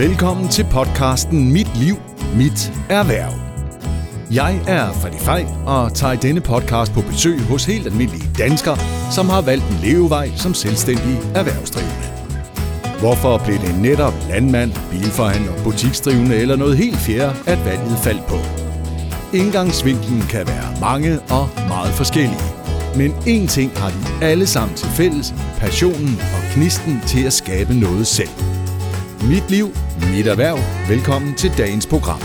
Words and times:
Velkommen 0.00 0.48
til 0.48 0.66
podcasten 0.70 1.52
Mit 1.52 1.76
Liv, 1.76 1.94
Mit 2.36 2.72
Erhverv. 2.88 3.32
Jeg 4.30 4.60
er 4.68 4.92
Freddy 4.92 5.18
Fej 5.18 5.46
og 5.66 5.94
tager 5.94 6.14
denne 6.14 6.40
podcast 6.40 6.92
på 6.92 7.00
besøg 7.00 7.40
hos 7.40 7.64
helt 7.64 7.86
almindelige 7.86 8.30
danskere, 8.38 8.78
som 9.12 9.28
har 9.28 9.40
valgt 9.40 9.64
en 9.70 9.78
levevej 9.82 10.30
som 10.36 10.54
selvstændige 10.54 11.18
erhvervsdrivende. 11.34 12.06
Hvorfor 13.00 13.38
blev 13.44 13.58
det 13.58 13.78
netop 13.82 14.14
landmand, 14.28 14.72
bilforhandler, 14.90 15.62
butiksdrivende 15.64 16.36
eller 16.36 16.56
noget 16.56 16.76
helt 16.76 16.96
fjerde, 16.96 17.34
at 17.46 17.64
valget 17.64 17.98
faldt 17.98 18.26
på? 18.26 18.36
Indgangsvinklen 19.36 20.22
kan 20.22 20.46
være 20.46 20.80
mange 20.80 21.20
og 21.20 21.48
meget 21.68 21.92
forskellige. 21.94 22.50
Men 22.96 23.10
én 23.10 23.46
ting 23.46 23.78
har 23.78 23.90
de 23.90 24.24
alle 24.24 24.46
sammen 24.46 24.76
til 24.76 24.88
fælles, 24.88 25.34
passionen 25.58 26.20
og 26.34 26.42
knisten 26.54 27.00
til 27.06 27.24
at 27.26 27.32
skabe 27.32 27.74
noget 27.74 28.06
selv. 28.06 28.49
Mit 29.28 29.50
liv, 29.50 29.66
mit 30.16 30.26
erhverv. 30.26 30.58
Velkommen 30.88 31.34
til 31.34 31.50
dagens 31.58 31.86
program. 31.86 32.20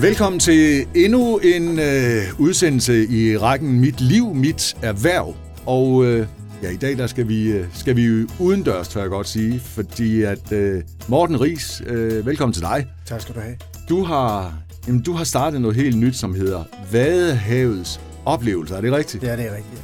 Velkommen 0.00 0.40
til 0.40 0.86
endnu 0.94 1.38
en 1.38 1.78
øh, 1.78 2.22
udsendelse 2.38 3.06
i 3.08 3.36
rækken 3.36 3.80
Mit 3.80 4.00
liv, 4.00 4.34
mit 4.34 4.76
erhverv. 4.82 5.34
Og 5.66 6.04
øh, 6.04 6.26
ja, 6.62 6.70
i 6.70 6.76
dag 6.76 6.98
der 6.98 7.06
skal 7.06 7.28
vi 7.28 7.52
øh, 7.52 7.66
skal 7.72 7.96
vi 7.96 8.26
udendørs, 8.40 8.88
tør 8.88 9.00
jeg 9.00 9.10
godt 9.10 9.28
sige, 9.28 9.60
fordi 9.60 10.22
at 10.22 10.52
øh, 10.52 10.82
Morten 11.08 11.40
Ries, 11.40 11.82
øh, 11.86 12.26
velkommen 12.26 12.52
til 12.52 12.62
dig. 12.62 12.86
Tak 13.06 13.20
skal 13.20 13.34
du 13.34 13.40
have. 13.40 13.56
Du 13.88 14.04
har 14.04 14.54
jamen, 14.86 15.02
du 15.02 15.12
har 15.12 15.24
startet 15.24 15.60
noget 15.60 15.76
helt 15.76 15.98
nyt, 15.98 16.16
som 16.16 16.34
hedder 16.34 16.64
Vadehavets 16.92 18.00
oplevelser. 18.24 18.76
Er 18.76 18.80
det 18.80 18.92
rigtigt? 18.92 19.24
Ja, 19.24 19.36
det 19.36 19.46
er 19.46 19.56
rigtigt. 19.56 19.82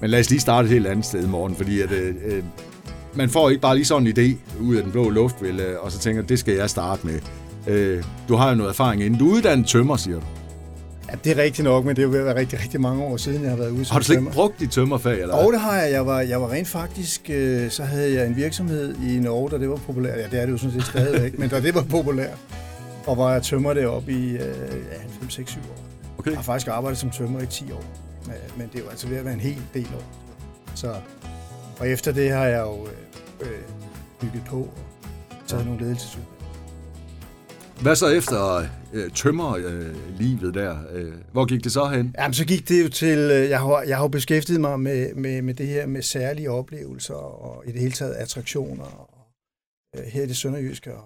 Men 0.00 0.10
lad 0.10 0.20
os 0.20 0.30
lige 0.30 0.40
starte 0.40 0.66
et 0.66 0.72
helt 0.72 0.86
andet 0.86 1.04
sted, 1.04 1.26
Morten, 1.26 1.56
fordi 1.56 1.80
at, 1.80 1.92
øh, 1.92 2.14
øh, 2.24 2.42
man 3.14 3.30
får 3.30 3.50
ikke 3.50 3.60
bare 3.60 3.74
lige 3.74 3.84
sådan 3.84 4.06
en 4.06 4.12
idé 4.18 4.36
ud 4.60 4.76
af 4.76 4.82
den 4.82 4.92
blå 4.92 5.10
luft, 5.10 5.42
vel, 5.42 5.60
øh, 5.60 5.80
og 5.80 5.92
så 5.92 5.98
tænker, 5.98 6.22
det 6.22 6.38
skal 6.38 6.54
jeg 6.54 6.70
starte 6.70 7.06
med. 7.06 7.20
Øh, 7.66 8.02
du 8.28 8.36
har 8.36 8.48
jo 8.48 8.54
noget 8.54 8.70
erfaring 8.70 9.02
inden. 9.02 9.18
Du 9.18 9.30
er 9.30 9.34
uddannet 9.34 9.66
tømmer, 9.66 9.96
siger 9.96 10.20
du. 10.20 10.26
Ja, 11.10 11.16
det 11.24 11.38
er 11.38 11.42
rigtigt 11.42 11.64
nok, 11.64 11.84
men 11.84 11.96
det 11.96 12.02
er 12.02 12.06
jo 12.06 12.12
ved 12.12 12.18
at 12.18 12.24
være 12.24 12.36
rigtig, 12.36 12.60
rigtig 12.60 12.80
mange 12.80 13.02
år 13.04 13.16
siden, 13.16 13.42
jeg 13.42 13.50
har 13.50 13.56
været 13.56 13.70
ude 13.70 13.84
som 13.84 13.94
Har 13.94 13.98
du 13.98 14.04
slet 14.04 14.18
ikke 14.18 14.30
brugt 14.30 14.60
dit 14.60 14.70
tømmerfag? 14.70 15.20
Eller? 15.20 15.34
Og 15.34 15.52
det 15.52 15.60
har 15.60 15.76
jeg. 15.76 15.92
Jeg 15.92 16.06
var, 16.06 16.20
jeg 16.20 16.40
var 16.40 16.50
rent 16.50 16.68
faktisk, 16.68 17.30
øh, 17.30 17.70
så 17.70 17.84
havde 17.84 18.14
jeg 18.14 18.26
en 18.26 18.36
virksomhed 18.36 18.94
i 19.08 19.18
Norge, 19.20 19.50
da 19.50 19.58
det 19.58 19.68
var 19.68 19.76
populært. 19.76 20.18
Ja, 20.18 20.24
det 20.30 20.40
er 20.40 20.46
det 20.46 20.52
jo 20.52 20.58
sådan 20.58 20.72
set 20.72 20.84
stadigvæk, 20.84 21.38
men 21.40 21.48
da 21.48 21.60
det 21.60 21.74
var 21.74 21.82
populært. 21.82 22.38
Og 23.06 23.18
var 23.18 23.32
jeg 23.32 23.42
tømmer 23.42 23.74
deroppe 23.74 24.12
i 24.12 24.30
øh, 24.30 24.38
ja, 24.38 24.98
5, 25.20 25.30
6, 25.30 25.50
7 25.50 25.60
år. 25.60 25.78
Okay. 26.18 26.30
Jeg 26.30 26.38
har 26.38 26.42
faktisk 26.42 26.68
arbejdet 26.68 26.98
som 26.98 27.10
tømmer 27.10 27.40
i 27.40 27.46
10 27.46 27.72
år. 27.72 27.84
Men, 28.26 28.34
men 28.56 28.68
det 28.72 28.78
er 28.78 28.84
jo 28.84 28.90
altså 28.90 29.08
ved 29.08 29.16
at 29.16 29.24
være 29.24 29.34
en 29.34 29.40
hel 29.40 29.58
del 29.74 29.88
år. 29.96 30.04
Så, 30.74 30.94
og 31.82 31.88
efter 31.88 32.12
det 32.12 32.30
har 32.30 32.46
jeg 32.46 32.60
jo 32.60 32.86
øh, 32.86 32.92
øh, 33.40 33.62
bygget 34.20 34.44
på 34.46 34.60
og 34.60 35.46
taget 35.46 35.66
nogle 35.66 35.80
ledelsesudvalg. 35.80 36.28
Hvad 37.82 37.96
så 37.96 38.08
efter 38.08 38.68
øh, 38.92 39.10
tømmerlivet 39.10 40.54
der? 40.54 40.78
Øh, 40.90 41.14
hvor 41.32 41.44
gik 41.44 41.64
det 41.64 41.72
så 41.72 41.88
hen? 41.88 42.14
Jamen, 42.18 42.34
så 42.34 42.44
gik 42.44 42.68
det 42.68 42.84
jo 42.84 42.88
til, 42.88 43.18
øh, 43.18 43.50
jeg 43.50 43.60
har, 43.60 43.82
jeg 43.82 43.96
har 43.96 44.04
jo 44.04 44.08
beskæftiget 44.08 44.60
mig 44.60 44.80
med, 44.80 45.14
med, 45.14 45.42
med 45.42 45.54
det 45.54 45.66
her 45.66 45.86
med 45.86 46.02
særlige 46.02 46.50
oplevelser 46.50 47.14
og 47.14 47.66
i 47.66 47.72
det 47.72 47.80
hele 47.80 47.92
taget 47.92 48.14
attraktioner. 48.14 48.84
Og, 48.84 49.18
øh, 49.96 50.04
her 50.04 50.22
i 50.22 50.26
det 50.26 50.36
sønderjyske 50.36 50.94
og 50.94 51.04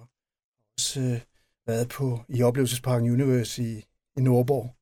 også 0.79 1.01
øh, 1.01 1.21
været 1.67 1.89
på 1.89 2.21
i 2.29 2.43
oplevelsesparken 2.43 3.11
Universe 3.11 3.63
i, 3.63 3.85
i 4.17 4.21
Nordborg 4.21 4.76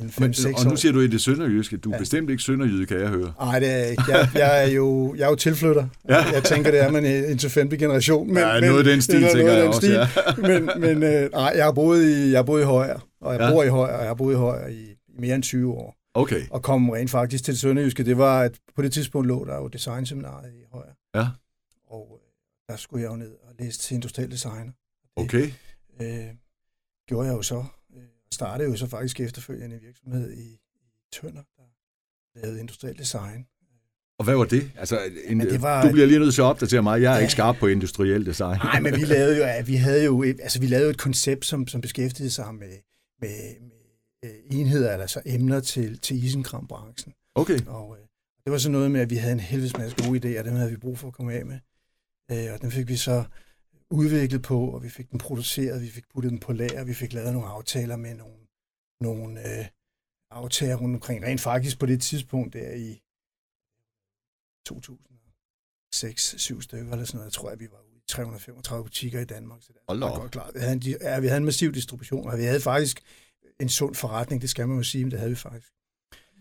en 0.00 0.08
5-6 0.08 0.20
Men, 0.46 0.54
og 0.58 0.64
nu 0.64 0.76
siger 0.76 0.92
du 0.92 1.00
i 1.00 1.06
det 1.06 1.20
sønderjyske. 1.20 1.76
Du 1.76 1.88
er 1.90 1.92
ja. 1.92 1.96
Ja. 1.96 2.00
bestemt 2.00 2.30
ikke 2.30 2.42
sønderjyde, 2.42 2.86
kan 2.86 3.00
jeg 3.00 3.08
høre. 3.08 3.32
Nej, 3.40 3.58
det 3.58 3.68
er 3.70 3.76
jeg 3.76 3.90
ikke. 3.90 4.02
Jeg, 4.08 4.28
jeg, 4.34 4.64
er 4.64 4.68
jo, 4.70 5.14
jeg 5.14 5.24
er 5.24 5.28
jo 5.28 5.34
tilflytter. 5.34 5.86
Ja. 6.08 6.24
Jeg 6.34 6.44
tænker, 6.44 6.70
det 6.70 6.80
er 6.80 6.90
man 6.90 7.04
i- 7.04 7.30
indtil 7.30 7.50
femte 7.50 7.78
generation. 7.78 8.26
Men, 8.28 8.36
Ja, 8.36 8.60
noget 8.60 8.86
i 8.86 8.90
den 8.90 9.02
stil, 9.02 9.14
eller 9.24 9.28
tænker 9.28 9.44
noget 9.46 9.58
jeg 9.58 9.68
også, 9.68 9.80
stil. 9.80 10.42
men 10.50 10.70
men 10.80 11.02
øh, 11.02 11.30
nej, 11.32 11.52
jeg 11.56 11.64
har 11.64 11.72
boet 11.72 12.04
i, 12.04 12.30
jeg 12.30 12.38
har 12.38 12.42
boet 12.42 12.60
i 12.60 12.64
Højer, 12.64 12.98
og 13.20 13.32
jeg 13.32 13.40
Ja. 13.40 13.46
ja. 13.46 13.52
bor 13.52 13.62
i 13.62 13.68
Højer, 13.68 13.94
og 13.94 14.00
jeg 14.00 14.08
har 14.08 14.14
boet 14.14 14.34
i 14.34 14.36
Højer 14.36 14.66
i, 14.68 14.72
i 14.74 14.96
mere 15.18 15.34
end 15.34 15.42
20 15.42 15.72
år. 15.72 15.96
Okay, 16.14 16.40
og 16.50 16.62
kom 16.62 16.90
rent 16.90 17.10
faktisk 17.10 17.44
til 17.44 17.54
det 17.54 17.60
sønderjyske, 17.60 18.04
det 18.04 18.18
var, 18.18 18.40
at 18.42 18.52
på 18.76 18.82
det 18.82 18.92
tidspunkt 18.92 19.28
lå 19.28 19.44
der 19.44 19.56
jo 19.56 19.68
designseminaret 19.68 20.50
i 20.50 20.62
Højer. 20.72 20.92
Ja. 21.14 21.26
Og 21.90 22.20
øh, 22.20 22.72
der 22.72 22.76
skulle 22.76 23.02
jeg 23.04 23.10
jo 23.10 23.16
ned 23.16 23.30
og 23.30 23.54
læse 23.58 23.78
til 23.78 23.94
industriel 23.94 24.30
designer. 24.30 24.72
okay. 25.16 25.50
Øh, 26.02 26.08
gjorde 27.08 27.28
jeg 27.28 27.36
jo 27.36 27.42
så. 27.42 27.64
Øh, 28.32 28.34
startede 28.34 28.68
jo 28.70 28.76
så 28.76 28.86
faktisk 28.86 29.20
efterfølgende 29.20 29.76
en 29.76 29.82
virksomhed 29.82 30.32
i, 30.32 30.42
i 30.42 30.58
Tønder, 31.12 31.42
der 31.56 32.40
lavede 32.40 32.60
industriel 32.60 32.98
design. 32.98 33.46
Og 34.18 34.24
hvad 34.24 34.34
var 34.34 34.44
det? 34.44 34.70
Altså, 34.76 34.98
en, 35.24 35.38
Men 35.38 35.46
det 35.46 35.62
var- 35.62 35.86
Du 35.86 35.92
bliver 35.92 36.06
lige 36.06 36.18
nødt 36.18 36.34
til 36.34 36.40
at 36.42 36.44
opdatere 36.44 36.82
mig. 36.82 37.02
Jeg 37.02 37.10
er 37.12 37.16
Ja. 37.16 37.20
ikke 37.20 37.32
skarp 37.32 37.56
på 37.56 37.66
industriel 37.66 38.26
design. 38.26 38.58
Nej, 38.58 38.80
men 38.80 38.94
vi 38.96 39.04
lavede 39.14 39.36
jo, 39.36 39.42
ja, 39.42 39.62
vi 39.62 39.74
havde 39.76 40.04
jo 40.04 40.22
et, 40.22 40.40
altså 40.42 40.60
vi 40.60 40.66
lavede 40.66 40.84
jo 40.84 40.90
et 40.90 40.98
koncept, 40.98 41.44
som, 41.44 41.66
som 41.66 41.80
beskæftigede 41.80 42.30
sig 42.30 42.54
med, 42.54 42.68
med, 43.20 43.54
med 43.60 44.30
øh, 44.30 44.58
enheder, 44.60 44.90
altså 44.90 45.22
emner 45.26 45.60
til, 45.60 45.98
til 45.98 46.24
isenkrambranchen. 46.24 47.12
Okay, 47.34 47.58
Og 47.66 47.96
øh, 48.00 48.06
det 48.44 48.52
var 48.52 48.58
så 48.58 48.70
noget 48.70 48.90
med, 48.90 49.00
at 49.00 49.10
vi 49.10 49.16
havde 49.16 49.32
en 49.32 49.40
helvedes 49.40 49.76
masse 49.78 49.96
gode 50.06 50.18
idéer, 50.34 50.38
og 50.38 50.44
dem 50.44 50.54
havde 50.54 50.70
vi 50.70 50.76
brug 50.76 50.98
for 50.98 51.08
at 51.08 51.14
komme 51.14 51.32
af 51.32 51.46
med. 51.46 51.58
Øh, 52.30 52.52
og 52.54 52.60
den 52.62 52.70
fik 52.70 52.88
vi 52.88 52.96
så 52.96 53.24
udviklet 53.90 54.42
på, 54.42 54.60
og 54.70 54.82
vi 54.82 54.88
fik 54.88 55.10
den 55.10 55.18
produceret, 55.18 55.82
vi 55.82 55.88
fik 55.90 56.04
puttet 56.14 56.30
den 56.30 56.40
på 56.40 56.52
lager, 56.52 56.84
vi 56.84 56.94
fik 56.94 57.12
lavet 57.12 57.32
nogle 57.32 57.48
aftaler 57.48 57.96
med 57.96 58.14
nogle, 58.14 58.36
nogle 59.00 59.58
øh, 59.58 59.64
aftaler 60.30 60.76
rundt 60.76 60.94
omkring. 60.94 61.24
Rent 61.24 61.40
faktisk 61.40 61.78
på 61.78 61.86
det 61.86 62.02
tidspunkt 62.02 62.52
der 62.52 62.72
i 62.74 63.02
2006-7 64.68 66.60
stykker 66.62 66.92
eller 66.92 67.04
sådan 67.04 67.18
noget, 67.18 67.24
jeg 67.24 67.32
tror 67.32 67.50
jeg, 67.50 67.60
vi 67.60 67.68
var 67.70 67.78
ude 67.90 67.96
i 67.98 68.02
335 68.08 68.84
butikker 68.84 69.20
i 69.20 69.24
Danmark. 69.24 69.58
Så 69.62 69.68
det 69.72 69.80
Hold 69.88 69.98
var 69.98 70.18
godt 70.20 70.32
klart. 70.32 70.50
Vi 70.54 70.60
havde, 70.60 70.72
en, 70.72 70.82
ja, 70.82 71.20
vi 71.20 71.26
havde 71.26 71.36
en 71.38 71.44
massiv 71.44 71.72
distribution, 71.72 72.30
og 72.30 72.38
vi 72.38 72.44
havde 72.44 72.60
faktisk 72.60 73.00
en 73.60 73.68
sund 73.68 73.94
forretning, 73.94 74.42
det 74.42 74.50
skal 74.50 74.68
man 74.68 74.76
jo 74.76 74.82
sige, 74.82 75.04
men 75.04 75.10
det 75.10 75.18
havde 75.18 75.30
vi 75.30 75.36
faktisk. 75.36 75.72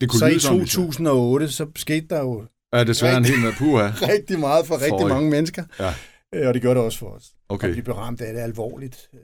det 0.02 0.10
kunne 0.10 0.20
Så 0.20 0.26
i 0.26 0.30
lyde 0.31 0.40
sådan 0.40 0.60
lidt. 0.60 0.72
2008, 0.72 1.52
så 1.52 1.72
skete 1.76 2.08
der 2.08 2.20
jo 2.20 2.46
Ja, 2.74 2.84
desværre 2.84 3.18
en 3.18 3.26
hel 3.26 3.40
med 3.40 3.54
puha. 3.58 3.88
rigtig 4.14 4.40
meget 4.40 4.68
for 4.68 4.76
rigtig 4.76 5.00
Føj. 5.00 5.10
mange 5.10 5.30
mennesker. 5.30 5.64
Ja. 5.80 5.94
Øh, 6.35 6.47
Og 6.47 6.53
det 6.53 6.62
gjorde 6.62 6.75
det 6.75 6.85
også 6.85 7.00
for 7.00 7.09
os. 7.09 7.35
Okay. 7.50 7.69
Og 7.69 7.75
vi 7.75 7.81
blev 7.81 7.95
ramt 7.95 8.22
af 8.22 8.34
det 8.34 8.41
alvorligt. 8.41 9.09
Øh, 9.13 9.19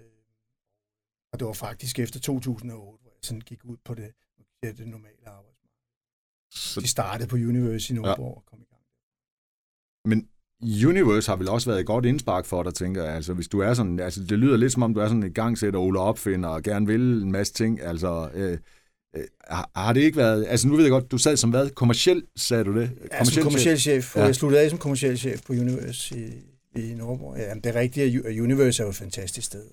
Og 1.34 1.40
det 1.40 1.48
var 1.48 1.54
faktisk 1.54 2.00
efter 2.00 2.20
2008, 2.20 3.02
hvor 3.02 3.12
jeg 3.12 3.20
sådan 3.22 3.42
gik 3.42 3.66
ud 3.66 3.78
på 3.86 3.94
det, 3.94 4.12
det, 4.64 4.88
normale 4.88 5.28
arbejdsmarked. 5.28 5.70
Så, 6.54 6.82
De 6.82 6.88
startede 6.88 7.28
på 7.30 7.36
Universe 7.36 7.94
i 7.94 7.96
Nordborg 7.96 8.18
ja. 8.20 8.36
og 8.36 8.44
kom 8.46 8.60
i 8.62 8.66
gang. 8.70 8.82
men 10.06 10.30
Universe 10.88 11.30
har 11.32 11.36
vel 11.36 11.50
også 11.50 11.70
været 11.70 11.80
et 11.80 11.86
godt 11.86 12.06
indspark 12.06 12.46
for 12.46 12.64
dig, 12.64 12.74
tænker 12.74 13.04
jeg. 13.04 13.16
Altså, 13.16 13.34
hvis 13.34 13.48
du 13.48 13.60
er 13.60 13.74
sådan, 13.74 14.00
altså, 14.00 14.24
det 14.24 14.40
lyder 14.40 14.58
lidt 14.58 14.74
som 14.74 14.84
om, 14.84 14.94
du 14.94 15.00
er 15.00 15.08
sådan 15.08 15.24
en 15.24 15.34
gangsætter, 15.34 15.80
Ole 15.80 16.00
opfinder, 16.00 16.50
og 16.50 16.64
gerne 16.64 16.88
vil 16.88 17.02
en 17.02 17.32
masse 17.32 17.54
ting. 17.54 17.82
Altså, 17.82 18.30
øh, 18.34 18.58
øh, 19.16 19.24
har, 19.48 19.72
har 19.76 19.94
det 19.94 20.02
ikke 20.02 20.18
været... 20.18 20.46
Altså, 20.48 20.68
nu 20.68 20.76
ved 20.76 20.84
jeg 20.84 20.92
godt, 20.92 21.12
du 21.12 21.18
sad 21.18 21.38
som 21.38 21.50
hvad? 21.50 21.70
Kommerciel, 21.70 22.24
sagde 22.36 22.64
du 22.64 22.80
det? 22.80 22.92
Ja, 23.12 23.24
som 23.24 23.44
kommersiel 23.44 23.80
chef. 23.80 24.16
Ja. 24.16 24.20
Ja. 24.22 24.26
Jeg 24.26 24.36
sluttede 24.36 24.64
af 24.64 24.70
som 24.70 24.80
kommersiel 24.80 25.18
chef 25.18 25.42
på 25.46 25.54
Universe 25.54 26.20
i, 26.20 26.32
i 26.76 26.94
Nordborg. 26.94 27.38
Ja, 27.38 27.54
det 27.54 27.66
er 27.66 27.76
rigtigt, 27.76 28.26
at 28.26 28.40
Universe 28.40 28.84
er 28.84 28.86
jo 28.86 28.90
et 28.90 28.96
fantastisk 28.96 29.48
sted. 29.48 29.66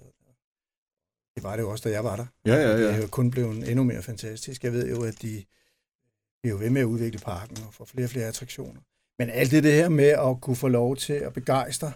Det 1.34 1.42
var 1.42 1.56
det 1.56 1.62
jo 1.62 1.70
også, 1.70 1.88
da 1.88 1.94
jeg 1.94 2.04
var 2.04 2.16
der. 2.16 2.26
Ja, 2.46 2.54
ja, 2.54 2.76
Det 2.78 2.86
er 2.86 2.94
ja. 2.94 3.00
jo 3.00 3.06
kun 3.06 3.30
blevet 3.30 3.68
endnu 3.70 3.84
mere 3.84 4.02
fantastisk. 4.02 4.64
Jeg 4.64 4.72
ved 4.72 4.88
jo, 4.88 5.02
at 5.02 5.22
de 5.22 5.44
er 6.44 6.48
jo 6.48 6.56
ved 6.56 6.70
med 6.70 6.80
at 6.80 6.84
udvikle 6.84 7.18
parken 7.20 7.56
og 7.66 7.74
få 7.74 7.84
flere 7.84 8.06
og 8.06 8.10
flere 8.10 8.26
attraktioner. 8.26 8.80
Men 9.18 9.30
alt 9.30 9.50
det, 9.50 9.64
det 9.64 9.72
her 9.72 9.88
med 9.88 10.04
at 10.08 10.40
kunne 10.40 10.56
få 10.56 10.68
lov 10.68 10.96
til 10.96 11.12
at 11.12 11.32
begejstre 11.32 11.92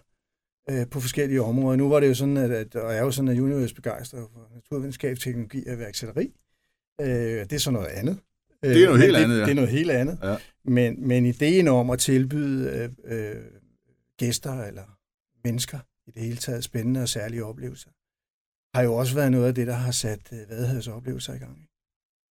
øh, 0.70 0.86
på 0.86 1.00
forskellige 1.00 1.42
områder. 1.42 1.76
Nu 1.76 1.88
var 1.88 2.00
det 2.00 2.08
jo 2.08 2.14
sådan, 2.14 2.36
at, 2.36 2.50
at 2.50 2.76
og 2.76 2.92
jeg 2.92 2.98
er 2.98 3.04
jo 3.04 3.10
sådan, 3.10 3.28
at 3.28 3.38
Universe 3.38 3.74
begejstrer 3.74 4.20
for 4.32 4.50
naturvidenskab, 4.54 5.18
teknologi 5.18 5.66
og 5.66 5.74
iværksætteri. 5.74 6.32
Øh, 7.00 7.06
det 7.08 7.52
er 7.52 7.58
så 7.58 7.70
noget 7.70 7.86
andet. 7.86 8.18
Øh, 8.64 8.70
Det 8.74 8.82
er 8.82 8.86
noget 8.86 8.98
men 8.98 9.02
helt 9.02 9.16
det, 9.16 9.22
andet, 9.24 9.38
ja. 9.38 9.42
Det 9.44 9.50
er 9.50 9.54
noget 9.54 9.70
helt 9.70 9.90
andet. 9.90 10.18
Ja. 10.22 10.36
Men, 10.64 11.08
men 11.08 11.26
ideen 11.26 11.68
om 11.68 11.90
at 11.90 11.98
tilbyde 11.98 12.90
øh, 13.04 13.30
øh, 13.34 13.42
gæster 14.18 14.64
eller 14.64 14.95
mennesker 15.46 15.78
i 16.06 16.10
det 16.14 16.22
hele 16.22 16.36
taget 16.36 16.64
spændende 16.64 17.00
og 17.02 17.08
særlige 17.08 17.44
oplevelser, 17.44 17.90
har 18.76 18.82
jo 18.82 18.92
også 18.94 19.14
været 19.14 19.30
noget 19.36 19.46
af 19.50 19.54
det, 19.54 19.66
der 19.66 19.78
har 19.86 19.92
sat 20.04 20.22
øh, 20.32 20.50
Vadehavets 20.50 20.88
oplevelser 20.88 21.32
i 21.34 21.38
gang. 21.38 21.56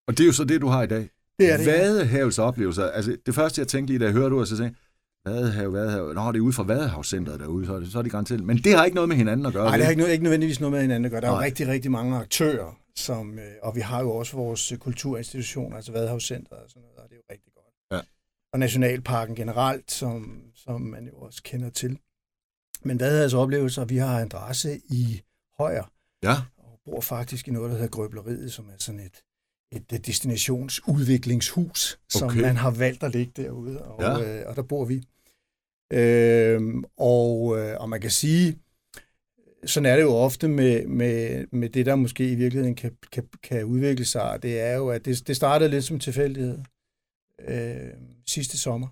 Og 0.09 0.12
det 0.17 0.23
er 0.25 0.26
jo 0.26 0.32
så 0.41 0.44
det, 0.44 0.61
du 0.61 0.67
har 0.75 0.82
i 0.82 0.87
dag. 0.87 1.05
Det 1.38 1.53
er 1.53 1.56
det. 1.56 1.67
ja. 1.67 1.73
Vadehavs 1.73 2.38
oplevelser. 2.38 2.85
Altså, 2.91 3.17
det 3.26 3.35
første, 3.35 3.61
jeg 3.61 3.69
tænkte 3.69 3.93
lige, 3.93 3.99
da 3.99 4.05
jeg 4.05 4.12
hørte 4.12 4.37
det, 4.37 4.49
så 4.49 4.56
tænkte 4.56 4.79
Vadehav, 5.26 5.73
Vadehav. 5.73 6.12
Nå, 6.14 6.32
det 6.32 6.38
er 6.38 6.41
ude 6.41 6.53
fra 6.53 6.62
Vadehavscenteret 6.62 7.41
derude, 7.41 7.67
så 7.67 7.75
er 7.75 7.81
det, 7.81 7.93
så 7.93 7.99
er 7.99 8.03
det 8.03 8.12
garanteret. 8.12 8.44
Men 8.44 8.56
det 8.56 8.76
har 8.76 8.85
ikke 8.85 8.94
noget 8.94 9.09
med 9.09 9.17
hinanden 9.17 9.47
at 9.47 9.53
gøre. 9.53 9.65
Nej, 9.65 9.76
det 9.76 9.85
har 9.85 9.91
ikke, 9.91 10.00
noget, 10.00 10.12
ikke 10.12 10.25
nødvendigvis 10.25 10.61
noget 10.61 10.73
med 10.73 10.81
hinanden 10.81 11.05
at 11.05 11.11
gøre. 11.11 11.20
Der 11.20 11.26
er 11.26 11.31
jo 11.31 11.37
Nej. 11.37 11.44
rigtig, 11.47 11.69
rigtig 11.69 11.91
mange 11.91 12.17
aktører, 12.17 12.79
som, 12.97 13.38
øh, 13.38 13.53
og 13.62 13.76
vi 13.76 13.81
har 13.81 14.00
jo 14.00 14.11
også 14.11 14.37
vores 14.37 14.73
øh, 14.73 14.79
kulturinstitutioner, 14.79 15.76
altså 15.76 15.93
Vadehavscenteret 15.93 16.61
og 16.65 16.70
sådan 16.70 16.82
noget, 16.82 16.99
og 16.99 17.05
det 17.08 17.12
er 17.12 17.17
jo 17.17 17.23
rigtig 17.32 17.53
godt. 17.55 17.75
Ja. 17.93 18.00
Og 18.53 18.58
Nationalparken 18.58 19.35
generelt, 19.37 19.91
som, 19.93 20.43
som 20.55 20.81
man 20.81 21.06
jo 21.06 21.15
også 21.19 21.41
kender 21.43 21.70
til. 21.70 21.99
Men 22.84 23.00
Vadehavs 23.00 23.34
oplevelser, 23.34 23.84
vi 23.84 23.96
har 23.96 24.20
adresse 24.20 24.81
i 24.88 25.23
Højer, 25.58 25.84
Ja, 26.23 26.34
og 26.58 26.81
bor 26.84 27.00
faktisk 27.00 27.49
i 27.49 27.50
noget, 27.50 27.70
der 27.70 27.76
hedder 27.76 27.90
Grøbleriet, 27.90 28.52
som 28.52 28.69
er 28.69 28.73
sådan 28.79 29.00
et, 29.00 29.23
et 29.93 30.06
destinationsudviklingshus, 30.06 31.99
som 32.08 32.29
Okay. 32.29 32.40
man 32.40 32.56
har 32.56 32.70
valgt 32.70 33.02
at 33.02 33.12
ligge 33.12 33.32
derude, 33.43 33.82
og, 33.84 34.02
Ja. 34.02 34.40
øh, 34.40 34.49
og 34.49 34.56
der 34.56 34.62
bor 34.62 34.84
vi. 34.84 35.02
Øh, 35.93 36.61
og, 36.96 37.58
øh, 37.58 37.76
og 37.81 37.88
man 37.88 38.00
kan 38.00 38.11
sige, 38.11 38.58
sådan 39.67 39.87
er 39.87 39.96
det 39.96 40.02
jo 40.02 40.12
ofte 40.14 40.49
med, 40.49 40.87
med, 40.87 41.46
med 41.52 41.69
det, 41.69 41.87
der 41.87 41.94
måske 41.96 42.32
i 42.32 42.34
virkeligheden 42.34 42.75
kan, 42.75 42.96
kan, 43.12 43.29
kan 43.43 43.64
udvikle 43.64 44.05
sig. 44.05 44.43
Det 44.43 44.61
er 44.61 44.75
jo, 44.76 44.88
at 44.88 45.05
det, 45.05 45.26
det 45.26 45.37
startede 45.37 45.70
lidt 45.70 45.84
som 45.84 45.99
tilfældighed 45.99 46.58
øh, 47.49 47.90
sidste 48.26 48.58
sommer. 48.58 48.88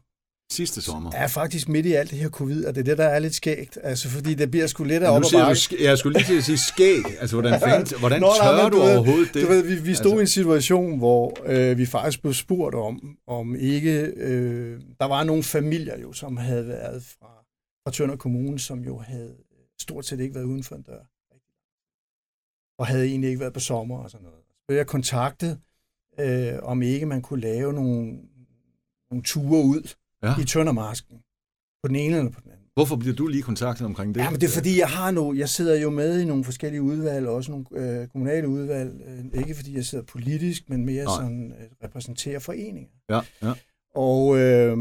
Sidste 0.53 0.83
sommer? 0.83 1.11
Ja, 1.15 1.27
faktisk 1.27 1.69
midt 1.69 1.87
i 1.87 1.93
alt 1.93 2.11
det 2.11 2.19
her 2.19 2.29
covid, 2.29 2.65
og 2.65 2.75
det 2.75 2.81
er 2.81 2.85
det, 2.85 2.99
der 2.99 3.05
er 3.05 3.19
lidt 3.19 3.35
skægt. 3.35 3.79
Altså, 3.83 4.09
fordi 4.09 4.35
det 4.35 4.51
bliver 4.51 4.67
sgu 4.67 4.85
lidt 4.85 5.03
af 5.03 5.11
op 5.11 5.23
og 5.23 5.31
bakke. 5.33 5.85
Jeg 5.85 5.99
skulle 5.99 6.19
lige 6.19 6.27
til 6.27 6.37
at 6.37 6.45
sige 6.45 6.59
skæg. 6.59 7.05
Altså, 7.21 7.37
hvordan, 7.37 7.61
fint, 7.71 7.99
hvordan 7.99 8.21
Nå, 8.21 8.33
tør 8.43 8.57
nej, 8.57 8.69
du, 8.69 8.77
du 8.77 8.83
overhovedet 8.83 9.35
det? 9.35 9.43
Du 9.43 9.49
ved, 9.49 9.63
vi, 9.63 9.75
vi 9.75 9.95
stod 9.95 10.11
altså. 10.11 10.19
i 10.19 10.21
en 10.21 10.27
situation, 10.27 10.99
hvor 10.99 11.39
øh, 11.47 11.79
vi 11.79 11.87
faktisk 11.87 12.21
blev 12.23 12.35
spurgt 12.35 12.75
om, 12.75 13.17
om 13.27 13.57
ikke... 13.57 14.13
Øh, 14.17 14.81
der 15.01 15.05
var 15.07 15.25
nogle 15.25 15.43
familier 15.43 15.99
jo, 15.99 16.13
som 16.13 16.37
havde 16.37 16.67
været 16.67 17.03
fra, 17.03 17.45
fra 17.85 17.91
Tønder 17.91 18.17
Kommune, 18.17 18.59
som 18.59 18.79
jo 18.79 18.99
havde 18.99 19.35
stort 19.81 20.07
set 20.07 20.21
ikke 20.21 20.35
været 20.35 20.45
uden 20.45 20.65
for 20.65 20.75
en 20.77 20.83
dør. 20.83 21.03
Og 22.79 22.87
havde 22.87 23.07
egentlig 23.07 23.29
ikke 23.29 23.41
været 23.41 23.53
på 23.53 23.61
sommer 23.61 23.99
og 23.99 24.11
sådan 24.11 24.25
noget. 24.25 24.41
Så 24.71 24.77
jeg 24.77 24.87
kontaktet, 24.87 25.59
øh, 26.21 26.53
om 26.63 26.83
ikke 26.83 27.07
man 27.07 27.23
kunne 27.23 27.41
lave 27.41 27.73
nogle, 27.73 28.19
nogle 29.11 29.23
ture 29.25 29.65
ud 29.65 29.95
ja. 30.23 30.41
i 30.41 30.45
Tøndermasken. 30.45 31.19
På 31.83 31.89
den 31.89 31.97
ene 31.97 32.17
eller 32.17 32.31
på 32.31 32.41
den 32.41 32.51
anden. 32.51 32.67
Hvorfor 32.75 32.97
bliver 32.97 33.17
du 33.17 33.27
lige 33.27 33.43
kontaktet 33.43 33.87
omkring 33.87 34.15
det? 34.15 34.21
Ja, 34.21 34.31
men 34.31 34.41
det 34.41 34.47
er 34.47 34.53
fordi, 34.55 34.79
jeg 34.79 34.89
har 34.89 35.11
nu, 35.11 35.35
jeg 35.35 35.49
sidder 35.49 35.81
jo 35.81 35.91
med 35.91 36.21
i 36.21 36.25
nogle 36.25 36.45
forskellige 36.45 36.83
udvalg, 36.83 37.29
også 37.29 37.51
nogle 37.51 37.67
øh, 37.73 38.09
kommunale 38.09 38.49
udvalg. 38.49 39.03
Øh, 39.07 39.41
ikke 39.41 39.55
fordi 39.55 39.77
jeg 39.77 39.85
sidder 39.85 40.05
politisk, 40.05 40.69
men 40.69 40.85
mere 40.85 41.05
Nej. 41.05 41.15
sådan 41.17 41.53
øh, 41.53 41.69
repræsenterer 41.85 42.39
foreninger. 42.39 42.91
Ja, 43.09 43.21
ja. 43.43 43.53
Og, 43.95 44.39
øh, 44.39 44.77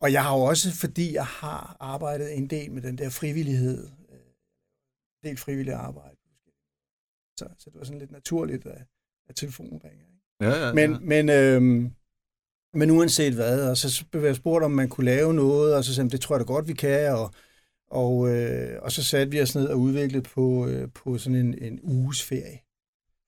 og 0.00 0.12
jeg 0.12 0.24
har 0.24 0.36
jo 0.36 0.42
også, 0.42 0.76
fordi 0.76 1.14
jeg 1.14 1.26
har 1.26 1.76
arbejdet 1.80 2.36
en 2.36 2.46
del 2.46 2.72
med 2.72 2.82
den 2.82 2.98
der 2.98 3.10
frivillighed, 3.10 3.88
øh, 4.12 4.18
en 5.24 5.30
del 5.30 5.36
frivillig 5.36 5.74
arbejde. 5.74 6.16
Så, 7.38 7.46
så 7.58 7.70
det 7.70 7.78
var 7.78 7.84
sådan 7.84 7.98
lidt 7.98 8.12
naturligt, 8.12 8.66
at, 8.66 8.86
at 9.28 9.36
telefonen 9.36 9.80
ringer. 9.84 10.04
Ikke? 10.06 10.56
Ja, 10.56 10.66
ja, 10.66 10.72
men, 10.72 10.92
ja. 10.92 10.98
Men, 10.98 11.28
øh, 11.28 11.90
men 12.74 12.90
uanset 12.90 13.34
hvad, 13.34 13.70
og 13.70 13.76
så 13.76 14.04
blev 14.10 14.24
jeg 14.24 14.36
spurgt, 14.36 14.64
om 14.64 14.70
man 14.70 14.88
kunne 14.88 15.04
lave 15.04 15.34
noget, 15.34 15.74
og 15.74 15.84
så 15.84 15.94
sagde 15.94 16.10
det 16.10 16.20
tror 16.20 16.34
jeg 16.34 16.40
da 16.40 16.44
godt, 16.44 16.68
vi 16.68 16.72
kan, 16.72 17.12
og, 17.12 17.30
og, 17.90 18.28
øh, 18.28 18.82
og 18.82 18.92
så 18.92 19.04
satte 19.04 19.32
vi 19.32 19.40
os 19.40 19.54
ned 19.54 19.66
og 19.68 19.78
udviklede 19.80 20.22
på, 20.22 20.66
øh, 20.66 20.88
på 20.94 21.18
sådan 21.18 21.36
en, 21.36 21.54
en 21.62 21.80
uges 21.82 22.22
ferie 22.22 22.58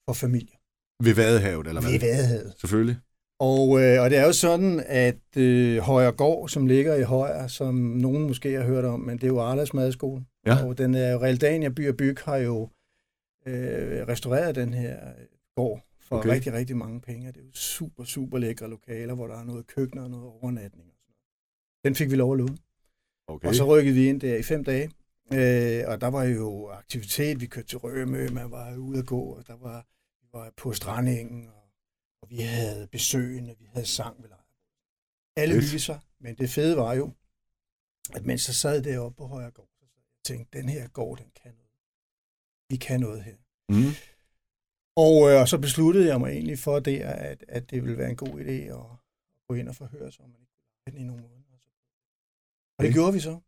for 0.09 0.13
familier. 0.13 0.57
Ved 1.03 1.15
Vadehavet, 1.15 1.67
eller 1.67 1.81
hvad? 1.81 1.93
Ved 1.93 2.01
Vadehavet. 2.01 2.55
Selvfølgelig. 2.61 2.97
Og, 3.41 3.83
øh, 3.83 4.03
og 4.03 4.11
det 4.11 4.19
er 4.19 4.27
jo 4.27 4.33
sådan, 4.33 4.85
at 4.87 5.37
øh, 5.37 5.79
Højergård, 5.79 6.49
som 6.49 6.67
ligger 6.67 6.95
i 6.95 7.03
Højer, 7.03 7.47
som 7.47 7.75
nogen 7.75 8.27
måske 8.27 8.53
har 8.53 8.65
hørt 8.65 8.85
om, 8.85 9.01
men 9.01 9.17
det 9.17 9.25
er 9.25 9.29
jo 9.29 9.41
Arlas 9.41 9.75
Madskole. 9.75 10.25
Ja. 10.47 10.67
Og 10.67 10.79
den 10.79 10.95
er 10.95 11.23
Realdania 11.23 11.69
By 11.69 11.89
og 11.89 11.97
Byg 11.97 12.17
har 12.25 12.37
jo 12.37 12.69
øh, 13.47 14.09
restaureret 14.09 14.55
den 14.55 14.75
her 14.75 14.97
gård 15.57 15.83
for 16.05 16.19
okay. 16.19 16.29
rigtig, 16.29 16.53
rigtig 16.53 16.77
mange 16.77 17.01
penge. 17.01 17.27
Det 17.33 17.37
er 17.37 17.45
jo 17.45 17.53
super, 17.53 18.05
super 18.05 18.39
lækre 18.39 18.71
lokaler, 18.71 19.15
hvor 19.15 19.27
der 19.27 19.37
er 19.37 19.45
noget 19.45 19.67
køkken 19.67 19.99
og 19.99 20.11
noget 20.11 20.27
overnatning. 20.27 20.89
Og 20.89 20.97
sådan 20.99 21.15
Den 21.85 21.95
fik 21.95 22.11
vi 22.11 22.17
lov 22.17 22.33
at 22.33 22.39
lukke. 22.39 22.57
Okay. 23.27 23.49
Og 23.49 23.55
så 23.55 23.65
rykkede 23.65 23.95
vi 23.95 24.09
ind 24.09 24.21
der 24.21 24.37
i 24.37 24.43
fem 24.43 24.65
dage. 24.65 24.91
Øh, 25.33 25.85
og 25.87 26.01
der 26.01 26.07
var 26.07 26.25
jo 26.25 26.69
aktivitet. 26.69 27.41
Vi 27.41 27.47
kørte 27.47 27.69
til 27.69 27.79
Rømø, 27.79 28.29
man 28.29 28.51
var 28.51 28.77
ude 28.77 28.99
at 28.99 29.07
gå, 29.07 29.21
og 29.21 29.47
der 29.47 29.57
var, 29.57 29.87
vi 30.21 30.29
var 30.33 30.53
på 30.57 30.73
strandingen, 30.73 31.49
og, 31.49 31.71
og 32.23 32.31
vi 32.31 32.37
havde 32.37 32.87
besøgende, 32.87 33.55
vi 33.59 33.65
havde 33.73 33.87
sang 33.87 34.23
ved 34.23 34.29
lejren. 34.29 34.45
Alle 35.37 35.55
hyggede 35.55 35.79
sig, 35.79 36.01
men 36.21 36.35
det 36.35 36.51
fede 36.51 36.77
var 36.77 36.95
jo, 36.95 37.13
at 38.15 38.27
mens 38.27 38.49
jeg 38.49 38.55
sad 38.55 38.83
deroppe 38.83 39.17
på 39.17 39.27
Højre 39.27 39.51
Gård, 39.51 39.69
så 39.79 39.85
jeg 39.97 40.03
tænkte, 40.25 40.59
den 40.59 40.69
her 40.69 40.89
gård, 40.89 41.19
den 41.19 41.31
kan 41.43 41.53
noget. 41.55 41.71
Vi 42.71 42.77
kan 42.77 43.01
noget 43.01 43.23
her. 43.23 43.37
Mm. 43.69 43.93
Og, 44.97 45.31
øh, 45.31 45.41
og 45.41 45.49
så 45.49 45.59
besluttede 45.59 46.07
jeg 46.09 46.21
mig 46.21 46.31
egentlig 46.31 46.59
for 46.59 46.79
det, 46.79 46.99
at, 47.01 47.45
at 47.49 47.71
det 47.71 47.83
ville 47.83 47.99
være 47.99 48.11
en 48.11 48.17
god 48.17 48.41
idé 48.41 48.59
at 48.79 48.87
gå 49.49 49.55
ind 49.55 49.69
og 49.69 49.77
forhøre 49.77 50.13
sig, 50.13 50.25
om 50.25 50.31
man 50.31 50.41
ikke 50.41 50.53
kunne 50.53 50.93
den 50.93 51.01
i 51.03 51.05
nogle 51.05 51.23
måneder. 51.23 51.45
Og 52.79 52.83
det 52.83 52.89
okay. 52.89 52.95
gjorde 52.95 53.13
vi 53.13 53.21
så. 53.21 53.41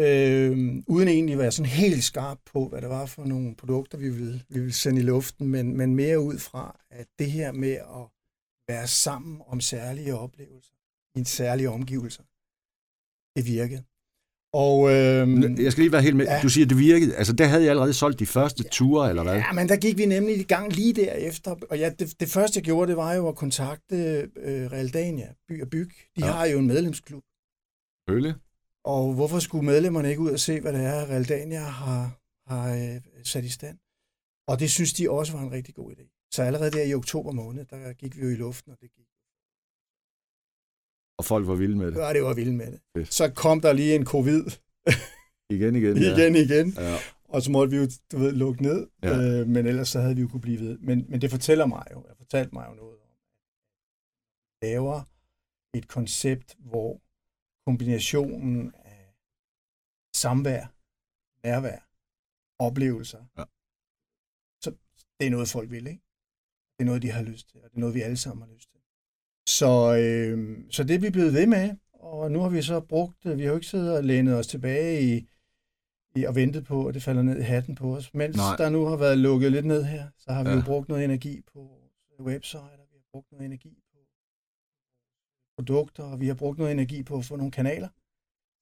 Øh, 0.00 0.82
uden 0.86 1.08
egentlig 1.08 1.32
at 1.32 1.38
være 1.38 1.52
sådan 1.52 1.70
helt 1.70 2.04
skarp 2.04 2.38
på, 2.44 2.68
hvad 2.68 2.80
det 2.82 2.88
var 2.88 3.06
for 3.06 3.24
nogle 3.24 3.56
produkter, 3.56 3.98
vi 3.98 4.10
ville, 4.10 4.44
vi 4.48 4.58
ville 4.60 4.72
sende 4.72 5.00
i 5.00 5.04
luften, 5.04 5.48
men, 5.48 5.76
men 5.76 5.94
mere 5.94 6.20
ud 6.20 6.38
fra, 6.38 6.80
at 6.90 7.06
det 7.18 7.30
her 7.30 7.52
med 7.52 7.72
at 7.72 8.04
være 8.68 8.86
sammen 8.86 9.42
om 9.46 9.60
særlige 9.60 10.14
oplevelser, 10.14 10.74
i 11.14 11.18
en 11.18 11.24
særlig 11.24 11.68
omgivelser, 11.68 12.22
det 13.36 13.46
virkede. 13.46 13.84
Og, 14.52 14.90
øhm, 14.90 15.58
jeg 15.58 15.72
skal 15.72 15.82
lige 15.82 15.92
være 15.92 16.02
helt 16.02 16.16
med. 16.16 16.26
Ja. 16.26 16.40
Du 16.42 16.48
siger, 16.48 16.66
det 16.66 16.78
virkede. 16.78 17.16
Altså, 17.16 17.32
der 17.32 17.46
havde 17.46 17.62
jeg 17.62 17.70
allerede 17.70 17.94
solgt 17.94 18.18
de 18.18 18.26
første 18.26 18.64
ja, 18.64 18.68
ture, 18.68 19.08
eller 19.08 19.22
hvad? 19.22 19.34
Ja, 19.34 19.52
men 19.52 19.68
der 19.68 19.76
gik 19.76 19.98
vi 19.98 20.06
nemlig 20.06 20.36
i 20.36 20.42
gang 20.42 20.72
lige 20.72 20.92
derefter. 20.92 21.56
Og 21.70 21.78
ja, 21.78 21.90
det, 21.98 22.20
det 22.20 22.28
første, 22.28 22.58
jeg 22.58 22.64
gjorde, 22.64 22.88
det 22.88 22.96
var 22.96 23.14
jo 23.14 23.28
at 23.28 23.36
kontakte 23.36 23.96
øh, 24.36 24.72
Realdania, 24.72 25.28
By 25.48 25.62
og 25.62 25.70
Byg. 25.70 25.90
De 26.16 26.24
ja. 26.24 26.32
har 26.32 26.46
jo 26.46 26.58
en 26.58 26.66
medlemsklub. 26.66 27.22
Selvfølgelig. 28.00 28.34
Og 28.84 29.14
hvorfor 29.14 29.38
skulle 29.38 29.64
medlemmerne 29.64 30.08
ikke 30.10 30.20
ud 30.20 30.30
og 30.30 30.40
se, 30.40 30.60
hvad 30.60 30.72
det 30.72 30.84
er, 30.84 31.10
Realdania 31.10 31.60
har, 31.60 32.20
har 32.46 32.74
øh, 32.74 33.00
sat 33.24 33.44
i 33.44 33.48
stand? 33.48 33.78
Og 34.48 34.60
det 34.60 34.70
synes 34.70 34.92
de 34.92 35.10
også 35.10 35.32
var 35.32 35.42
en 35.42 35.52
rigtig 35.52 35.74
god 35.74 35.92
idé. 35.92 36.28
Så 36.32 36.42
allerede 36.42 36.70
der 36.70 36.82
i 36.82 36.94
oktober 36.94 37.32
måned, 37.32 37.64
der 37.64 37.92
gik 37.92 38.16
vi 38.16 38.22
jo 38.22 38.30
i 38.30 38.34
luften, 38.34 38.72
og 38.72 38.78
det 38.80 38.90
gik 38.96 39.07
og 41.18 41.24
folk 41.24 41.46
var 41.46 41.54
vilde 41.54 41.76
med 41.76 41.86
det. 41.92 41.98
Ja, 41.98 42.12
det 42.12 42.22
var 42.22 42.34
vilde 42.34 42.52
med 42.52 42.72
det. 42.72 42.80
Fedt. 42.96 43.14
Så 43.14 43.30
kom 43.30 43.60
der 43.60 43.72
lige 43.72 43.94
en 43.94 44.06
covid. 44.06 44.44
igen, 45.50 45.76
igen. 45.76 45.96
Ja. 46.02 46.16
igen, 46.16 46.34
igen. 46.36 46.70
Ja. 46.76 46.96
Og 47.28 47.42
så 47.42 47.50
måtte 47.50 47.70
vi 47.70 47.76
jo, 47.76 47.88
du 48.12 48.18
ved, 48.18 48.32
lukke 48.32 48.62
ned. 48.62 48.86
Ja. 49.02 49.40
Øh, 49.40 49.46
men 49.46 49.66
ellers 49.66 49.88
så 49.88 50.00
havde 50.00 50.14
vi 50.14 50.20
jo 50.20 50.28
kunne 50.28 50.40
blive 50.40 50.60
ved. 50.60 50.78
Men, 50.78 51.06
men 51.08 51.20
det 51.20 51.30
fortæller 51.30 51.66
mig 51.66 51.84
jo, 51.90 52.04
jeg 52.08 52.16
fortalte 52.16 52.50
mig 52.52 52.66
jo 52.70 52.74
noget 52.74 52.98
om, 53.00 53.08
at 54.62 54.68
laver 54.68 55.02
et 55.74 55.88
koncept, 55.88 56.56
hvor 56.58 57.02
kombinationen 57.66 58.74
af 58.74 59.14
samvær, 60.16 60.66
nærvær, 61.44 61.78
oplevelser, 62.58 63.24
ja. 63.38 63.44
så 64.64 64.70
det 65.20 65.26
er 65.26 65.30
noget, 65.30 65.48
folk 65.48 65.70
vil, 65.70 65.86
ikke? 65.86 66.02
Det 66.78 66.84
er 66.84 66.84
noget, 66.84 67.02
de 67.02 67.10
har 67.10 67.22
lyst 67.22 67.48
til, 67.50 67.60
og 67.64 67.70
det 67.70 67.76
er 67.76 67.80
noget, 67.80 67.94
vi 67.94 68.00
alle 68.00 68.16
sammen 68.16 68.48
har 68.48 68.54
lyst 68.54 68.70
til. 68.70 68.77
Så, 69.48 69.96
øh, 69.96 70.58
så 70.70 70.84
det 70.84 70.94
er 70.94 70.98
vi 70.98 71.10
blevet 71.10 71.34
ved 71.34 71.46
med, 71.46 71.70
og 71.92 72.32
nu 72.32 72.40
har 72.40 72.48
vi 72.48 72.62
så 72.62 72.80
brugt, 72.80 73.16
vi 73.24 73.42
har 73.42 73.48
jo 73.48 73.54
ikke 73.54 73.66
siddet 73.66 73.96
og 73.96 74.04
lænet 74.04 74.36
os 74.36 74.46
tilbage 74.46 75.02
i, 75.02 75.28
i 76.16 76.24
og 76.24 76.34
ventet 76.34 76.64
på, 76.64 76.86
at 76.86 76.94
det 76.94 77.02
falder 77.02 77.22
ned 77.22 77.38
i 77.38 77.42
hatten 77.42 77.74
på 77.74 77.96
os. 77.96 78.14
Mens 78.14 78.36
Nej. 78.36 78.56
der 78.56 78.68
nu 78.68 78.84
har 78.84 78.96
været 78.96 79.18
lukket 79.18 79.52
lidt 79.52 79.66
ned 79.66 79.84
her, 79.84 80.08
så 80.18 80.32
har 80.32 80.44
vi 80.44 80.50
ja. 80.50 80.56
jo 80.56 80.62
brugt 80.62 80.88
noget 80.88 81.04
energi 81.04 81.42
på 81.52 81.70
website, 82.20 82.58
og 82.58 82.88
vi 82.92 82.96
har 82.96 83.04
brugt 83.12 83.32
noget 83.32 83.44
energi 83.44 83.78
på 83.92 83.98
produkter, 85.58 86.02
og 86.02 86.20
vi 86.20 86.26
har 86.26 86.34
brugt 86.34 86.58
noget 86.58 86.72
energi 86.72 87.02
på 87.02 87.16
at 87.16 87.24
få 87.24 87.36
nogle 87.36 87.50
kanaler, 87.50 87.88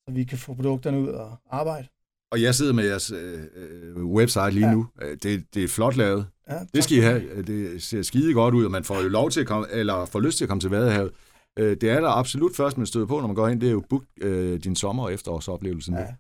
så 0.05 0.15
vi 0.15 0.25
kan 0.25 0.39
få 0.39 0.55
produkterne 0.55 1.01
ud 1.01 1.09
og 1.09 1.37
arbejde. 1.51 1.89
Og 2.31 2.43
jeg 2.43 2.55
sidder 2.55 2.73
med 2.73 2.85
jeres 2.85 3.11
øh, 3.11 3.45
øh 3.55 4.05
website 4.05 4.51
lige 4.51 4.67
ja. 4.67 4.73
nu. 4.73 4.87
Øh, 5.03 5.17
det, 5.23 5.55
det 5.55 5.65
er 5.65 5.69
flot 5.69 5.97
lavet. 5.97 6.27
Ja, 6.51 6.59
det 6.75 6.85
skal 6.85 6.97
I 6.97 7.01
have. 7.01 7.43
Det 7.43 7.83
ser 7.83 8.03
skide 8.03 8.35
godt 8.35 8.55
ud, 8.55 8.65
og 8.65 8.71
man 8.71 8.85
får 8.85 9.03
jo 9.03 9.09
lov 9.09 9.31
til 9.31 9.41
at 9.41 9.47
komme, 9.47 9.67
eller 9.71 10.05
får 10.05 10.21
lyst 10.21 10.39
til 10.39 10.45
at 10.45 10.49
komme 10.49 10.61
til 10.61 10.71
Vadehavet. 10.71 11.13
Øh, 11.59 11.77
det 11.81 11.91
er 11.91 12.01
der 12.01 12.09
absolut 12.09 12.57
først, 12.57 12.79
man 12.79 12.87
støder 12.87 13.07
på, 13.07 13.21
når 13.21 13.27
man 13.27 13.37
går 13.37 13.49
ind, 13.49 13.61
det 13.61 13.67
er 13.67 13.73
jo 13.73 13.85
book 13.89 14.05
øh, 14.21 14.61
din 14.65 14.77
sommer- 14.77 15.03
og 15.05 15.13
efterårsoplevelse. 15.13 15.93
Ja. 15.93 16.15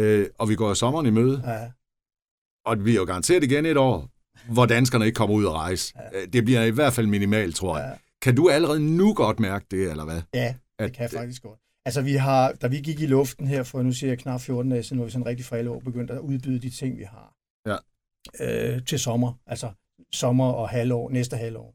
Øh, 0.00 0.26
og 0.38 0.48
vi 0.48 0.54
går 0.54 0.74
sommeren 0.74 1.06
i 1.06 1.10
møde. 1.10 1.42
Ja. 1.46 1.70
Og 2.66 2.84
vi 2.84 2.90
er 2.90 2.96
jo 2.96 3.04
garanteret 3.04 3.44
igen 3.44 3.66
et 3.66 3.76
år, 3.76 4.08
hvor 4.52 4.66
danskerne 4.66 5.06
ikke 5.06 5.16
kommer 5.16 5.36
ud 5.36 5.44
og 5.44 5.54
rejse. 5.54 5.94
Ja. 6.12 6.24
Det 6.32 6.44
bliver 6.44 6.62
i 6.62 6.70
hvert 6.70 6.92
fald 6.92 7.06
minimalt, 7.06 7.56
tror 7.56 7.78
jeg. 7.78 7.88
Ja. 7.92 7.98
Kan 8.22 8.36
du 8.36 8.48
allerede 8.48 8.96
nu 8.96 9.14
godt 9.14 9.40
mærke 9.40 9.66
det, 9.70 9.90
eller 9.90 10.04
hvad? 10.04 10.22
Ja, 10.34 10.54
det 10.78 10.84
at, 10.84 10.92
kan 10.92 11.02
jeg 11.02 11.10
faktisk 11.10 11.42
godt. 11.42 11.58
Altså, 11.84 12.02
vi 12.02 12.12
har, 12.12 12.52
da 12.52 12.66
vi 12.66 12.76
gik 12.76 13.00
i 13.00 13.06
luften 13.06 13.46
her 13.46 13.62
for, 13.62 13.82
nu 13.82 13.92
siger 13.92 14.10
jeg 14.10 14.18
knap 14.18 14.40
14 14.40 14.70
dage 14.70 14.82
siden, 14.82 14.98
hvor 14.98 15.04
vi 15.04 15.10
sådan 15.12 15.26
rigtig 15.26 15.46
for 15.46 15.56
alle 15.56 15.70
år 15.70 15.80
begyndte 15.80 16.14
at 16.14 16.20
udbyde 16.20 16.60
de 16.60 16.70
ting, 16.70 16.98
vi 16.98 17.02
har. 17.02 17.34
Ja. 17.66 17.76
Øh, 18.40 18.84
til 18.84 18.98
sommer, 18.98 19.32
altså 19.46 19.70
sommer 20.12 20.52
og 20.52 20.68
halvår, 20.68 21.10
næste 21.10 21.36
halvår. 21.36 21.74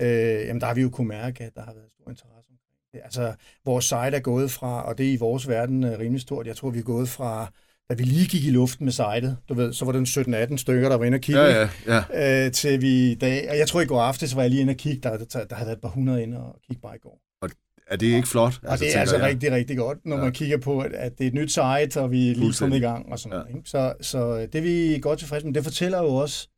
Øh, 0.00 0.46
jamen, 0.46 0.60
der 0.60 0.66
har 0.66 0.74
vi 0.74 0.80
jo 0.80 0.90
kunne 0.90 1.08
mærke, 1.08 1.44
at 1.44 1.54
der 1.54 1.62
har 1.62 1.72
været 1.72 1.90
stor 1.90 2.10
interesse 2.10 2.50
omkring 2.50 2.76
det. 2.92 3.00
Altså, 3.04 3.34
vores 3.64 3.84
site 3.84 4.16
er 4.16 4.20
gået 4.20 4.50
fra, 4.50 4.82
og 4.82 4.98
det 4.98 5.08
er 5.08 5.12
i 5.12 5.16
vores 5.16 5.48
verden 5.48 5.84
øh, 5.84 5.98
rimelig 5.98 6.20
stort, 6.20 6.46
jeg 6.46 6.56
tror, 6.56 6.70
vi 6.70 6.78
er 6.78 6.82
gået 6.82 7.08
fra, 7.08 7.52
da 7.90 7.94
vi 7.94 8.02
lige 8.02 8.28
gik 8.28 8.44
i 8.44 8.50
luften 8.50 8.84
med 8.84 8.92
sitet, 8.92 9.36
du 9.48 9.54
ved, 9.54 9.72
så 9.72 9.84
var 9.84 9.92
det 9.92 10.16
en 10.16 10.34
17-18 10.34 10.56
stykker, 10.56 10.88
der 10.88 10.96
var 10.96 11.04
inde 11.04 11.16
og 11.16 11.20
kigge, 11.20 11.40
ja, 11.40 11.68
ja, 11.86 12.04
ja. 12.12 12.46
Øh, 12.46 12.52
til 12.52 12.80
vi 12.80 13.10
i 13.10 13.14
dag, 13.14 13.50
og 13.50 13.58
jeg 13.58 13.68
tror 13.68 13.80
i 13.80 13.86
går 13.86 14.00
aftes 14.00 14.36
var 14.36 14.42
jeg 14.42 14.50
lige 14.50 14.60
inde 14.60 14.70
og 14.70 14.76
kigge, 14.76 15.00
der, 15.08 15.18
der, 15.18 15.44
der 15.44 15.56
havde 15.56 15.66
været 15.66 15.76
et 15.76 15.82
par 15.82 15.88
hundrede 15.88 16.22
inde 16.22 16.38
og 16.38 16.56
kigge 16.66 16.80
bare 16.82 16.96
i 16.96 16.98
går. 16.98 17.29
Er 17.90 17.96
det 17.96 18.06
ikke 18.06 18.28
flot? 18.28 18.60
Og 18.62 18.70
altså, 18.70 18.84
det 18.84 18.96
er 18.96 19.00
altså 19.00 19.16
jeg. 19.16 19.26
rigtig, 19.26 19.52
rigtig 19.52 19.76
godt, 19.76 19.98
når 20.04 20.16
ja. 20.16 20.22
man 20.22 20.32
kigger 20.32 20.58
på, 20.58 20.80
at, 20.80 20.92
at 20.92 21.18
det 21.18 21.24
er 21.24 21.28
et 21.28 21.34
nyt 21.34 21.50
site, 21.50 22.00
og 22.00 22.10
vi 22.10 22.30
er 22.30 22.34
lige 22.34 22.54
kommet 22.58 22.76
i 22.76 22.80
gang 22.80 23.12
og 23.12 23.18
sådan 23.18 23.38
ja. 23.38 23.42
noget. 23.42 23.56
Ikke? 23.56 23.70
Så, 23.70 23.94
så 24.00 24.40
det 24.40 24.54
er 24.54 24.62
vi 24.62 24.98
godt 25.02 25.18
tilfredse 25.18 25.46
med. 25.46 25.54
Det 25.54 25.64
fortæller 25.64 25.98
jo 25.98 26.14
også, 26.14 26.48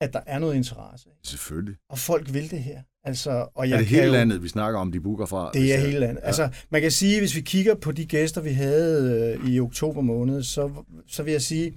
at 0.00 0.12
der 0.12 0.20
er 0.26 0.38
noget 0.38 0.54
interesse. 0.54 1.08
Selvfølgelig. 1.24 1.76
Og 1.88 1.98
folk 1.98 2.34
vil 2.34 2.50
det 2.50 2.58
her. 2.58 2.82
Altså, 3.04 3.48
og 3.54 3.68
jeg 3.68 3.74
er 3.74 3.78
det 3.78 3.86
hele 3.86 4.04
jo, 4.04 4.12
landet, 4.12 4.42
vi 4.42 4.48
snakker 4.48 4.80
om, 4.80 4.92
de 4.92 5.00
booker 5.00 5.26
fra? 5.26 5.50
Det 5.54 5.74
er 5.74 5.78
hele 5.78 5.98
landet. 5.98 6.20
Ja. 6.22 6.26
Altså, 6.26 6.48
man 6.70 6.80
kan 6.80 6.90
sige, 6.90 7.18
hvis 7.18 7.36
vi 7.36 7.40
kigger 7.40 7.74
på 7.74 7.92
de 7.92 8.06
gæster, 8.06 8.40
vi 8.40 8.52
havde 8.52 9.36
øh, 9.42 9.50
i 9.50 9.60
oktober 9.60 10.00
måned, 10.00 10.42
så, 10.42 10.84
så 11.06 11.22
vil 11.22 11.32
jeg 11.32 11.42
sige, 11.42 11.76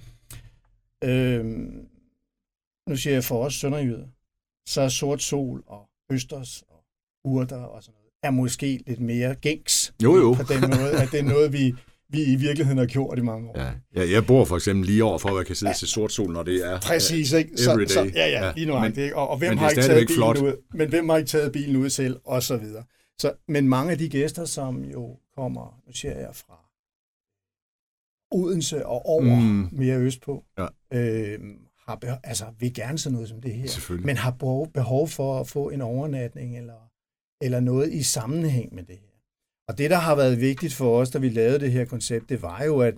øh, 1.03 1.45
nu 2.89 2.95
siger 2.95 3.13
jeg 3.13 3.23
for 3.23 3.45
os 3.45 3.53
sønderjyder, 3.53 4.07
så 4.67 4.81
er 4.81 4.89
sort 4.89 5.21
sol 5.21 5.63
og 5.67 5.89
østers 6.11 6.63
og 6.69 6.83
urter 7.23 7.57
og 7.57 7.83
sådan 7.83 7.93
noget, 7.93 8.04
er 8.25 8.31
måske 8.31 8.83
lidt 8.87 8.99
mere 8.99 9.35
gængs 9.35 9.93
jo, 10.03 10.17
jo. 10.17 10.33
på 10.33 10.43
den 10.53 10.61
måde, 10.61 10.91
at 10.91 11.11
det 11.11 11.19
er 11.19 11.23
noget, 11.23 11.53
vi, 11.53 11.75
vi 12.09 12.23
i 12.23 12.35
virkeligheden 12.35 12.77
har 12.77 12.85
gjort 12.85 13.17
i 13.17 13.21
mange 13.21 13.49
år. 13.49 13.59
Ja. 13.59 13.71
ja 13.95 14.11
jeg 14.11 14.25
bor 14.25 14.45
for 14.45 14.55
eksempel 14.55 14.85
lige 14.85 15.03
over 15.03 15.17
for, 15.17 15.29
at 15.29 15.37
jeg 15.37 15.45
kan 15.45 15.55
sidde 15.55 15.69
ja. 15.69 15.75
til 15.75 15.87
sort 15.87 16.11
sol, 16.11 16.33
når 16.33 16.43
det 16.43 16.65
er 16.65 16.79
Præcis, 16.79 17.33
ikke? 17.33 17.57
Så, 17.57 17.85
så, 17.87 18.11
ja, 18.15 18.27
ja, 18.27 18.53
lige 18.55 18.67
nu. 18.67 18.79
Men, 18.79 19.13
og, 19.13 19.29
og 19.29 19.37
hvem 19.37 19.49
men 19.49 19.57
har 19.57 19.69
ikke 19.69 19.81
taget 19.81 20.07
bilen 20.07 20.17
flot. 20.17 20.37
ud? 20.37 20.53
Men 20.73 20.89
hvem 20.89 21.09
har 21.09 21.17
ikke 21.17 21.29
taget 21.29 21.51
bilen 21.51 21.75
ud 21.75 21.89
selv? 21.89 22.19
Og 22.25 22.43
så 22.43 22.57
videre. 22.57 22.83
Så, 23.19 23.33
men 23.47 23.69
mange 23.69 23.91
af 23.91 23.97
de 23.97 24.09
gæster, 24.09 24.45
som 24.45 24.83
jo 24.83 25.17
kommer, 25.35 25.79
nu 25.87 25.93
siger 25.93 26.19
jeg 26.19 26.29
fra 26.33 26.65
Odense 28.31 28.85
og 28.85 29.05
over 29.05 29.39
mm. 29.39 29.69
mere 29.71 29.97
østpå, 29.97 30.43
ja. 30.57 30.67
øh, 30.93 31.39
har 31.87 31.95
behov, 31.95 32.17
altså, 32.23 32.45
vil 32.59 32.73
gerne 32.73 32.97
sådan 32.97 33.13
noget 33.13 33.29
som 33.29 33.41
det 33.41 33.53
her, 33.53 34.01
men 34.05 34.17
har 34.17 34.31
behov, 34.31 34.71
behov 34.71 35.07
for 35.07 35.39
at 35.39 35.47
få 35.47 35.69
en 35.69 35.81
overnatning 35.81 36.57
eller, 36.57 36.89
eller 37.41 37.59
noget 37.59 37.93
i 37.93 38.03
sammenhæng 38.03 38.75
med 38.75 38.83
det 38.83 38.97
her. 38.97 39.15
Og 39.67 39.77
det, 39.77 39.89
der 39.89 39.97
har 39.97 40.15
været 40.15 40.41
vigtigt 40.41 40.73
for 40.73 40.99
os, 40.99 41.09
da 41.09 41.19
vi 41.19 41.29
lavede 41.29 41.59
det 41.59 41.71
her 41.71 41.85
koncept, 41.85 42.29
det 42.29 42.41
var 42.41 42.63
jo, 42.63 42.81
at, 42.81 42.95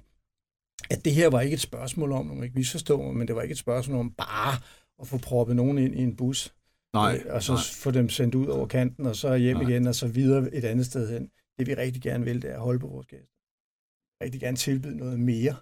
at 0.89 1.05
det 1.05 1.13
her 1.13 1.29
var 1.29 1.41
ikke 1.41 1.53
et 1.53 1.59
spørgsmål 1.59 2.11
om, 2.11 2.31
om 2.31 2.43
ikke 2.43 2.55
misforstå 2.55 3.01
mig, 3.01 3.15
men 3.15 3.27
det 3.27 3.35
var 3.35 3.41
ikke 3.41 3.51
et 3.51 3.57
spørgsmål 3.57 3.99
om 3.99 4.11
bare 4.11 4.53
at 5.01 5.07
få 5.07 5.17
proppet 5.17 5.55
nogen 5.55 5.77
ind 5.77 5.95
i 5.95 6.01
en 6.03 6.15
bus, 6.15 6.53
nej, 6.93 7.21
øh, 7.25 7.33
og 7.33 7.43
så 7.43 7.53
nej. 7.53 7.61
få 7.73 7.91
dem 7.91 8.09
sendt 8.09 8.35
ud 8.35 8.47
over 8.47 8.67
kanten, 8.67 9.05
og 9.05 9.15
så 9.15 9.35
hjem 9.35 9.57
nej. 9.57 9.69
igen, 9.69 9.87
og 9.87 9.95
så 9.95 10.07
videre 10.07 10.55
et 10.55 10.63
andet 10.63 10.85
sted 10.85 11.09
hen. 11.09 11.31
Det 11.59 11.67
vi 11.67 11.73
rigtig 11.73 12.01
gerne 12.01 12.23
vil, 12.25 12.41
det 12.41 12.49
er 12.49 12.55
at 12.55 12.61
holde 12.61 12.79
på 12.79 12.87
vores 12.87 13.07
gæster. 13.07 13.33
Rigtig 14.23 14.41
gerne 14.41 14.57
tilbyde 14.57 14.97
noget 14.97 15.19
mere. 15.19 15.55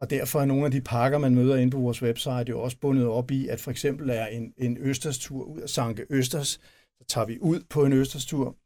Og 0.00 0.10
derfor 0.10 0.40
er 0.40 0.44
nogle 0.44 0.64
af 0.64 0.70
de 0.70 0.80
pakker, 0.80 1.18
man 1.18 1.34
møder 1.34 1.56
inde 1.56 1.70
på 1.70 1.78
vores 1.78 2.02
website, 2.02 2.44
jo 2.48 2.60
også 2.60 2.78
bundet 2.78 3.06
op 3.06 3.30
i, 3.30 3.48
at 3.48 3.60
for 3.60 3.70
eksempel 3.70 4.10
er 4.10 4.26
en, 4.26 4.54
en 4.58 4.76
Østerstur 4.80 5.44
ud 5.44 5.60
af 5.60 5.68
Sanke 5.68 6.06
Østers, 6.10 6.60
så 6.98 7.04
tager 7.08 7.26
vi 7.26 7.38
ud 7.40 7.60
på 7.70 7.84
en 7.84 7.92
Østerstur, 7.92 8.56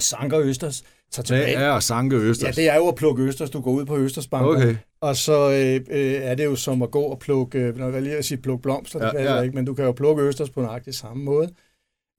sanker 0.00 0.40
Østers, 0.40 0.82
tager 1.10 1.24
tilbage. 1.24 1.56
Hvad 1.56 1.66
er 1.66 1.72
at 1.72 1.82
sanke 1.82 2.16
Østers? 2.16 2.56
Ja, 2.56 2.62
det 2.62 2.70
er 2.70 2.76
jo 2.76 2.88
at 2.88 2.94
plukke 2.94 3.22
Østers. 3.22 3.50
Du 3.50 3.60
går 3.60 3.70
ud 3.70 3.84
på 3.84 3.98
Østersbanken, 3.98 4.56
okay. 4.56 4.76
og 5.00 5.16
så 5.16 5.50
øh, 5.50 5.86
øh, 5.90 6.14
er 6.14 6.34
det 6.34 6.44
jo 6.44 6.56
som 6.56 6.82
at 6.82 6.90
gå 6.90 7.02
og 7.02 7.18
plukke, 7.18 7.58
øh, 7.58 7.76
når 7.76 7.88
jeg 7.88 8.02
lige 8.02 8.16
at 8.16 8.24
sige 8.24 8.38
plukke 8.38 8.62
blomster, 8.62 9.10
det 9.10 9.18
ja, 9.18 9.34
ja. 9.34 9.42
ikke, 9.42 9.54
men 9.54 9.64
du 9.64 9.74
kan 9.74 9.84
jo 9.84 9.92
plukke 9.92 10.22
Østers 10.22 10.50
på 10.50 10.62
nøjagtig 10.62 10.94
samme 10.94 11.24
måde. 11.24 11.54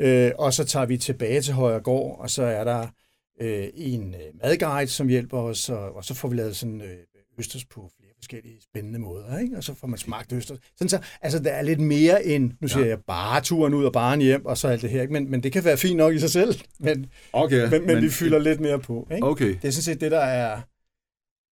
Øh, 0.02 0.32
og 0.38 0.54
så 0.54 0.64
tager 0.64 0.86
vi 0.86 0.98
tilbage 0.98 1.42
til 1.42 1.54
Højre 1.54 1.80
Gård, 1.80 2.20
og 2.20 2.30
så 2.30 2.44
er 2.44 2.64
der 2.64 2.88
øh, 3.42 3.68
en 3.74 4.14
øh, 4.14 4.42
madguide, 4.44 4.88
som 4.88 5.08
hjælper 5.08 5.38
os, 5.38 5.70
og, 5.70 5.96
og 5.96 6.06
så 6.06 6.14
får 6.14 6.28
vi 6.28 6.36
lavet 6.36 6.56
sådan 6.56 6.82
øh, 6.82 6.98
Østers 7.40 7.66
på 7.66 7.92
forskellige 8.24 8.62
spændende 8.62 9.00
måder, 9.00 9.38
ikke? 9.40 9.58
og 9.58 9.64
så 9.64 9.74
får 9.74 9.88
man 9.88 10.00
smagt 10.00 10.34
Østers. 10.34 10.60
Sådan 10.78 10.90
så, 10.90 11.00
altså, 11.22 11.40
der 11.40 11.52
er 11.52 11.62
lidt 11.62 11.80
mere 11.80 12.26
end, 12.26 12.52
nu 12.62 12.68
siger 12.68 12.84
ja. 12.84 12.90
jeg, 12.90 13.00
bare 13.08 13.42
turen 13.42 13.74
ud 13.74 13.86
og 13.86 13.94
bare 13.94 14.20
hjem, 14.20 14.46
og 14.46 14.58
så 14.58 14.68
alt 14.68 14.82
det 14.82 14.90
her, 14.90 15.02
ikke? 15.02 15.14
Men, 15.14 15.32
men 15.32 15.44
det 15.44 15.52
kan 15.52 15.66
være 15.66 15.78
fint 15.78 15.98
nok 15.98 16.14
i 16.14 16.20
sig 16.20 16.30
selv, 16.30 16.56
men, 16.80 17.06
okay, 17.34 17.62
men, 17.62 17.72
men, 17.72 17.86
men 17.86 18.04
vi 18.04 18.10
fylder 18.10 18.40
lidt 18.40 18.60
mere 18.60 18.80
på. 18.80 19.08
Ikke? 19.12 19.28
Okay. 19.28 19.48
Det 19.48 19.66
er 19.66 19.72
sådan 19.72 19.84
set 19.84 20.02
det, 20.02 20.12
der 20.12 20.20
er, 20.20 20.62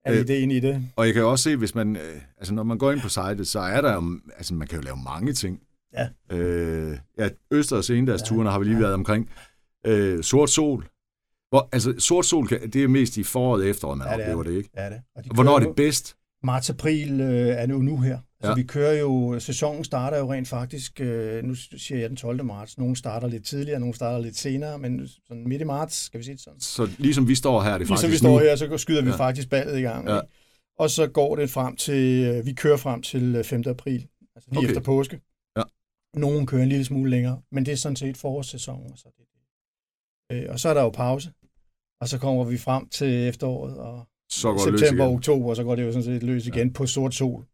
er 0.05 0.13
øh, 0.13 0.19
ideen 0.19 0.51
i 0.51 0.59
det. 0.59 0.83
Og 0.95 1.05
jeg 1.05 1.13
kan 1.13 1.23
også 1.23 1.43
se, 1.43 1.55
hvis 1.55 1.75
man, 1.75 1.95
øh, 1.95 2.21
altså 2.37 2.53
når 2.53 2.63
man 2.63 2.77
går 2.77 2.91
ind 2.91 3.01
på 3.01 3.09
sitet, 3.09 3.47
så 3.47 3.59
er 3.59 3.81
der 3.81 3.93
jo, 3.93 4.19
altså 4.37 4.53
man 4.53 4.67
kan 4.67 4.77
jo 4.79 4.83
lave 4.83 4.97
mange 4.97 5.33
ting. 5.33 5.59
Ja. 5.93 6.35
Øh, 6.35 6.97
ja, 7.17 7.29
Øster 7.51 7.77
og 7.77 7.83
Sendags-turene 7.83 8.49
ja, 8.49 8.51
har 8.51 8.59
vi 8.59 8.65
lige 8.65 8.75
ja. 8.75 8.81
været 8.81 8.93
omkring. 8.93 9.29
Øh, 9.87 10.23
sort 10.23 10.49
sol. 10.49 10.85
Hvor, 11.49 11.69
altså, 11.71 11.95
sort 11.99 12.25
sol, 12.25 12.49
det 12.49 12.75
er 12.75 12.87
mest 12.87 13.17
i 13.17 13.23
foråret 13.23 13.63
og 13.63 13.69
efteråret, 13.69 13.97
man 13.97 14.07
ja, 14.07 14.13
det 14.13 14.21
oplever 14.21 14.43
det, 14.43 14.57
ikke? 14.57 14.69
Ja, 14.75 14.89
det. 14.89 15.01
Og 15.15 15.23
de 15.23 15.29
Hvornår 15.33 15.55
er 15.55 15.59
det 15.59 15.75
bedst? 15.75 16.15
Marts-april 16.43 17.21
øh, 17.21 17.47
er 17.47 17.65
det 17.65 17.73
jo 17.73 17.79
nu 17.79 17.97
her. 17.97 18.19
Altså, 18.39 18.49
ja. 18.49 18.53
vi 18.55 18.63
kører 18.63 18.99
jo, 18.99 19.39
sæsonen 19.39 19.83
starter 19.83 20.17
jo 20.17 20.33
rent 20.33 20.47
faktisk, 20.47 21.01
øh, 21.01 21.43
nu 21.43 21.55
siger 21.55 21.99
jeg 21.99 22.09
den 22.09 22.17
12. 22.17 22.45
marts, 22.45 22.77
nogle 22.77 22.95
starter 22.95 23.27
lidt 23.27 23.45
tidligere, 23.45 23.79
nogle 23.79 23.95
starter 23.95 24.19
lidt 24.19 24.37
senere, 24.37 24.79
men 24.79 25.07
sådan 25.27 25.47
midt 25.47 25.61
i 25.61 25.65
marts, 25.65 25.95
skal 25.95 26.19
vi 26.19 26.23
sige 26.23 26.35
det 26.35 26.43
sådan. 26.43 26.59
Så 26.59 26.89
ligesom 26.97 27.27
vi 27.27 27.35
står 27.35 27.61
her, 27.61 27.69
det 27.69 27.73
er 27.73 27.77
ligesom 27.77 27.95
faktisk 27.95 28.11
vi 28.11 28.17
står 28.17 28.39
nu. 28.39 28.45
her, 28.45 28.55
så 28.55 28.77
skyder 28.77 29.01
vi 29.01 29.09
ja. 29.09 29.15
faktisk 29.15 29.49
ballet 29.49 29.79
i 29.79 29.81
gang. 29.81 30.07
Ja. 30.07 30.15
Ikke? 30.15 30.27
Og 30.79 30.89
så 30.89 31.07
går 31.07 31.35
det 31.35 31.49
frem 31.49 31.75
til, 31.75 32.25
øh, 32.25 32.45
vi 32.45 32.53
kører 32.53 32.77
frem 32.77 33.01
til 33.01 33.43
5. 33.43 33.63
april, 33.67 34.07
altså 34.35 34.49
lige 34.49 34.59
okay. 34.59 34.67
efter 34.67 34.81
påske. 34.81 35.21
Ja. 35.57 35.63
Nogen 36.15 36.45
kører 36.45 36.63
en 36.63 36.69
lille 36.69 36.85
smule 36.85 37.09
længere, 37.09 37.41
men 37.51 37.65
det 37.65 37.71
er 37.71 37.77
sådan 37.77 37.95
set 37.95 38.17
forårssæsonen. 38.17 38.97
Så 38.97 39.09
det, 39.17 39.25
øh, 40.35 40.45
og 40.49 40.59
så 40.59 40.69
er 40.69 40.73
der 40.73 40.81
jo 40.81 40.89
pause, 40.89 41.31
og 42.01 42.07
så 42.07 42.17
kommer 42.19 42.43
vi 42.43 42.57
frem 42.57 42.89
til 42.89 43.27
efteråret, 43.27 43.77
og 43.77 44.07
så 44.31 44.51
går 44.51 44.77
september 44.77 45.03
og 45.03 45.11
oktober, 45.11 45.53
så 45.53 45.63
går 45.63 45.75
det 45.75 45.83
jo 45.83 45.91
sådan 45.91 46.03
set 46.03 46.23
løs 46.23 46.47
igen 46.47 46.67
ja. 46.67 46.73
på 46.73 46.85
sort 46.85 47.13
sol. 47.15 47.45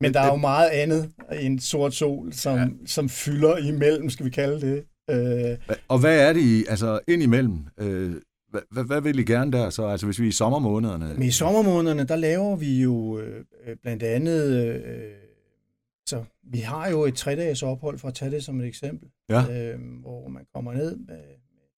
Men 0.00 0.14
der 0.14 0.20
er 0.20 0.26
jo 0.26 0.36
meget 0.36 0.68
andet 0.70 1.10
end 1.40 1.60
sort 1.60 1.94
sol, 1.94 2.32
som, 2.32 2.58
ja. 2.58 2.66
som 2.86 3.08
fylder 3.08 3.56
imellem, 3.56 4.10
skal 4.10 4.26
vi 4.26 4.30
kalde 4.30 4.60
det. 4.60 4.84
Øh, 5.10 5.76
og 5.88 5.98
hvad 5.98 6.28
er 6.28 6.32
det 6.32 6.40
i, 6.40 6.64
altså 6.68 7.00
ind 7.08 7.22
imellem? 7.22 7.58
Øh, 7.80 8.14
hvad, 8.50 8.62
hvad, 8.70 8.84
hvad 8.84 9.00
vil 9.00 9.18
I 9.18 9.24
gerne 9.24 9.52
der 9.52 9.70
så? 9.70 9.86
Altså 9.86 10.06
hvis 10.06 10.20
vi 10.20 10.24
er 10.24 10.28
i 10.28 10.32
sommermånederne? 10.32 11.14
Men 11.14 11.22
i 11.22 11.30
sommermånederne, 11.30 12.04
der 12.04 12.16
laver 12.16 12.56
vi 12.56 12.82
jo 12.82 13.18
øh, 13.18 13.44
blandt 13.82 14.02
andet, 14.02 14.66
øh, 14.66 14.80
så 16.06 16.24
vi 16.42 16.58
har 16.58 16.90
jo 16.90 17.04
et 17.04 17.14
tre-dages 17.14 17.62
ophold, 17.62 17.98
for 17.98 18.08
at 18.08 18.14
tage 18.14 18.30
det 18.30 18.44
som 18.44 18.60
et 18.60 18.66
eksempel, 18.66 19.08
ja. 19.28 19.72
øh, 19.72 19.80
hvor 20.00 20.28
man 20.28 20.46
kommer 20.54 20.72
ned 20.72 20.96
med 20.96 21.20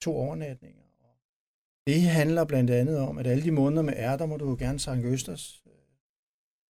to 0.02 0.16
overnatninger. 0.16 0.85
Det 1.86 2.02
handler 2.02 2.44
blandt 2.44 2.70
andet 2.70 2.98
om, 2.98 3.18
at 3.18 3.26
alle 3.26 3.44
de 3.44 3.50
måneder 3.50 3.82
med 3.82 3.94
er, 3.96 4.16
der 4.16 4.26
må 4.26 4.36
du 4.36 4.48
jo 4.48 4.56
gerne 4.58 4.78
sange 4.78 5.08
Østers. 5.08 5.62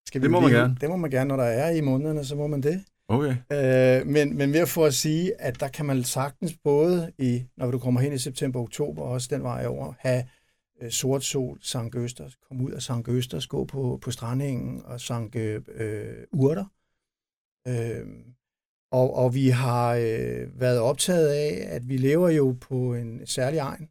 Skal 0.07 0.21
vi 0.21 0.23
det 0.23 0.31
må 0.31 0.39
man 0.39 0.51
gerne. 0.51 0.77
Det 0.81 0.89
må 0.89 0.95
man 0.95 1.11
gerne, 1.11 1.27
når 1.27 1.35
der 1.35 1.43
er 1.43 1.69
i 1.69 1.81
månederne, 1.81 2.25
så 2.25 2.35
må 2.35 2.47
man 2.47 2.63
det. 2.63 2.83
Okay. 3.07 3.35
Øh, 3.51 4.07
men, 4.07 4.37
men 4.37 4.53
ved 4.53 4.59
at 4.59 4.69
få 4.69 4.83
at 4.83 4.93
sige, 4.93 5.41
at 5.41 5.59
der 5.59 5.67
kan 5.67 5.85
man 5.85 6.03
sagtens 6.03 6.57
både, 6.63 7.11
i, 7.17 7.45
når 7.57 7.71
du 7.71 7.79
kommer 7.79 8.01
hen 8.01 8.13
i 8.13 8.17
september 8.17 8.59
og 8.59 8.63
oktober, 8.63 9.01
også 9.01 9.27
den 9.31 9.43
vej 9.43 9.65
over, 9.65 9.93
have 9.99 10.23
øh, 10.81 10.91
sort 10.91 11.23
sol, 11.23 11.59
Sankt 11.61 11.95
Østers, 11.95 12.35
komme 12.35 12.63
ud 12.63 12.71
af 12.71 12.81
Sankt 12.81 13.07
Østers, 13.07 13.47
gå 13.47 13.65
på, 13.65 13.99
på 14.01 14.11
strandingen 14.11 14.81
og 14.85 15.01
sanke 15.01 15.61
øh, 15.67 16.23
urter. 16.31 16.65
Øh, 17.67 18.07
og, 18.91 19.15
og 19.15 19.35
vi 19.35 19.49
har 19.49 19.95
øh, 19.95 20.61
været 20.61 20.79
optaget 20.79 21.27
af, 21.27 21.67
at 21.75 21.89
vi 21.89 21.97
lever 21.97 22.29
jo 22.29 22.55
på 22.61 22.93
en 22.93 23.27
særlig 23.27 23.57
egen, 23.57 23.89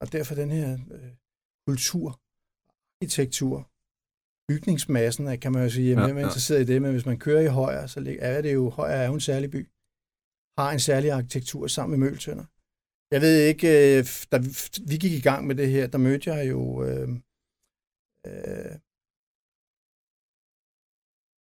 og 0.00 0.12
derfor 0.12 0.34
den 0.34 0.50
her 0.50 0.78
øh, 0.90 1.12
kultur, 1.66 2.20
arkitektur, 3.02 3.70
bygningsmassen, 4.48 5.38
kan 5.38 5.52
man 5.52 5.62
jo 5.62 5.70
sige, 5.70 5.88
jamen, 5.90 6.08
ja, 6.08 6.20
ja. 6.20 6.26
interesseret 6.26 6.60
i 6.60 6.72
det, 6.72 6.82
men 6.82 6.92
hvis 6.92 7.06
man 7.06 7.18
kører 7.18 7.40
i 7.40 7.46
Højer, 7.46 7.86
så 7.86 8.16
er 8.20 8.42
det 8.42 8.54
jo, 8.54 8.70
Højer 8.70 8.96
er 8.96 9.06
jo 9.06 9.14
en 9.14 9.20
særlig 9.20 9.50
by, 9.50 9.62
har 10.58 10.70
en 10.72 10.80
særlig 10.80 11.10
arkitektur 11.10 11.66
sammen 11.66 12.00
med 12.00 12.08
Møltønder. 12.08 12.44
Jeg 13.14 13.20
ved 13.20 13.36
ikke, 13.52 13.68
øh, 13.98 14.04
da 14.32 14.38
vi 14.90 14.96
gik 14.96 15.12
i 15.12 15.20
gang 15.20 15.46
med 15.46 15.54
det 15.54 15.68
her, 15.70 15.86
der 15.86 15.98
mødte 15.98 16.30
jeg 16.32 16.50
jo 16.50 16.84
øh, 16.84 17.08
øh, 18.26 18.74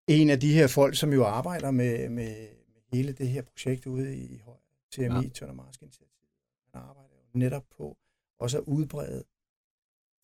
en 0.08 0.30
af 0.30 0.40
de 0.40 0.54
her 0.54 0.68
folk, 0.68 0.96
som 0.96 1.14
jo 1.14 1.24
arbejder 1.26 1.72
med, 1.72 2.10
med 2.10 2.48
hele 2.94 3.14
det 3.14 3.28
her 3.28 3.42
projekt 3.42 3.86
ude 3.86 4.18
i 4.18 4.38
Højer, 4.38 4.60
TMI, 4.92 5.26
ja. 5.28 5.30
Tønder 5.30 5.54
Marsk 5.54 5.82
Initiativ. 5.82 6.28
Han 6.74 6.82
arbejder 6.82 7.16
jo 7.24 7.40
netop 7.40 7.66
på 7.78 7.98
også 8.39 8.58
at 8.58 8.63
udbrede 8.63 9.24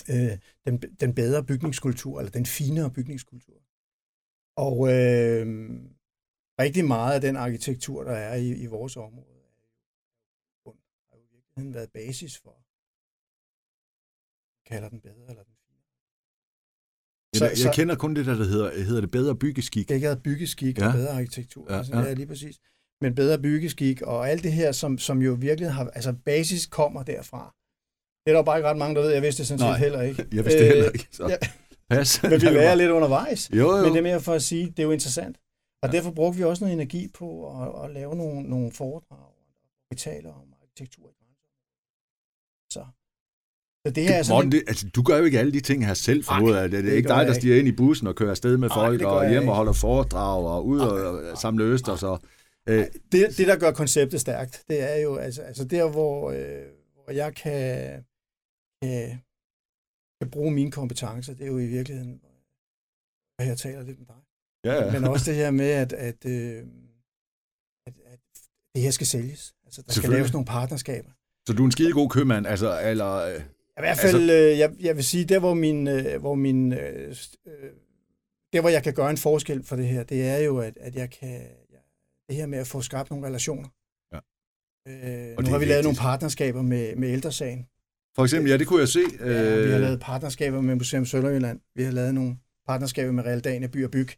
øh, 0.09 0.37
den, 0.65 0.77
den 0.77 1.15
bedre 1.15 1.45
bygningskultur, 1.45 2.19
eller 2.19 2.31
den 2.31 2.45
finere 2.45 2.91
bygningskultur. 2.91 3.61
Og 4.55 4.75
øh, 4.93 5.45
rigtig 6.59 6.85
meget 6.85 7.13
af 7.15 7.21
den 7.21 7.35
arkitektur, 7.35 8.03
der 8.03 8.11
er 8.11 8.35
i, 8.35 8.49
i 8.49 8.65
vores 8.65 8.97
område, 8.97 9.41
har 11.09 11.17
jo 11.17 11.23
i 11.23 11.29
virkeligheden 11.35 11.73
været 11.73 11.91
basis 11.91 12.37
for, 12.37 12.55
kalder 14.65 14.89
den 14.89 15.01
bedre 15.01 15.29
eller 15.29 15.43
den 15.43 15.55
finere. 15.65 15.87
Så, 17.35 17.45
jeg, 17.45 17.65
jeg 17.65 17.75
kender 17.75 17.95
kun 17.95 18.15
det, 18.15 18.25
der 18.25 18.33
hedder, 18.33 18.83
hedder 18.83 19.01
det 19.01 19.11
bedre 19.11 19.35
byggeskik. 19.35 19.89
Det 19.89 20.01
hedder 20.01 20.21
byggeskik 20.21 20.77
ja. 20.77 20.87
og 20.87 20.93
bedre 20.93 21.09
arkitektur. 21.09 21.65
Ja, 21.69 21.77
altså, 21.77 21.95
ja. 21.95 22.01
Det 22.01 22.11
er 22.11 22.15
lige 22.15 22.27
præcis. 22.27 22.59
Men 23.01 23.15
bedre 23.15 23.41
byggeskik 23.41 24.01
og 24.01 24.29
alt 24.29 24.43
det 24.43 24.53
her, 24.53 24.71
som, 24.71 24.97
som 24.97 25.21
jo 25.21 25.33
virkelig 25.33 25.73
har, 25.73 25.89
altså 25.89 26.13
basis 26.25 26.65
kommer 26.65 27.03
derfra. 27.03 27.55
Det 28.25 28.31
er 28.31 28.35
der 28.35 28.43
bare 28.43 28.57
ikke 28.57 28.69
ret 28.69 28.77
mange, 28.77 28.95
der 28.95 29.01
ved. 29.01 29.11
Jeg 29.11 29.21
vidste 29.21 29.37
det 29.39 29.47
sådan 29.47 29.73
set 29.73 29.79
heller 29.79 30.01
ikke. 30.01 30.25
jeg 30.37 30.45
vidste 30.45 30.59
det 30.59 30.67
heller 30.67 30.89
ikke. 30.91 31.07
Så. 31.11 31.27
Ja. 31.27 31.37
Pas. 31.89 32.23
Men 32.23 32.31
vi 32.31 32.47
lærer 32.59 32.75
lidt 32.75 32.91
undervejs. 32.91 33.49
Jo, 33.53 33.77
jo. 33.77 33.83
Men 33.83 33.91
det 33.91 33.97
er 33.97 34.03
mere 34.03 34.21
for 34.21 34.33
at 34.33 34.43
sige, 34.43 34.65
det 34.65 34.79
er 34.79 34.83
jo 34.83 34.91
interessant. 34.91 35.37
Og 35.83 35.89
ja. 35.89 35.97
derfor 35.97 36.11
brugte 36.11 36.37
vi 36.37 36.43
også 36.43 36.63
noget 36.63 36.73
energi 36.73 37.07
på 37.13 37.27
at, 37.61 37.85
at 37.85 37.93
lave 37.93 38.15
nogle, 38.15 38.43
nogle 38.43 38.71
foredrag, 38.71 39.33
vi 39.89 39.95
taler 39.95 40.29
om 40.29 40.53
arkitektur 40.61 41.09
i 41.09 41.13
Så. 42.71 42.85
Så 43.87 43.93
det 43.93 44.03
her 44.03 44.15
er 44.15 44.23
sådan 44.23 44.35
Morten, 44.35 44.51
det, 44.51 44.63
altså, 44.67 44.89
du 44.95 45.03
gør 45.03 45.17
jo 45.17 45.23
ikke 45.23 45.39
alle 45.39 45.53
de 45.53 45.59
ting 45.59 45.85
her 45.85 45.93
selv, 45.93 46.23
formoder 46.23 46.61
Det, 46.61 46.71
det, 46.71 46.83
det 46.83 46.91
er 46.91 46.97
ikke 46.97 47.09
dig, 47.09 47.27
der 47.27 47.33
stiger 47.33 47.59
ind 47.59 47.67
i 47.67 47.71
bussen 47.71 48.07
og 48.07 48.15
kører 48.15 48.29
afsted 48.29 48.57
med 48.57 48.69
folk, 48.69 49.01
Ej, 49.01 49.07
og 49.07 49.29
hjem 49.29 49.47
og 49.47 49.55
holder 49.55 49.73
foredrag, 49.73 50.45
og 50.45 50.65
ud 50.65 50.79
og 50.79 51.37
samle 51.37 51.63
øster, 51.63 51.91
og 51.91 51.99
så 51.99 52.17
Øh, 52.69 52.85
det, 53.11 53.37
det, 53.37 53.47
der 53.47 53.55
gør 53.55 53.71
konceptet 53.71 54.21
stærkt, 54.21 54.63
det 54.69 54.91
er 54.91 55.01
jo 55.01 55.15
altså, 55.15 55.41
altså 55.41 55.63
der, 55.65 55.89
hvor, 55.89 56.31
øh, 56.31 56.61
hvor 56.93 57.13
jeg 57.13 57.35
kan, 57.35 57.91
kan, 58.81 59.21
kan 60.21 60.31
bruge 60.31 60.51
mine 60.51 60.71
kompetencer, 60.71 61.33
det 61.33 61.43
er 61.43 61.47
jo 61.47 61.57
i 61.57 61.67
virkeligheden, 61.67 62.21
at 63.39 63.47
jeg 63.47 63.57
taler 63.57 63.83
lidt 63.83 63.99
med 63.99 64.07
dig. 64.07 64.15
Ja, 64.65 64.85
ja. 64.85 64.91
Men 64.91 65.03
også 65.03 65.31
det 65.31 65.35
her 65.35 65.51
med, 65.51 65.69
at, 65.69 65.93
at, 65.93 66.25
øh, 66.25 66.65
at, 67.87 67.93
at 68.05 68.19
det 68.75 68.83
her 68.83 68.91
skal 68.91 69.07
sælges. 69.07 69.55
Altså, 69.65 69.81
der 69.81 69.91
skal 69.91 70.09
laves 70.09 70.33
nogle 70.33 70.45
partnerskaber. 70.45 71.11
Så 71.47 71.53
du 71.53 71.61
er 71.63 71.65
en 71.65 71.71
skide 71.71 71.93
god 71.93 72.09
købmand, 72.09 72.47
altså, 72.47 72.81
eller... 72.89 73.13
Øh, 73.13 73.41
I 73.77 73.81
hvert 73.81 73.97
fald, 73.97 74.15
altså... 74.15 74.33
øh, 74.33 74.59
jeg, 74.59 74.75
jeg 74.79 74.95
vil 74.95 75.03
sige, 75.03 75.25
der 75.25 75.39
hvor 75.39 75.53
min, 75.53 75.87
øh, 75.87 76.19
hvor 76.19 76.35
min 76.35 76.73
øh, 76.73 77.15
øh, 77.47 77.71
der 78.53 78.61
hvor 78.61 78.69
jeg 78.69 78.83
kan 78.83 78.93
gøre 78.93 79.09
en 79.09 79.17
forskel 79.17 79.63
for 79.63 79.75
det 79.75 79.87
her, 79.87 80.03
det 80.03 80.27
er 80.27 80.37
jo, 80.37 80.59
at, 80.59 80.77
at 80.77 80.95
jeg 80.95 81.09
kan, 81.09 81.47
det 82.29 82.35
her 82.35 82.45
med 82.45 82.59
at 82.59 82.67
få 82.67 82.81
skabt 82.81 83.09
nogle 83.09 83.27
relationer. 83.27 83.69
Ja. 84.13 84.19
Øh, 84.87 85.35
og 85.37 85.43
nu 85.43 85.49
har 85.49 85.59
vi 85.59 85.65
lavet 85.65 85.83
nogle 85.83 85.97
partnerskaber 85.97 86.61
med, 86.61 86.95
med 86.95 87.09
ældresagen. 87.09 87.67
For 88.15 88.23
eksempel, 88.23 88.51
ja, 88.51 88.57
det 88.57 88.67
kunne 88.67 88.79
jeg 88.79 88.87
se. 88.87 88.99
Ja, 89.19 89.57
øh... 89.57 89.65
Vi 89.65 89.71
har 89.71 89.79
lavet 89.79 89.99
partnerskaber 89.99 90.61
med 90.61 90.75
Museum 90.75 91.05
Sønderjylland. 91.05 91.59
Vi 91.75 91.83
har 91.83 91.91
lavet 91.91 92.13
nogle 92.13 92.37
partnerskaber 92.67 93.11
med 93.11 93.23
Realdania 93.23 93.67
By 93.67 93.85
og 93.85 93.91
Byg. 93.91 94.09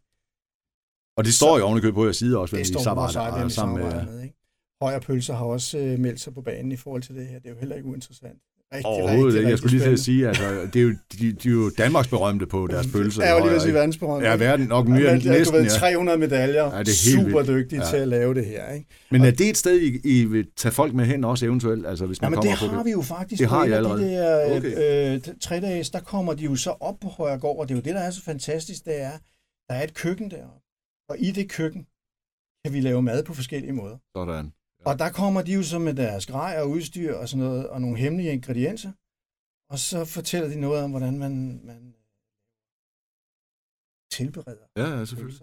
Og 1.17 1.25
det 1.25 1.33
står 1.33 1.57
jo 1.57 1.63
ovenikøbet 1.63 1.95
på 1.95 2.03
jeres 2.03 2.17
side 2.17 2.37
også, 2.37 2.63
står 2.63 2.79
vi 2.79 2.83
samarbejder, 2.83 3.47
sammen 3.47 3.83
med. 3.83 4.05
med 4.05 4.23
ikke? 4.23 4.35
Højre 4.81 4.99
Pølser 4.99 5.33
har 5.33 5.45
også 5.45 5.77
øh, 5.77 5.99
meldt 5.99 6.19
sig 6.19 6.33
på 6.33 6.41
banen 6.41 6.71
i 6.71 6.75
forhold 6.75 7.01
til 7.01 7.15
det 7.15 7.27
her. 7.27 7.39
Det 7.39 7.45
er 7.45 7.53
jo 7.53 7.59
heller 7.59 7.75
ikke 7.75 7.87
uinteressant. 7.87 8.39
Rigtig, 8.73 8.85
Overhovedet 8.85 9.25
rigtig, 9.25 9.39
ikke. 9.39 9.49
Jeg 9.49 9.57
skulle 9.57 9.71
lige 9.71 9.83
til 9.83 9.91
at 9.91 9.99
sige, 9.99 10.27
altså, 10.27 10.43
det 10.73 10.75
er 10.75 10.83
jo, 10.83 10.95
de, 11.19 11.31
de 11.31 11.49
er 11.49 11.53
jo 11.53 11.69
Danmarks 11.77 12.07
berømte 12.07 12.45
på 12.45 12.67
deres 12.71 12.87
pølser. 12.87 13.23
Ja, 13.23 13.33
jeg 13.33 13.41
lige 13.41 13.51
vil 13.51 13.61
sige 13.61 13.73
verdensberømte. 13.73 14.29
Ja, 14.29 14.35
verden 14.35 14.67
nok 14.67 14.87
mere 14.87 14.99
ja, 14.99 15.15
næsten. 15.15 15.55
Du 15.55 15.61
ved, 15.61 15.69
300 15.69 16.17
medaljer. 16.17 16.63
Ja, 16.63 16.67
det 16.67 16.73
er 16.73 17.15
helt 17.15 17.27
Super 17.27 17.43
dygtige 17.43 17.81
ja. 17.81 17.89
til 17.89 17.97
at 17.97 18.07
lave 18.07 18.33
det 18.33 18.45
her. 18.45 18.71
Ikke? 18.71 18.87
Men 19.11 19.25
er 19.25 19.31
det 19.31 19.49
et 19.49 19.57
sted, 19.57 19.81
I, 19.81 20.19
I 20.19 20.25
vil 20.25 20.47
tage 20.57 20.71
folk 20.71 20.93
med 20.93 21.05
hen 21.05 21.23
også 21.23 21.45
eventuelt? 21.45 21.87
Altså, 21.87 22.05
hvis 22.05 22.21
man 22.21 22.25
ja, 22.25 22.29
men 22.29 22.35
kommer 22.35 22.51
det 22.51 22.69
har 22.69 22.77
det? 22.77 22.85
vi 22.85 22.91
jo 22.91 23.01
faktisk. 23.01 23.39
Det 23.39 23.49
har 23.49 23.65
I 23.65 23.71
allerede? 23.71 24.01
De 24.01 24.09
der 24.09 24.57
okay. 24.57 25.15
øh, 25.15 25.21
tre 25.41 25.59
dage, 25.61 25.83
der 25.93 25.99
kommer 25.99 26.33
de 26.33 26.43
jo 26.43 26.55
så 26.55 26.69
op 26.69 26.95
på 27.01 27.07
Højergård, 27.07 27.59
og 27.59 27.67
det 27.67 27.73
er 27.73 27.77
jo 27.77 27.81
det, 27.81 27.95
der 27.95 28.01
er 28.01 28.11
så 28.11 28.23
fantastisk, 28.23 28.85
det 28.85 29.01
er, 29.01 29.11
der 29.69 29.75
er 29.75 29.83
et 29.83 29.93
køkken 29.93 30.31
deroppe. 30.31 30.59
Og 31.09 31.15
i 31.19 31.31
det 31.31 31.49
køkken 31.49 31.85
kan 32.65 32.73
vi 32.73 32.79
lave 32.79 33.01
mad 33.01 33.23
på 33.23 33.33
forskellige 33.33 33.73
måder. 33.73 33.97
Sådan. 34.17 34.53
Og 34.85 34.99
der 34.99 35.09
kommer 35.09 35.41
de 35.41 35.53
jo 35.53 35.63
så 35.63 35.79
med 35.79 35.93
deres 35.93 36.25
grej 36.25 36.57
og 36.61 36.69
udstyr 36.69 37.13
og 37.15 37.29
sådan 37.29 37.45
noget, 37.45 37.67
og 37.67 37.81
nogle 37.81 37.97
hemmelige 37.97 38.33
ingredienser. 38.33 38.91
Og 39.69 39.79
så 39.79 40.05
fortæller 40.05 40.49
de 40.49 40.59
noget 40.59 40.83
om, 40.83 40.89
hvordan 40.89 41.17
man, 41.17 41.61
man 41.63 41.93
tilbereder. 44.11 44.65
Ja, 44.77 44.97
ja, 44.97 45.05
selvfølgelig. 45.05 45.39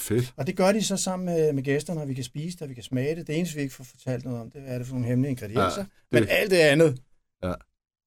Fedt. 0.00 0.34
Og 0.36 0.46
det 0.46 0.56
gør 0.56 0.72
de 0.72 0.82
så 0.82 0.96
sammen 0.96 1.26
med, 1.26 1.52
med 1.52 1.62
gæsterne, 1.62 2.00
og 2.00 2.08
vi 2.08 2.14
kan 2.14 2.24
spise 2.24 2.56
det, 2.56 2.62
og 2.62 2.68
vi 2.68 2.74
kan 2.74 2.82
smage 2.82 3.16
det. 3.16 3.26
Det 3.26 3.36
eneste, 3.36 3.56
vi 3.56 3.62
ikke 3.62 3.74
får 3.74 3.84
fortalt 3.84 4.24
noget 4.24 4.40
om, 4.40 4.50
det 4.50 4.62
er 4.66 4.78
det 4.78 4.86
for 4.86 4.94
nogle 4.94 5.08
hemmelige 5.08 5.30
ingredienser. 5.30 5.80
Ja, 5.80 5.80
det... 5.80 5.88
Men 6.12 6.26
alt 6.28 6.50
det 6.50 6.56
andet... 6.56 7.02
Ja, 7.42 7.48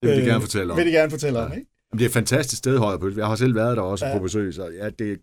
det 0.01 0.09
vil 0.09 0.09
de 0.09 0.21
øh, 0.21 0.27
gerne 0.27 0.41
fortælle 0.41 0.73
om. 0.73 0.77
Vil 0.77 0.85
de 0.85 0.91
gerne 0.91 1.11
fortælle 1.11 1.39
ja. 1.39 1.45
om, 1.45 1.53
ikke? 1.53 1.67
Jamen, 1.91 1.99
det 1.99 2.05
er 2.05 2.09
et 2.09 2.13
fantastisk 2.13 2.59
sted, 2.59 2.77
Højrepølse. 2.77 3.19
Jeg 3.19 3.27
har 3.27 3.35
selv 3.35 3.55
været 3.55 3.77
der 3.77 3.83
også 3.83 4.05
ja. 4.05 4.17
på 4.17 4.23
besøg, 4.23 4.53
så 4.53 4.69
ja, 4.69 4.89
det, 4.89 5.19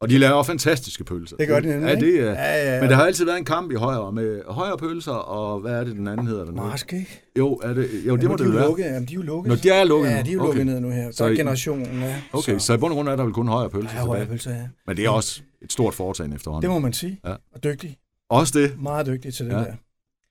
og 0.00 0.10
de 0.10 0.18
laver 0.18 0.42
fantastiske 0.42 1.04
pølser. 1.04 1.36
Det 1.36 1.48
gør 1.48 1.60
de 1.60 1.68
nemlig, 1.68 1.88
ja, 1.88 1.94
det, 1.94 2.16
ja. 2.16 2.24
Ja, 2.24 2.32
ja, 2.32 2.74
ja. 2.74 2.80
Men 2.80 2.90
der 2.90 2.96
har 2.96 3.04
altid 3.04 3.24
været 3.24 3.38
en 3.38 3.44
kamp 3.44 3.72
i 3.72 3.74
højre 3.74 4.12
med 4.12 4.42
højre 4.46 4.78
pølser, 4.78 5.12
og 5.12 5.60
hvad 5.60 5.72
er 5.72 5.84
det, 5.84 5.96
den 5.96 6.08
anden 6.08 6.26
hedder? 6.26 6.52
Marsk, 6.52 6.92
ikke? 6.92 7.22
Jo, 7.38 7.54
er 7.62 7.74
det, 7.74 7.88
jo, 8.06 8.16
det 8.16 8.30
må 8.30 8.36
det 8.36 8.54
være. 8.54 8.66
Lukket. 8.66 8.84
Jamen, 8.84 9.08
de 9.08 9.12
er 9.12 9.16
jo 9.16 9.22
lukket. 9.22 9.48
Nå, 9.48 9.56
de 9.56 9.70
er 9.70 9.84
lukket 9.84 10.10
Ja, 10.10 10.22
de 10.22 10.28
er 10.28 10.32
jo 10.32 10.38
lukket 10.38 10.62
okay. 10.62 10.72
ned 10.72 10.80
nu 10.80 10.90
her. 10.90 11.10
Så 11.10 11.24
er 11.24 11.34
generationen, 11.34 12.00
ja. 12.00 12.16
Okay, 12.32 12.58
så. 12.58 12.66
så 12.66 12.74
i 12.74 12.76
bund 12.76 12.92
og 12.92 12.96
grund 12.96 13.08
er 13.08 13.16
der 13.16 13.24
vel 13.24 13.32
kun 13.32 13.48
højre 13.48 13.70
pølser 13.70 13.96
Ja, 13.96 14.06
højre 14.06 14.26
pølser, 14.26 14.50
ja. 14.50 14.62
Men 14.86 14.96
det 14.96 15.04
er 15.04 15.10
også 15.10 15.42
et 15.62 15.72
stort 15.72 15.94
foretagende 15.94 16.36
efterhånden. 16.36 16.62
Det 16.62 16.70
må 16.70 16.78
man 16.78 16.92
sige. 16.92 17.20
Ja. 17.24 17.34
Og 17.54 17.64
dygtig. 17.64 17.96
Også 18.30 18.58
det. 18.58 18.82
Meget 18.82 19.06
dygtig 19.06 19.34
til 19.34 19.46
det 19.46 19.52
ja. 19.52 19.58
der. 19.58 19.74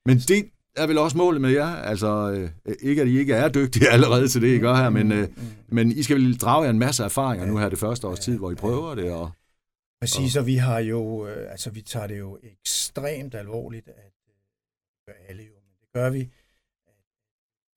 Men 0.05 0.17
det 0.17 0.45
er 0.77 0.87
vel 0.87 0.97
også 0.97 1.17
målet 1.17 1.41
med 1.41 1.49
jer. 1.49 1.75
Altså, 1.75 2.31
øh, 2.65 2.75
ikke 2.81 3.01
at 3.01 3.07
I 3.07 3.19
ikke 3.19 3.33
er 3.33 3.49
dygtige 3.49 3.89
allerede 3.95 4.27
til 4.27 4.41
det, 4.41 4.55
I 4.55 4.59
gør 4.59 4.75
her, 4.75 4.89
men, 4.89 5.11
øh, 5.11 5.27
mm. 5.37 5.43
men 5.69 5.91
I 5.91 6.03
skal 6.03 6.15
vel 6.15 6.37
drage 6.37 6.63
jer 6.63 6.69
en 6.69 6.79
masse 6.79 7.03
erfaringer 7.03 7.45
ja. 7.45 7.51
nu 7.51 7.57
her 7.57 7.69
det 7.69 7.79
første 7.79 8.07
års 8.07 8.19
tid, 8.19 8.37
hvor 8.37 8.51
I 8.51 8.55
prøver 8.55 8.95
det, 8.95 9.11
og 9.11 9.31
Præcis, 10.03 10.35
og 10.35 10.45
vi 10.45 10.55
har 10.55 10.79
jo, 10.79 11.27
øh, 11.27 11.51
altså 11.51 11.69
vi 11.69 11.81
tager 11.81 12.07
det 12.07 12.19
jo 12.19 12.39
ekstremt 12.43 13.35
alvorligt, 13.35 13.87
at 13.87 14.13
øh, 14.29 14.35
gør 15.07 15.13
alle 15.13 15.43
jo, 15.43 15.53
men 15.53 15.73
det 15.81 15.89
gør 15.91 16.09
vi, 16.09 16.21
at 16.87 16.93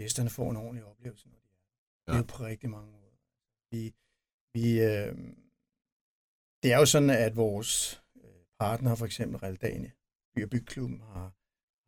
gæsterne 0.00 0.30
får 0.30 0.50
en 0.50 0.56
ordentlig 0.56 0.84
oplevelse, 0.84 1.28
når 1.28 1.38
de 1.38 1.48
er. 1.48 1.60
Ja. 2.06 2.12
Det 2.12 2.18
er 2.18 2.22
jo 2.22 2.36
på 2.36 2.44
rigtig 2.44 2.70
mange 2.70 2.90
måder. 2.92 3.16
Vi, 3.72 3.94
vi, 4.54 4.80
øh, 4.80 5.16
det 6.62 6.72
er 6.72 6.78
jo 6.78 6.86
sådan, 6.86 7.10
at 7.10 7.36
vores 7.36 8.02
øh, 8.24 8.30
partner, 8.60 8.94
for 8.94 9.06
eksempel 9.06 9.38
Realdania, 9.38 9.90
By- 10.34 10.44
og 10.44 10.50
Bygklubben, 10.50 11.00
har, 11.00 11.32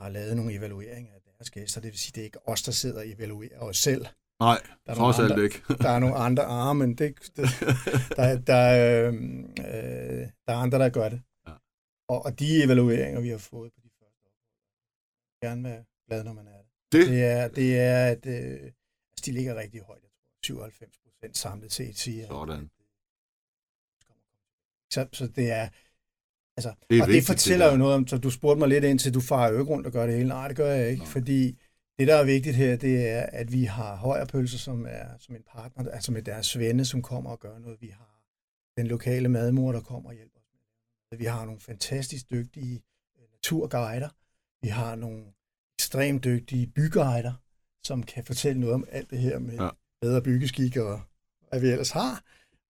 har 0.02 0.08
lavet 0.08 0.36
nogle 0.36 0.54
evalueringer 0.54 1.14
af 1.14 1.22
deres 1.22 1.50
gæster. 1.50 1.80
Det 1.80 1.90
vil 1.90 1.98
sige, 1.98 2.12
det 2.14 2.20
er 2.20 2.24
ikke 2.24 2.48
os, 2.48 2.62
der 2.62 2.72
sidder 2.72 2.98
og 2.98 3.08
evaluerer 3.08 3.60
os 3.60 3.76
selv. 3.76 4.06
Nej, 4.40 4.58
der 4.86 4.92
er 4.92 4.96
trods 4.96 5.18
alt 5.18 5.38
ikke. 5.44 5.62
der 5.84 5.88
er 5.88 5.98
nogle 5.98 6.16
andre 6.16 6.42
arme, 6.42 6.78
men 6.78 6.94
det, 6.98 7.14
det, 7.36 7.44
der, 8.16 8.38
der, 8.50 8.64
øh, 9.06 9.14
øh, 9.58 10.28
der 10.46 10.52
er 10.52 10.56
andre, 10.56 10.78
der 10.78 10.88
gør 10.88 11.08
det. 11.08 11.22
Ja. 11.46 11.52
Og, 12.08 12.24
og 12.24 12.38
de 12.38 12.64
evalueringer, 12.64 13.20
vi 13.20 13.28
har 13.28 13.38
fået 13.38 13.72
på 13.72 13.80
de 13.84 13.90
første 14.00 14.26
år, 14.26 15.46
gerne 15.46 15.64
være 15.64 15.84
glad, 16.08 16.24
når 16.24 16.32
man 16.32 16.46
er 16.46 16.58
det. 16.58 16.68
Det, 16.92 17.08
det 17.08 17.24
er, 17.24 17.48
det 17.48 17.78
er 17.78 18.06
at 18.06 18.26
øh, 18.26 18.72
altså, 19.10 19.22
de 19.26 19.32
ligger 19.32 19.54
rigtig 19.54 19.80
højt. 19.80 20.02
Jeg 20.02 20.10
tror, 20.10 20.44
97 20.44 20.98
procent 21.04 21.36
samlet 21.36 21.72
set 21.72 21.96
siger. 21.98 22.26
Sådan. 22.26 22.70
Så, 24.92 25.08
så 25.12 25.26
det 25.26 25.50
er, 25.50 25.68
altså, 26.56 26.74
det 26.90 26.98
er 26.98 27.02
og 27.02 27.08
vigtigt, 27.08 27.28
det 27.28 27.36
fortæller 27.36 27.66
det 27.66 27.72
jo 27.72 27.78
noget 27.78 27.94
om, 27.94 28.06
så 28.06 28.18
du 28.18 28.30
spurgte 28.30 28.58
mig 28.58 28.68
lidt 28.68 28.84
ind 28.84 28.98
til, 28.98 29.14
du 29.14 29.20
farer 29.20 29.52
jo 29.52 29.58
ikke 29.60 29.72
rundt 29.72 29.86
og 29.86 29.92
gør 29.92 30.06
det 30.06 30.16
hele. 30.16 30.28
Nej, 30.28 30.48
det 30.48 30.56
gør 30.56 30.72
jeg 30.72 30.90
ikke, 30.90 31.04
Nå. 31.04 31.10
fordi 31.10 31.58
det, 31.98 32.08
der 32.08 32.14
er 32.14 32.24
vigtigt 32.24 32.56
her, 32.56 32.76
det 32.76 33.08
er, 33.08 33.22
at 33.22 33.52
vi 33.52 33.64
har 33.64 33.96
højerpølser, 33.96 34.58
som 34.58 34.86
er 34.88 35.06
som 35.18 35.34
en 35.34 35.42
partner, 35.52 35.90
altså 35.90 36.12
med 36.12 36.22
deres 36.22 36.58
venne, 36.58 36.84
som 36.84 37.02
kommer 37.02 37.30
og 37.30 37.40
gør 37.40 37.58
noget. 37.58 37.80
Vi 37.80 37.88
har 37.88 38.22
den 38.76 38.86
lokale 38.86 39.28
madmor, 39.28 39.72
der 39.72 39.80
kommer 39.80 40.10
og 40.10 40.14
hjælper 40.14 40.38
os 40.38 40.46
med 41.10 41.18
Vi 41.18 41.24
har 41.24 41.44
nogle 41.44 41.60
fantastisk 41.60 42.30
dygtige 42.30 42.82
øh, 43.18 43.24
naturguider. 43.32 44.08
Vi 44.62 44.68
har 44.68 44.94
nogle 44.94 45.22
ekstremt 45.78 46.24
dygtige 46.24 46.66
bygguider, 46.66 47.32
som 47.84 48.02
kan 48.02 48.24
fortælle 48.24 48.60
noget 48.60 48.74
om 48.74 48.84
alt 48.92 49.10
det 49.10 49.18
her 49.18 49.38
med 49.38 49.54
ja. 49.54 49.68
bedre 50.02 50.22
byggeskik 50.22 50.76
og 50.76 51.00
hvad 51.48 51.60
vi 51.60 51.68
ellers 51.68 51.90
har. 51.90 52.22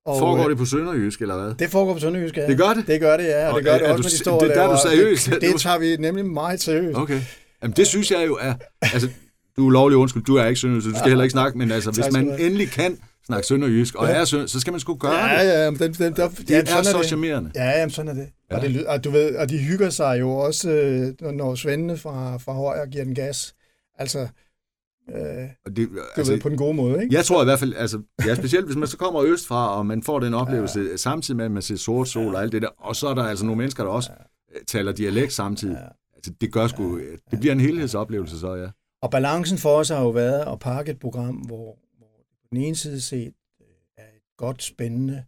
Og, 0.05 0.19
foregår 0.19 0.45
øh, 0.45 0.51
det 0.51 0.59
på 0.59 0.65
Sønderjysk, 0.65 1.21
eller 1.23 1.43
hvad? 1.43 1.55
Det 1.55 1.71
foregår 1.71 1.93
på 1.93 2.01
Sønderjysk, 2.01 2.37
ja. 2.37 2.47
Det 2.47 2.59
gør 2.59 2.75
det? 2.75 2.87
Det 2.87 3.01
gør 3.01 3.17
det, 3.17 3.25
ja. 3.25 3.49
Og, 3.49 3.53
og 3.53 3.57
det 3.57 3.65
gør 3.65 3.75
er, 3.75 3.79
det 3.79 3.87
også 3.87 3.97
du, 3.97 4.03
med 4.03 4.11
de 4.11 4.19
store 4.19 4.49
Det, 4.49 4.57
der 4.57 4.63
er 4.63 4.73
du 4.73 4.79
seriøst. 4.83 5.27
Det, 5.31 5.41
det 5.41 5.61
tager 5.61 5.79
vi 5.79 5.97
nemlig 5.97 6.27
meget 6.27 6.61
seriøst. 6.61 6.99
Okay. 6.99 7.21
Jamen, 7.63 7.77
det 7.77 7.87
synes 7.87 8.11
jeg 8.11 8.27
jo 8.27 8.39
er... 8.41 8.55
Altså, 8.83 9.09
du 9.57 9.67
er 9.67 9.73
lovlig 9.73 9.99
undskyld, 9.99 10.25
du 10.25 10.37
er 10.37 10.45
ikke 10.45 10.61
sønderjysk, 10.61 10.85
så 10.85 10.91
du 10.91 10.99
skal 10.99 11.09
heller 11.09 11.25
ikke 11.25 11.33
snakke, 11.33 11.59
men 11.59 11.71
altså, 11.71 11.91
hvis 11.91 12.13
man 12.13 12.41
endelig 12.41 12.69
kan 12.71 12.99
snakke 13.27 13.47
sønderjysk, 13.47 13.95
og 13.95 14.09
er 14.09 14.25
sønder, 14.25 14.47
så 14.47 14.61
skal 14.61 14.73
man 14.73 14.81
sgu 14.81 14.95
gøre 14.95 15.13
ja, 15.13 15.43
det. 15.43 15.49
Ja, 15.49 15.65
ja, 15.65 15.71
den, 15.71 15.79
den, 15.79 16.17
der, 16.17 16.29
det 16.29 16.51
ja, 16.51 16.61
er 16.61 16.83
så 16.83 17.03
charmerende. 17.05 17.51
Ja, 17.55 17.79
jamen, 17.79 17.91
sådan 17.91 18.09
er 18.09 18.15
det. 18.15 18.29
Ja. 18.51 18.57
Og, 18.57 18.63
det 18.63 18.87
og, 18.87 19.05
du 19.05 19.11
ved, 19.11 19.37
og 19.37 19.51
de 19.51 19.59
hygger 19.59 19.91
sig 19.91 20.21
jo 20.21 20.31
også, 20.31 20.71
øh, 20.71 21.33
når 21.33 21.55
svendene 21.55 21.97
fra, 21.97 22.37
fra 22.37 22.53
Højer 22.53 22.87
giver 22.87 23.05
den 23.05 23.15
gas. 23.15 23.55
Altså, 23.99 24.29
øh, 25.15 25.17
det, 25.17 25.77
du 25.77 26.01
altså, 26.17 26.33
ved, 26.33 26.41
på 26.41 26.49
den 26.49 26.57
gode 26.57 26.75
måde, 26.75 27.03
ikke? 27.03 27.15
Jeg 27.15 27.25
tror 27.25 27.43
i 27.43 27.45
hvert 27.45 27.59
fald, 27.59 27.75
altså, 27.77 28.01
ja, 28.27 28.35
specielt 28.35 28.67
hvis 28.67 28.77
man 28.77 28.89
så 28.89 28.97
kommer 28.97 29.23
østfra, 29.23 29.79
og 29.79 29.87
man 29.87 30.03
får 30.03 30.21
den 30.21 30.35
oplevelse, 30.35 30.81
ja. 30.91 30.97
samtidig 30.97 31.37
med, 31.37 31.45
at 31.45 31.51
man 31.51 31.63
ser 31.63 31.77
sort 31.77 32.09
sol 32.09 32.35
og 32.35 32.43
alt 32.43 32.53
det 32.53 32.63
der, 32.63 32.69
og 32.79 32.97
så 32.97 33.09
er 33.09 33.15
der 33.15 33.25
altså 33.25 33.45
nogle 33.45 33.59
mennesker, 33.59 33.85
der 33.85 33.91
også 33.91 34.11
ja. 34.55 34.59
taler 34.67 34.93
dialekt 34.93 35.33
samtidig. 35.33 35.79
Ja. 35.81 35.89
Altså, 36.29 36.39
det 36.41 36.53
gør 36.53 36.67
sgu, 36.67 37.01
det 37.31 37.41
bliver 37.41 37.53
en 37.53 37.61
helhedsoplevelse 37.61 38.39
så, 38.39 38.55
ja. 38.55 38.69
Og 39.03 39.11
balancen 39.11 39.59
for 39.59 39.79
os 39.79 39.89
har 39.89 40.01
jo 40.01 40.11
været 40.11 40.53
at 40.53 40.59
pakke 40.59 40.91
et 40.93 40.99
program, 40.99 41.35
hvor, 41.35 41.79
hvor 41.99 42.25
på 42.43 42.49
den 42.51 42.59
ene 42.59 42.77
side 42.77 43.01
set 43.01 43.35
øh, 43.61 43.67
er 43.97 44.03
et 44.17 44.23
godt, 44.37 44.63
spændende 44.63 45.25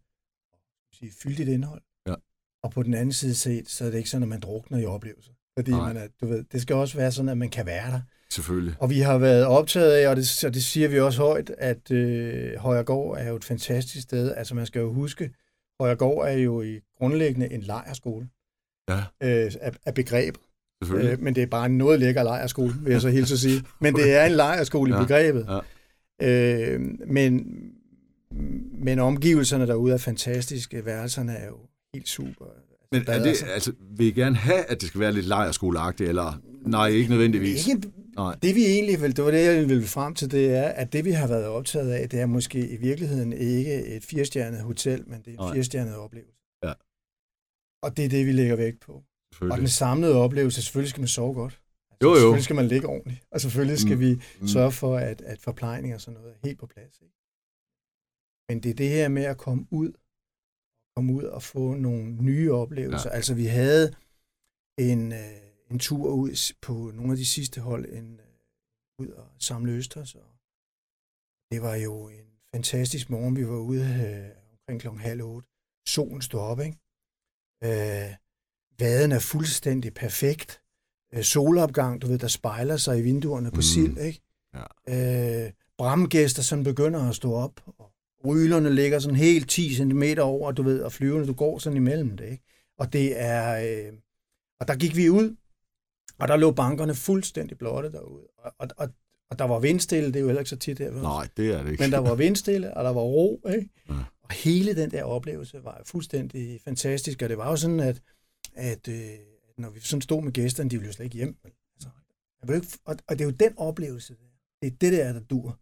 sige, 0.93 1.13
fyldigt 1.23 1.49
indhold. 1.49 1.83
Ja. 2.07 2.15
Og 2.63 2.71
på 2.71 2.83
den 2.83 2.95
anden 2.95 3.13
side 3.13 3.35
set, 3.35 3.69
så 3.69 3.85
er 3.85 3.91
det 3.91 3.99
ikke 3.99 4.11
sådan, 4.11 4.23
at 4.23 4.29
man 4.29 4.41
drukner 4.41 4.79
i 4.79 4.85
oplevelser. 4.85 5.33
Fordi 5.59 5.71
man 5.71 5.97
er, 5.97 6.09
du 6.21 6.27
ved, 6.27 6.45
det 6.53 6.63
skal 6.63 6.77
også 6.77 6.97
være 6.97 7.13
sådan, 7.13 7.29
at 7.29 7.39
man 7.39 7.49
kan 7.49 7.67
være 7.67 7.91
der. 7.91 8.01
Selvfølgelig. 8.31 8.75
Og 8.81 8.91
vi 8.91 9.01
har 9.01 9.19
været 9.19 9.47
optaget 9.47 9.93
af, 9.93 10.09
og 10.09 10.17
det, 10.17 10.45
og 10.45 10.55
det 10.55 10.65
siger 10.65 10.89
vi 10.89 11.01
også 11.01 11.23
højt, 11.23 11.51
at 11.59 11.91
øh, 11.91 12.57
Højergård 12.57 13.19
er 13.19 13.29
jo 13.29 13.37
et 13.37 13.45
fantastisk 13.45 14.03
sted. 14.03 14.35
Altså 14.35 14.55
man 14.55 14.67
skal 14.67 14.81
jo 14.81 14.93
huske, 14.93 15.35
Højergård 15.81 16.29
er 16.29 16.33
jo 16.33 16.63
i 16.63 16.81
grundlæggende 16.99 17.53
en 17.53 17.61
lejerskole 17.61 18.29
ja. 18.89 18.99
øh, 18.99 19.53
af, 19.61 19.73
af 19.87 19.95
begrebet. 19.95 20.41
Øh, 20.83 21.21
men 21.21 21.35
det 21.35 21.43
er 21.43 21.47
bare 21.47 21.67
en 21.67 21.79
noget 21.79 22.01
lækker 22.01 22.23
lejerskole, 22.23 22.75
vil 22.83 22.93
jeg 22.93 23.01
så 23.01 23.09
helt 23.09 23.29
så 23.29 23.39
sige. 23.39 23.63
Men 23.81 23.95
det 23.95 24.13
er 24.13 24.25
en 24.25 24.33
lejerskole 24.33 24.95
ja, 24.95 25.01
i 25.01 25.05
begrebet. 25.05 25.47
Ja. 26.21 26.75
Øh, 26.75 26.81
men, 27.07 27.47
men 28.85 28.99
omgivelserne 28.99 29.67
derude 29.67 29.93
er 29.93 29.99
fantastiske. 29.99 30.85
Værelserne 30.85 31.33
er 31.33 31.47
jo 31.47 31.57
helt 31.95 32.09
super. 32.09 32.45
Men 32.93 33.05
er 33.07 33.23
det, 33.23 33.45
altså, 33.55 33.73
vil 33.97 34.07
I 34.07 34.11
gerne 34.11 34.37
have, 34.37 34.65
at 34.65 34.81
det 34.81 34.89
skal 34.89 35.01
være 35.01 35.13
lidt 35.13 35.27
lejerskoleagtigt, 35.27 36.09
eller 36.09 36.41
nej, 36.67 36.87
ikke 36.89 37.11
nødvendigvis? 37.11 37.67
Ikke, 37.67 37.93
nej. 38.17 38.37
Det 38.43 38.55
vi 38.55 38.65
egentlig 38.67 39.03
vil, 39.03 39.17
det 39.17 39.25
var 39.25 39.31
det, 39.31 39.45
jeg 39.45 39.69
ville 39.69 39.87
frem 39.87 40.15
til, 40.15 40.31
det 40.31 40.55
er, 40.55 40.69
at 40.69 40.93
det 40.93 41.05
vi 41.05 41.11
har 41.11 41.27
været 41.27 41.47
optaget 41.47 41.91
af, 41.91 42.09
det 42.09 42.21
er 42.21 42.27
måske 42.27 42.69
i 42.69 42.77
virkeligheden 42.77 43.33
ikke 43.33 43.85
et 43.87 44.05
firestjernet 44.05 44.61
hotel, 44.61 45.05
men 45.07 45.23
det 45.25 45.35
er 45.35 45.43
en 45.43 45.53
firestjernet 45.55 45.97
oplevelse. 45.97 46.39
Ja. 46.65 46.73
Og 47.83 47.97
det 47.97 48.05
er 48.05 48.09
det, 48.09 48.27
vi 48.27 48.33
lægger 48.33 48.57
vægt 48.57 48.81
på. 48.81 49.03
Og 49.41 49.59
den 49.59 49.69
samlede 49.69 50.15
oplevelse, 50.15 50.63
selvfølgelig 50.63 50.91
skal 50.91 51.01
man 51.01 51.09
sove 51.09 51.35
godt. 51.35 51.63
Altså, 51.91 51.99
Jo, 52.03 52.09
jo. 52.11 52.15
Selvfølgelig 52.17 52.45
skal 52.45 52.57
man 52.57 52.69
ligge 52.69 52.87
ordentligt. 52.89 53.27
Og 53.33 53.41
selvfølgelig 53.41 53.79
skal 53.79 53.97
Mm, 53.97 54.01
vi 54.01 54.11
mm. 54.41 54.47
sørge 54.49 54.73
for, 54.73 54.97
at, 54.97 55.21
at 55.23 55.41
forplejning 55.41 55.95
og 55.95 56.01
sådan 56.01 56.21
noget 56.21 56.35
er 56.35 56.39
helt 56.45 56.59
på 56.59 56.67
plads. 56.67 57.01
Ikke? 57.01 57.15
Men 58.49 58.63
det 58.63 58.71
er 58.71 58.75
det 58.75 58.89
her 58.89 59.09
med 59.09 59.25
at 59.25 59.39
komme 59.39 59.67
ud, 59.71 59.93
komme 60.97 61.13
ud 61.13 61.23
og 61.37 61.43
få 61.43 61.75
nogle 61.75 62.05
nye 62.31 62.53
oplevelser. 62.53 63.11
Ja. 63.11 63.17
Altså 63.17 63.35
vi 63.35 63.47
havde 63.47 63.95
en, 64.79 65.13
øh, 65.13 65.41
en 65.71 65.79
tur 65.79 66.09
ud 66.23 66.53
på 66.63 66.73
nogle 66.95 67.13
af 67.13 67.17
de 67.17 67.27
sidste 67.27 67.61
hold, 67.61 67.85
en, 67.93 68.21
øh, 68.21 68.27
ud 69.03 69.09
og 69.09 69.29
samle 69.39 69.73
Østers. 69.73 70.15
Og 70.15 70.29
det 71.53 71.63
var 71.63 71.75
jo 71.75 72.09
en 72.09 72.27
fantastisk 72.55 73.11
morgen. 73.11 73.37
Vi 73.37 73.47
var 73.49 73.59
ude 73.71 73.83
øh, 74.07 74.31
omkring 74.53 74.81
klokken 74.81 75.01
halv 75.01 75.23
otte. 75.23 75.49
Solen 75.89 76.23
stod 76.23 76.41
op, 76.41 76.61
ikke? 76.61 76.79
Øh, 77.65 78.11
vaden 78.81 79.13
er 79.13 79.19
fuldstændig 79.19 79.95
perfekt. 79.95 80.61
Øh, 81.15 81.23
solopgang, 81.23 82.03
du 82.03 82.07
ved, 82.07 82.19
der 82.19 82.29
spejler 82.29 82.77
sig 82.77 82.99
i 82.99 83.03
vinduerne 83.03 83.51
på 83.51 83.57
Mm. 83.57 83.63
sild, 83.63 83.99
ikke? 83.99 84.21
Ja. 84.89 85.45
Øh, 85.45 85.51
bramgæster, 85.79 86.43
som 86.43 86.65
begynder 86.65 87.09
at 87.09 87.15
stå 87.15 87.33
op, 87.33 87.61
og 87.79 87.91
rylerne 88.27 88.75
ligger 88.75 88.99
sådan 88.99 89.17
helt 89.17 89.51
10 89.51 89.75
cm 89.75 90.03
over, 90.21 90.53
du 90.53 90.63
ved, 90.63 90.81
og 90.83 90.93
flyverne, 90.93 91.27
du 91.27 91.33
går 91.33 91.59
sådan 91.59 91.77
imellem 91.77 92.17
det, 92.17 92.29
ikke? 92.31 92.45
Og 92.79 92.93
det 92.93 93.21
er... 93.21 93.57
Øh, 93.87 93.93
og 94.61 94.69
der 94.69 94.75
gik 94.77 94.97
vi 94.97 95.11
ud, 95.11 95.37
og 96.19 96.29
der 96.29 96.37
lå 96.37 96.51
bankerne 96.51 96.95
fuldstændig 96.95 97.59
blotte 97.59 97.93
derude. 97.93 98.23
Og, 98.39 98.53
og, 98.59 98.69
og, 98.77 98.89
og 99.31 99.39
der 99.39 99.45
var 99.45 99.59
vindstille, 99.59 100.07
det 100.09 100.17
er 100.17 100.21
jo 100.21 100.27
heller 100.27 100.41
ikke 100.41 100.51
så 100.51 100.57
tit 100.57 100.79
her. 100.79 100.91
Nej, 100.93 101.29
det 101.37 101.51
er 101.51 101.63
det 101.63 101.71
ikke. 101.71 101.83
Men 101.83 101.93
der 101.93 101.99
var 101.99 102.15
vindstille, 102.15 102.77
og 102.77 102.85
der 102.85 102.91
var 102.93 103.01
ro, 103.01 103.41
ikke? 103.49 103.69
Ja. 103.89 103.95
Og 104.23 104.31
hele 104.33 104.77
den 104.77 104.91
der 104.91 105.05
oplevelse 105.05 105.65
var 105.65 105.83
fuldstændig 105.87 106.61
fantastisk, 106.65 107.23
og 107.23 107.29
det 107.29 107.39
var 107.39 107.51
jo 107.51 107.57
sådan, 107.57 107.81
at, 107.81 108.01
at 108.55 108.89
øh, 108.89 109.19
når 109.59 109.71
vi 109.71 109.81
sådan 109.81 110.03
stod 110.03 110.23
med 110.23 110.33
gæsterne, 110.33 110.71
de 110.71 110.77
ville 110.77 110.87
jo 110.87 110.93
slet 110.93 111.05
ikke 111.05 111.17
hjem. 111.17 111.37
Altså, 111.45 111.89
jeg 112.41 112.49
vil 112.49 112.57
ikke, 112.57 112.79
og, 112.85 112.97
og 113.09 113.19
det 113.19 113.21
er 113.21 113.25
jo 113.25 113.31
den 113.31 113.59
oplevelse, 113.59 114.17
det 114.63 114.67
er 114.67 114.77
det 114.77 114.93
der, 114.93 115.13
der 115.13 115.21
dur. 115.21 115.61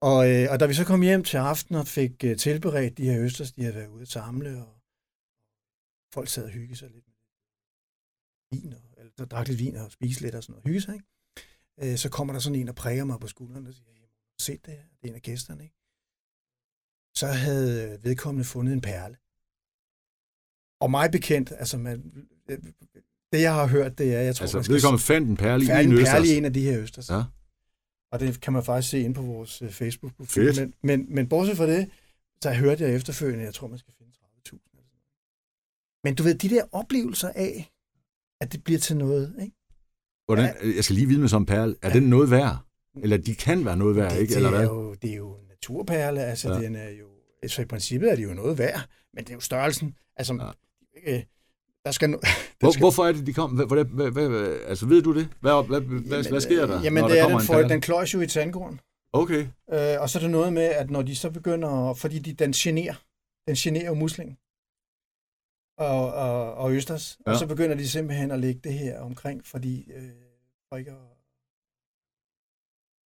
Og, 0.00 0.30
øh, 0.30 0.46
og 0.50 0.60
da 0.60 0.66
vi 0.66 0.74
så 0.74 0.84
kom 0.84 1.02
hjem 1.02 1.24
til 1.24 1.36
aften 1.36 1.74
og 1.74 1.86
fik 1.86 2.24
øh, 2.24 2.36
tilberedt 2.36 2.98
de 2.98 3.10
her 3.10 3.20
østers, 3.20 3.52
de 3.52 3.62
havde 3.62 3.74
været 3.74 3.88
ude 3.88 4.02
at 4.02 4.08
samle, 4.08 4.66
og 4.66 4.80
folk 6.14 6.28
sad 6.28 6.44
og 6.44 6.50
hyggede 6.50 6.78
sig 6.78 6.90
lidt 6.90 7.06
med 7.06 7.14
vin, 8.52 8.72
og, 8.72 8.80
eller 8.96 9.12
der 9.18 9.24
drak 9.24 9.48
lidt 9.48 9.58
vin 9.58 9.76
og 9.76 9.92
spiste 9.92 10.22
lidt 10.22 10.34
og 10.34 10.42
sådan 10.42 10.52
noget, 10.52 10.66
hygge 10.66 10.80
sig, 10.80 10.94
ikke? 10.94 11.06
Øh, 11.92 11.98
så 11.98 12.10
kommer 12.10 12.32
der 12.32 12.40
sådan 12.40 12.58
en, 12.58 12.66
der 12.66 12.72
præger 12.72 13.04
mig 13.04 13.20
på 13.20 13.26
skulderen 13.26 13.66
og 13.66 13.74
siger, 13.74 13.92
"Jamen, 13.94 14.08
se 14.38 14.52
det 14.64 14.74
her, 14.74 14.82
det 14.82 15.04
er 15.04 15.08
en 15.08 15.14
af 15.14 15.22
gæsterne, 15.22 15.62
ikke? 15.64 15.76
Så 17.14 17.26
havde 17.26 17.98
vedkommende 18.02 18.44
fundet 18.44 18.72
en 18.72 18.80
perle. 18.80 19.16
Og 20.82 20.90
mig 20.90 21.10
bekendt, 21.10 21.52
altså 21.58 21.78
man, 21.78 22.02
det 23.32 23.40
jeg 23.40 23.54
har 23.54 23.66
hørt, 23.66 23.98
det 23.98 24.14
er, 24.14 24.20
jeg 24.20 24.36
tror, 24.36 24.44
Altså, 24.44 24.56
man 24.56 24.64
skal 24.64 24.74
vedkommende 24.74 25.02
fandt 25.04 25.28
en 25.28 25.36
perle 25.36 25.64
i 25.64 25.84
en 25.84 25.90
perle 26.04 26.26
i 26.28 26.36
en 26.36 26.44
af 26.44 26.52
de 26.52 26.60
her 26.60 26.80
østers. 26.80 27.10
Ja. 27.10 27.22
Og 28.12 28.20
det 28.20 28.40
kan 28.40 28.52
man 28.52 28.64
faktisk 28.64 28.90
se 28.90 29.00
ind 29.00 29.14
på 29.14 29.22
vores 29.22 29.62
øh, 29.62 29.70
Facebook-profil. 29.70 30.60
Men, 30.60 30.74
men, 30.82 31.14
men 31.14 31.28
bortset 31.28 31.56
fra 31.56 31.66
det, 31.66 31.90
så 32.42 32.52
hørte 32.52 32.84
jeg 32.84 32.94
efterfølgende, 32.94 33.44
jeg 33.44 33.54
tror, 33.54 33.68
man 33.68 33.78
skal 33.78 33.94
finde 33.98 34.12
30.000. 34.12 34.50
eller 34.52 34.60
sådan 34.74 34.80
noget. 34.82 35.00
Men 36.04 36.14
du 36.14 36.22
ved, 36.22 36.34
de 36.34 36.48
der 36.48 36.64
oplevelser 36.72 37.28
af, 37.28 37.72
at 38.40 38.52
det 38.52 38.64
bliver 38.64 38.78
til 38.80 38.96
noget, 38.96 39.34
ikke? 39.42 39.56
Hvordan, 40.26 40.74
jeg 40.76 40.84
skal 40.84 40.94
lige 40.94 41.06
vide 41.08 41.20
med 41.20 41.28
sådan 41.28 41.42
en 41.42 41.46
perle. 41.46 41.74
Er 41.82 41.92
den 41.92 42.02
noget 42.02 42.30
værd? 42.30 42.58
Eller 43.02 43.16
de 43.16 43.34
kan 43.34 43.64
være 43.64 43.76
noget 43.76 43.96
værd, 43.96 44.12
det, 44.12 44.20
ikke? 44.20 44.30
det, 44.30 44.36
Eller 44.36 44.50
er 44.50 44.56
hvad? 44.56 44.66
jo, 44.66 44.94
det 44.94 45.10
er 45.10 45.16
jo 45.16 45.34
en 45.34 45.46
naturperle, 45.48 46.20
altså 46.24 46.48
Ja. 46.48 46.54
ja. 46.58 46.62
den 46.62 46.76
er 46.76 46.88
jo, 46.90 47.06
så 47.48 47.62
i 47.62 47.64
princippet 47.64 48.10
er 48.12 48.16
det 48.16 48.24
jo 48.24 48.34
noget 48.34 48.58
værd, 48.58 48.88
men 49.14 49.24
det 49.24 49.30
er 49.30 49.34
jo 49.34 49.40
størrelsen. 49.40 49.94
Altså, 50.16 50.34
Ja. 50.34 50.50
Øh, 51.06 51.22
der 51.84 51.90
skal, 51.90 52.10
no, 52.10 52.16
der 52.22 52.26
Hvor, 52.60 52.70
skal 52.70 52.80
hvorfor 52.82 53.06
er 53.06 53.12
det, 53.12 53.26
de 53.26 53.32
kom? 53.32 53.50
Hvad, 53.50 53.84
hvad, 53.84 54.10
hvad, 54.10 54.28
hvad, 54.28 54.60
altså, 54.66 54.86
ved 54.86 55.02
du 55.02 55.14
det? 55.14 55.28
Hvad, 55.40 55.66
hvad, 55.66 55.80
hvad, 55.80 56.28
hvad 56.30 56.40
sker 56.40 56.66
der, 56.66 56.82
Jamen, 56.82 57.00
når 57.00 57.08
det 57.08 57.16
der 57.16 57.22
er, 57.22 57.28
den, 57.28 57.36
en 57.36 57.42
for, 57.42 57.58
den 57.58 57.80
kløjs 57.80 58.14
jo 58.14 58.20
i 58.20 58.26
tandgården. 58.26 58.80
Okay. 59.12 59.46
Øh, 59.72 60.00
og 60.00 60.10
så 60.10 60.18
er 60.18 60.20
det 60.20 60.30
noget 60.30 60.52
med, 60.52 60.62
at 60.62 60.90
når 60.90 61.02
de 61.02 61.16
så 61.16 61.30
begynder, 61.30 61.94
fordi 61.94 62.18
de, 62.18 62.32
den 62.32 62.52
generer, 62.52 62.94
den 63.48 63.54
generer 63.56 63.86
jo 63.86 63.94
muslingen 63.94 64.36
og, 65.78 66.12
og, 66.14 66.54
og 66.54 66.72
østers, 66.72 67.18
ja. 67.26 67.32
Og 67.32 67.38
så 67.38 67.46
begynder 67.46 67.76
de 67.76 67.88
simpelthen 67.88 68.30
at 68.30 68.38
lægge 68.40 68.60
det 68.64 68.72
her 68.74 69.00
omkring, 69.00 69.46
fordi 69.46 69.90
øh, 69.92 70.02
for 70.68 70.76
ikke 70.76 70.90
at... 70.90 70.96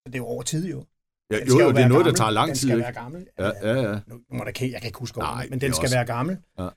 Så 0.03 0.07
det 0.07 0.15
er 0.15 0.19
jo 0.19 0.27
over 0.27 0.43
tid 0.43 0.69
jo. 0.69 0.85
Ja, 1.31 1.39
Den 1.39 1.49
jo, 1.49 1.61
jo, 1.61 1.73
det 1.73 1.79
er 1.83 1.89
noget, 1.89 2.05
der 2.05 2.13
gammel. 2.13 2.15
tager 2.15 2.31
lang 2.31 2.49
den 2.49 2.57
tid, 2.57 2.69
skal 2.69 2.77
ikke? 2.79 2.85
være 2.85 2.93
gammel. 2.93 3.27
Ja, 3.39 3.51
ja, 3.63 3.91
ja. 3.91 4.01
Nu, 4.07 4.15
nu 4.31 4.39
må 4.39 4.45
der, 4.45 4.67
jeg 4.67 4.81
kan 4.81 4.87
ikke 4.89 4.99
huske 4.99 5.19
Nej, 5.19 5.47
men 5.51 5.61
den 5.61 5.73
skal 5.73 5.85
også- 5.85 5.97
være 5.97 6.05
gammel, 6.07 6.39
Ja. 6.59 6.69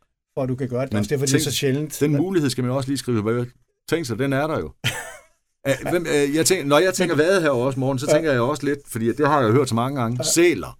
At 0.43 0.49
du 0.49 0.55
kan 0.55 0.69
gøre 0.69 0.81
det. 0.81 0.93
Men 0.93 0.99
også 0.99 1.09
derfor, 1.09 1.25
det 1.25 1.33
er 1.33 1.37
tænk- 1.37 1.43
så 1.43 1.51
sjældent. 1.51 1.97
Den 1.99 2.11
mulighed 2.17 2.49
skal 2.49 2.63
man 2.63 2.73
også 2.73 2.89
lige 2.89 2.97
skrive. 2.97 3.21
Hvad- 3.21 3.45
Tænk 3.89 4.05
sig, 4.05 4.19
den 4.19 4.33
er 4.33 4.47
der 4.47 4.59
jo. 4.59 4.71
Hvem, 5.91 6.05
jeg 6.35 6.45
tænker, 6.45 6.65
når 6.65 6.79
jeg 6.79 6.93
tænker 6.93 7.15
vade 7.15 7.41
her 7.41 7.49
også, 7.49 7.79
morgen, 7.79 7.99
så 7.99 8.07
tænker 8.07 8.31
jeg 8.31 8.41
også 8.41 8.65
lidt, 8.65 8.79
fordi 8.87 9.07
det 9.13 9.27
har 9.27 9.41
jeg 9.41 9.51
hørt 9.51 9.69
så 9.69 9.75
mange 9.75 10.01
gange, 10.01 10.23
sæler. 10.23 10.77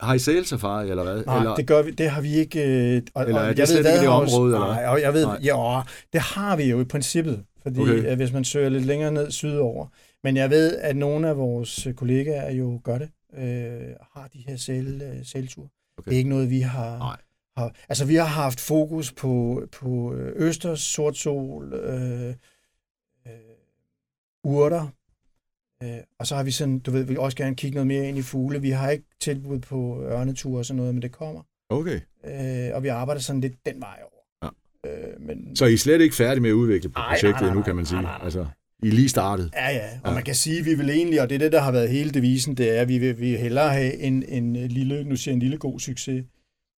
Har 0.00 0.14
I 0.14 0.18
sælsafari, 0.18 0.90
eller 0.90 1.02
hvad? 1.02 1.24
Nej, 1.24 1.38
eller, 1.38 1.54
det 1.54 1.66
gør 1.66 1.82
vi, 1.82 1.90
det 1.90 2.10
har 2.10 2.20
vi 2.20 2.34
ikke. 2.34 2.60
Øh, 2.96 3.02
og, 3.14 3.26
Eller 3.26 3.40
er 3.40 3.48
det 3.48 3.58
jeg 3.58 3.68
slet 3.68 3.78
ikke 3.78 3.90
hvad 3.90 4.00
det 4.00 4.08
område, 4.08 4.54
eller 4.54 4.66
Nej, 4.74 4.86
og 4.86 5.00
jeg 5.00 5.14
ved, 5.14 5.26
Nej. 5.26 5.38
ja, 5.42 5.80
det 6.12 6.20
har 6.20 6.56
vi 6.56 6.62
jo 6.64 6.80
i 6.80 6.84
princippet, 6.84 7.44
fordi 7.62 7.80
Okay. 7.80 8.16
hvis 8.16 8.32
man 8.32 8.44
søger 8.44 8.68
lidt 8.68 8.86
længere 8.86 9.12
ned 9.12 9.30
sydover. 9.30 9.86
Men 10.24 10.36
jeg 10.36 10.50
ved, 10.50 10.76
at 10.76 10.96
nogle 10.96 11.28
af 11.28 11.36
vores 11.36 11.88
kollegaer 11.96 12.52
jo 12.52 12.80
gør 12.84 12.98
det, 12.98 13.08
øh, 13.38 13.80
har 14.16 14.28
de 14.32 14.44
her 14.48 14.56
sæl, 14.56 15.02
øh, 15.02 15.26
sælture. 15.26 15.68
Okay. 15.98 16.08
Det 16.08 16.14
er 16.14 16.18
ikke 16.18 16.30
noget, 16.30 16.50
vi 16.50 16.60
har, 16.60 16.98
Nej. 16.98 17.16
Har... 17.60 17.74
Altså, 17.88 18.04
vi 18.04 18.14
har 18.14 18.24
haft 18.24 18.60
fokus 18.60 19.12
på, 19.12 19.62
på 19.72 20.14
øh, 20.14 20.32
østers, 20.48 20.80
sort 20.80 21.16
sol, 21.16 21.72
øh, 21.74 22.28
øh, 23.26 23.32
urter, 24.44 24.86
øh, 25.82 25.88
og 26.18 26.26
så 26.26 26.36
har 26.36 26.42
vi 26.42 26.50
sådan, 26.50 26.78
du 26.78 26.90
ved, 26.90 27.02
vi 27.04 27.16
også 27.16 27.36
gerne 27.36 27.56
kigge 27.56 27.74
noget 27.74 27.86
mere 27.86 28.08
ind 28.08 28.18
i 28.18 28.22
fugle. 28.22 28.60
Vi 28.62 28.70
har 28.70 28.90
ikke 28.90 29.04
tilbud 29.20 29.58
på 29.58 30.02
ørneture 30.02 30.58
og 30.58 30.64
sådan 30.66 30.76
noget, 30.76 30.94
men 30.94 31.02
det 31.02 31.12
kommer. 31.12 31.42
Okay. 31.68 32.00
Øh, 32.24 32.74
og 32.76 32.82
vi 32.82 32.88
arbejder 32.88 33.20
sådan 33.20 33.40
lidt 33.40 33.66
den 33.66 33.80
vej 33.80 33.98
over. 34.02 34.50
Ja. 34.84 34.90
Øh, 35.12 35.20
men, 35.20 35.56
Så 35.56 35.66
I 35.66 35.72
er 35.72 35.78
slet 35.78 36.00
ikke 36.00 36.14
færdige 36.16 36.40
med 36.40 36.50
at 36.50 36.54
udvikle 36.54 36.90
Nej, 36.90 37.08
projektet 37.08 37.30
nej, 37.30 37.40
nej, 37.40 37.48
endnu, 37.48 37.62
kan 37.62 37.76
man 37.76 37.82
nej, 37.82 37.88
sige. 37.88 38.02
nej, 38.02 38.12
nej. 38.18 38.24
Altså, 38.24 38.46
I 38.82 38.88
er 38.88 38.92
lige 38.92 39.08
startet. 39.08 39.50
ja, 39.54 39.70
ja, 39.70 39.88
og 40.04 40.08
Ja. 40.08 40.14
man 40.14 40.22
kan 40.24 40.34
sige, 40.34 40.58
at 40.58 40.64
vi 40.64 40.74
vil 40.74 40.90
egentlig, 40.90 41.22
og 41.22 41.28
det 41.28 41.34
er 41.34 41.38
det, 41.38 41.52
der 41.52 41.60
har 41.60 41.72
været 41.72 41.88
hele 41.88 42.10
devisen, 42.10 42.54
det 42.54 42.76
er, 42.76 42.80
at 42.80 42.88
vi 42.88 42.98
vil, 42.98 43.20
vi 43.20 43.30
vil 43.30 43.38
hellere 43.38 43.68
have 43.72 43.94
en, 43.94 44.22
en 44.28 44.56
lille, 44.56 45.04
nu 45.04 45.16
siger 45.16 45.32
en 45.32 45.40
lille 45.40 45.58
god 45.58 45.80
succes, 45.80 46.24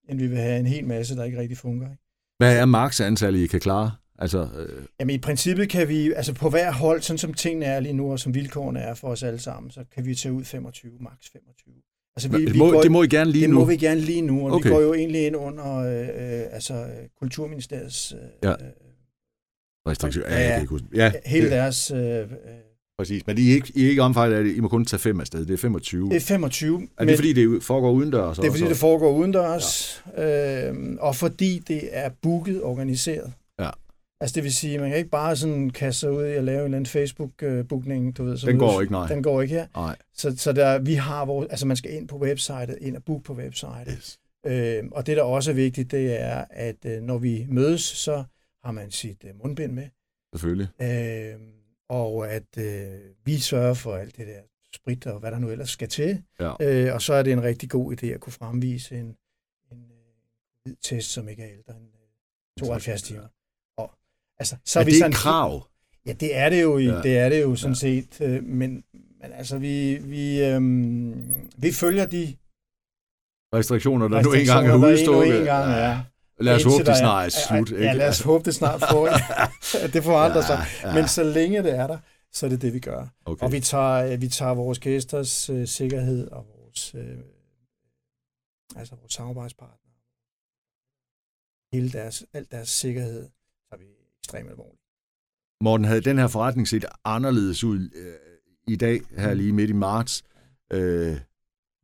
end 0.09 0.19
vi 0.19 0.27
vil 0.27 0.39
have 0.39 0.59
en 0.61 0.67
hel 0.67 0.87
masse, 0.87 1.17
der 1.17 1.25
ikke 1.25 1.39
rigtig 1.39 1.59
fungerer. 1.59 1.91
Ikke? 1.91 2.03
Hvad 2.39 2.57
er 2.57 2.65
maks 2.65 3.01
antal, 3.01 3.35
I 3.35 3.47
kan 3.47 3.61
klare? 3.61 3.91
Altså, 4.19 4.49
øh, 4.59 4.85
Jamen 5.01 5.15
i 5.15 5.19
princippet 5.19 5.69
kan 5.69 5.89
vi, 5.89 6.13
altså 6.13 6.35
på 6.35 6.51
hver 6.51 6.73
hold, 6.73 7.03
sådan 7.03 7.19
som 7.19 7.35
tingene 7.35 7.67
er 7.67 7.81
lige 7.81 7.93
nu, 7.93 8.13
og 8.13 8.19
som 8.19 8.35
vilkårene 8.35 8.81
er 8.81 8.95
for 8.95 9.09
os 9.09 9.23
alle 9.23 9.39
sammen, 9.39 9.71
så 9.71 9.85
kan 9.95 10.07
vi 10.07 10.15
tage 10.15 10.33
ud 10.33 10.45
25, 10.45 10.93
maks 11.01 11.29
25. 11.33 11.75
Altså 12.17 12.29
vi, 12.29 12.45
det, 12.47 12.55
vi 12.55 12.59
må, 12.59 12.71
går, 12.71 12.81
det 12.83 12.93
må 12.93 13.03
I 13.03 13.07
gerne 13.09 13.31
lige 13.31 13.43
det 13.43 13.51
nu. 13.51 13.59
må 13.59 13.65
vi 13.65 13.77
gerne 13.77 14.01
lige 14.01 14.23
nu, 14.23 14.47
og 14.47 14.53
Okay. 14.53 14.69
vi 14.69 14.75
går 14.75 14.81
jo 14.81 14.95
egentlig 14.95 15.27
ind 15.27 15.37
under 15.37 15.77
øh, 15.77 16.01
øh, 16.01 16.45
altså, 16.53 16.87
Kulturministeriets, 17.19 18.13
øh, 18.13 18.19
Ja. 18.43 18.51
øh, 18.51 18.57
Restriktion. 19.89 20.25
Ja, 20.29 20.39
Ja. 20.41 20.65
Ja, 20.95 21.13
hele 21.27 21.45
det, 21.45 21.53
deres, 21.53 21.91
øh, 21.91 21.99
øh, 22.01 22.27
præcis. 22.99 23.27
Men 23.27 23.39
I 23.39 23.51
er 23.51 23.55
ikke, 23.55 23.73
I 23.75 23.85
er 23.85 23.89
ikke 23.91 24.03
omfattet 24.03 24.37
af 24.37 24.45
det. 24.45 24.57
I 24.57 24.61
må 24.61 24.69
kun 24.69 24.85
tage 24.85 25.01
fem 25.01 25.21
afsted. 25.21 25.47
Det 25.47 25.55
er 25.55 25.59
25. 25.59 26.09
det 26.09 26.17
er 26.17 26.21
25, 26.21 26.89
er 26.99 27.05
det 27.05 27.17
fordi, 27.17 27.33
det 27.33 27.63
foregår 27.63 27.91
udendørs? 27.91 28.37
det 28.39 28.47
er 28.47 28.51
fordi, 28.51 28.65
det 28.65 28.77
foregår 28.77 29.13
udendørs, 29.13 30.03
ja. 30.17 30.71
øh, 30.71 30.97
og 31.01 31.17
fordi 31.17 31.59
det 31.59 31.89
er 31.93 32.11
booket 32.23 32.63
organiseret. 32.63 33.33
Ja. 33.61 33.71
Altså 34.21 34.35
det 34.35 34.45
vil 34.45 34.55
sige, 34.55 34.79
man 34.79 34.89
kan 34.89 34.99
ikke 34.99 35.11
bare 35.11 35.37
sådan 35.37 35.71
kaste 35.71 36.01
sig 36.01 36.13
ud 36.13 36.25
i 36.25 36.31
at 36.33 36.45
lave 36.45 36.59
en 36.59 36.65
eller 36.65 36.77
anden 36.77 36.87
Facebook-bookning, 36.87 38.17
du 38.17 38.25
ved. 38.25 38.37
så 38.37 38.47
Den 38.47 38.59
går 38.59 38.81
ikke, 38.81 38.93
nej. 38.93 39.07
Den 39.09 39.23
går 39.23 39.43
ikke 39.43 39.55
her. 39.55 39.67
Nej. 39.77 39.97
Så, 40.15 40.35
så 40.37 40.53
der, 40.53 40.79
vi 40.79 40.95
har 40.95 41.25
vores, 41.25 41.49
altså 41.51 41.67
man 41.67 41.77
skal 41.77 41.95
ind 41.95 42.09
på 42.09 42.19
websitet, 42.19 42.79
ind 42.81 42.97
og 42.97 43.05
booke 43.05 43.25
på 43.25 43.35
websitet. 43.35 43.89
Yes. 43.97 44.19
Øh, 44.47 44.83
og 44.93 45.07
det, 45.07 45.17
der 45.17 45.23
også 45.23 45.51
er 45.51 45.55
vigtigt, 45.55 45.91
det 45.91 46.21
er, 46.21 46.45
at 46.51 46.77
øh, 46.87 47.03
når 47.03 47.19
vi 47.19 47.47
mødes, 47.49 47.83
så 47.83 48.25
har 48.65 48.73
man 48.73 48.91
sit 48.91 49.25
øh, 49.25 49.31
mundbind 49.45 49.73
med. 49.73 49.85
Selvfølgelig. 50.35 50.69
Øh, 50.83 51.35
og 51.89 52.29
at 52.33 52.59
øh, 52.59 53.01
vi 53.25 53.39
sørger 53.39 53.75
for 53.75 53.97
alt 53.97 54.17
det 54.17 54.27
der 54.27 54.41
sprit 54.75 55.07
og 55.07 55.21
hvad 55.21 55.31
der 55.31 55.39
nu 55.39 55.51
ellers 55.51 55.71
skal 55.71 55.89
til. 55.89 56.23
Ja. 56.41 56.53
Øh, 56.61 56.95
og 56.95 57.03
så 57.03 57.15
er 57.15 57.23
det 57.23 57.33
en 57.33 57.43
rigtig 57.43 57.71
god 57.71 57.93
idé 57.97 58.07
at 58.07 58.21
kunne 58.21 58.33
fremvise 58.33 58.97
en, 58.99 59.17
en 59.73 59.85
øh, 60.69 60.75
test, 60.83 61.11
som 61.11 61.29
ikke 61.29 61.43
er 61.43 61.49
ældre 61.53 61.75
end 61.77 61.87
øh, 62.61 62.67
72 62.67 63.03
timer. 63.03 63.23
Og, 63.77 63.91
altså, 64.39 64.57
så 64.65 64.81
er 64.81 64.85
vi 64.85 64.91
det 64.91 64.99
sådan, 64.99 65.11
et 65.11 65.17
krav? 65.17 65.69
Ja, 66.07 66.13
det 66.13 66.37
er 66.37 66.49
det 66.51 66.63
jo, 66.63 66.79
i, 66.79 66.85
Ja. 66.85 66.95
ja. 66.95 67.03
det 67.03 67.19
er 67.19 67.29
det 67.29 67.43
jo 67.43 67.57
sådan 67.57 67.77
Ja. 67.83 67.89
ja. 67.89 68.01
set. 68.03 68.21
Øh, 68.21 68.45
men, 68.45 68.85
men 68.93 69.33
altså, 69.33 69.59
vi, 69.59 69.99
vi, 70.03 70.45
øhm, 70.45 71.33
vi 71.57 71.73
følger 71.73 72.07
de 72.07 72.37
Restriktioner, 73.55 74.09
der 74.09 74.23
nu 74.23 74.33
engang 74.33 74.67
er 74.67 74.73
restriktioner, 74.73 74.87
der 74.87 74.93
udstukket. 74.93 75.35
nu 75.35 75.39
engang 75.41 75.73
er. 75.73 76.01
Lad 76.43 76.55
os 76.57 76.65
håbe, 76.65 76.85
det 76.85 76.97
snart 76.97 77.27
er 77.27 77.29
slut. 77.49 77.71
Ikke? 77.71 77.85
ja, 77.89 77.93
lad 77.93 78.09
os 78.09 78.21
håbe, 78.21 78.45
det 78.45 78.55
snart 78.55 78.81
får. 78.91 79.09
det 79.93 80.05
forandrer 80.05 80.41
Ja, 80.41 80.47
sig. 80.47 80.67
ja. 80.83 80.95
Men 80.95 81.09
så 81.09 81.23
længe 81.23 81.63
det 81.63 81.75
er 81.75 81.87
der, 81.87 81.99
så 82.33 82.47
er 82.47 82.51
det 82.51 82.63
det, 82.63 82.73
vi 82.75 82.81
gør. 82.81 83.07
Okay. 83.25 83.45
Og 83.45 83.53
vi 83.53 83.61
tager, 83.61 84.17
vi 84.17 84.29
tager 84.29 84.55
vores 84.55 84.79
gæsters 84.79 85.51
øh, 85.51 85.67
sikkerhed 85.69 86.29
og 86.31 86.47
vores, 86.59 86.95
øh, 86.95 87.19
altså 88.77 88.95
vores 88.95 89.13
samarbejdspartnere, 89.13 89.79
hele 91.73 91.91
deres, 91.93 92.25
alt 92.33 92.51
deres 92.51 92.69
sikkerhed, 92.69 93.29
tager 93.71 93.79
vi 93.79 93.85
ekstremt 94.21 94.51
alvorligt. 94.51 94.79
Morten, 95.61 95.85
havde 95.85 96.01
den 96.01 96.19
her 96.19 96.27
forretning 96.29 96.69
set 96.69 96.85
anderledes 97.05 97.65
ud 97.65 97.91
øh, 97.95 98.15
i 98.69 98.77
dag, 98.77 99.01
her 99.17 99.35
lige 99.35 99.53
midt 99.53 99.71
i 99.71 99.73
marts, 99.73 100.23
øh, 100.73 101.17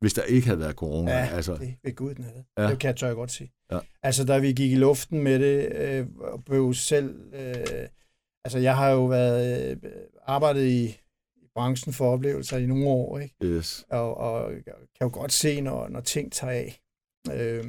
hvis 0.00 0.14
der 0.14 0.22
ikke 0.22 0.46
havde 0.46 0.60
været 0.60 0.74
corona? 0.74 1.10
Ja, 1.12 1.26
altså, 1.32 1.56
det 1.56 1.74
ved 1.84 1.94
Gud, 1.94 2.14
den 2.14 2.24
havde. 2.24 2.44
Ja. 2.58 2.70
Det 2.70 2.78
kan 2.78 2.88
jeg 2.88 2.96
tør 2.96 3.06
jeg 3.06 3.16
godt 3.16 3.30
sige. 3.32 3.52
Ja. 3.72 3.78
Altså, 4.02 4.24
da 4.24 4.38
vi 4.38 4.52
gik 4.52 4.72
i 4.72 4.74
luften 4.74 5.22
med 5.22 5.38
det, 5.38 5.72
øh, 5.76 6.06
og 6.18 6.44
blev 6.44 6.74
selv... 6.74 7.20
Øh, 7.34 7.88
altså, 8.44 8.58
jeg 8.58 8.76
har 8.76 8.90
jo 8.90 9.04
været 9.06 9.70
øh, 9.70 9.90
arbejdet 10.26 10.64
i, 10.66 10.84
i 11.36 11.46
branchen 11.54 11.92
for 11.92 12.12
oplevelser 12.12 12.56
i 12.58 12.66
nogle 12.66 12.86
år, 12.88 13.18
ikke? 13.18 13.34
yes. 13.42 13.84
Og, 13.90 14.16
og 14.16 14.50
kan 14.64 14.72
jo 15.02 15.10
godt 15.12 15.32
se, 15.32 15.60
når, 15.60 15.88
når 15.88 16.00
ting 16.00 16.32
tager 16.32 16.52
af. 16.52 16.80
Øh, 17.32 17.64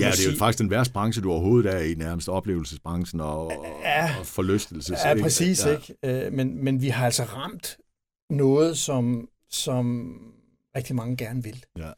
Ja, 0.00 0.10
det 0.10 0.26
er 0.26 0.32
jo 0.32 0.38
faktisk 0.38 0.58
den 0.58 0.70
værste 0.70 0.92
branche, 0.92 1.22
du 1.22 1.30
overhovedet 1.30 1.74
er 1.74 1.78
i, 1.78 1.94
nærmest 1.94 2.28
oplevelsesbranchen 2.28 3.20
og, 3.20 3.52
Ja. 3.82 4.10
og 4.20 4.26
forlystelses. 4.26 4.98
Ja, 5.04 5.14
præcis, 5.22 5.66
ja. 5.66 5.70
ikke? 5.70 6.26
Øh, 6.26 6.32
men, 6.32 6.64
men 6.64 6.82
vi 6.82 6.88
har 6.88 7.04
altså 7.04 7.22
ramt 7.22 7.78
noget, 8.30 8.78
som, 8.78 9.28
som 9.50 10.16
rigtig 10.78 10.96
mange 10.96 11.16
gerne 11.16 11.42
vil. 11.42 11.64
Ja. 11.76 11.92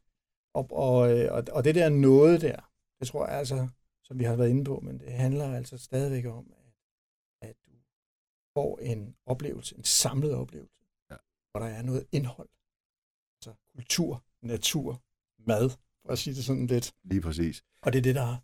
Og, 0.54 0.64
og, 0.70 0.98
øh, 1.12 1.32
og, 1.36 1.44
og 1.52 1.64
det 1.64 1.74
der 1.74 1.88
noget 1.88 2.40
der, 2.40 2.58
det 3.00 3.08
tror 3.08 3.26
jeg 3.26 3.38
altså, 3.38 3.68
som 4.04 4.18
vi 4.18 4.24
har 4.24 4.36
været 4.36 4.50
inde 4.50 4.64
på, 4.64 4.80
men 4.80 4.98
det 5.00 5.12
handler 5.12 5.56
altså 5.56 5.78
stadigvæk 5.78 6.26
om, 6.26 6.52
at, 6.60 6.72
at 7.48 7.56
du 7.66 7.72
får 8.56 8.78
en 8.78 9.16
oplevelse, 9.26 9.76
en 9.78 9.84
samlet 9.84 10.34
oplevelse, 10.34 10.74
Ja. 11.10 11.16
hvor 11.50 11.60
der 11.60 11.66
er 11.66 11.82
noget 11.82 12.06
indhold. 12.12 12.48
Altså 13.38 13.52
kultur, 13.74 14.24
natur, 14.42 15.02
mad, 15.46 15.70
for 16.02 16.12
at 16.12 16.18
sige 16.18 16.34
det 16.34 16.44
sådan 16.44 16.66
lidt. 16.66 16.92
Lige 17.04 17.20
præcis. 17.20 17.62
Og 17.82 17.92
det 17.92 17.98
er 17.98 18.02
det, 18.02 18.14
der 18.14 18.24
har. 18.24 18.42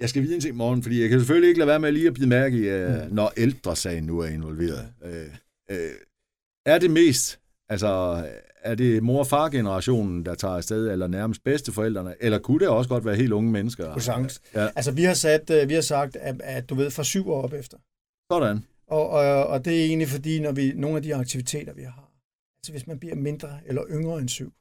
Jeg 0.00 0.08
skal 0.08 0.22
vide 0.22 0.34
en 0.34 0.40
ting, 0.40 0.56
morgen, 0.56 0.82
fordi 0.82 1.00
jeg 1.00 1.08
kan 1.08 1.18
selvfølgelig 1.18 1.48
ikke 1.48 1.58
lade 1.58 1.68
være 1.68 1.80
med 1.80 1.92
lige 1.92 2.06
at 2.06 2.14
bide 2.14 2.26
mærke 2.26 2.56
i, 2.56 2.84
uh, 2.84 3.12
når 3.12 3.32
ældresagen 3.36 4.04
nu 4.04 4.18
er 4.18 4.28
involveret. 4.28 4.94
Øh, 5.02 5.36
øh, 5.70 5.94
er 6.66 6.78
det 6.78 6.90
mest, 6.90 7.40
altså, 7.68 7.90
er 8.64 8.74
det 8.74 9.02
mor- 9.02 9.18
og 9.18 9.26
far-generationen, 9.26 10.24
der 10.26 10.34
tager 10.34 10.54
afsted, 10.56 10.90
eller 10.90 11.06
nærmest 11.06 11.44
bedsteforældrene, 11.44 12.14
eller 12.20 12.38
kunne 12.38 12.58
det 12.60 12.68
også 12.68 12.88
godt 12.88 13.04
være 13.04 13.16
helt 13.16 13.32
unge 13.32 13.50
mennesker? 13.52 13.90
Croissants. 13.90 14.40
Ja. 14.54 14.68
Altså, 14.76 14.92
vi 14.92 15.02
har, 15.02 15.14
sat, 15.14 15.50
øh, 15.50 15.68
vi 15.68 15.74
har 15.74 15.80
sagt, 15.80 16.16
at, 16.16 16.40
at 16.44 16.68
du 16.68 16.74
ved, 16.74 16.90
fra 16.90 17.04
syv 17.04 17.30
år 17.30 17.42
op 17.42 17.52
efter. 17.52 17.78
Sådan. 18.32 18.64
Og, 18.86 19.08
og, 19.08 19.46
og 19.46 19.64
det 19.64 19.80
er 19.80 19.84
egentlig 19.84 20.08
fordi, 20.08 20.40
når 20.40 20.52
vi 20.52 20.72
nogle 20.76 20.96
af 20.96 21.02
de 21.02 21.14
aktiviteter, 21.14 21.72
vi 21.74 21.82
har, 21.82 22.12
altså 22.58 22.72
hvis 22.72 22.86
man 22.86 22.98
bliver 22.98 23.14
mindre 23.14 23.60
eller 23.66 23.82
yngre 23.90 24.18
end 24.18 24.28
syv, 24.28 24.52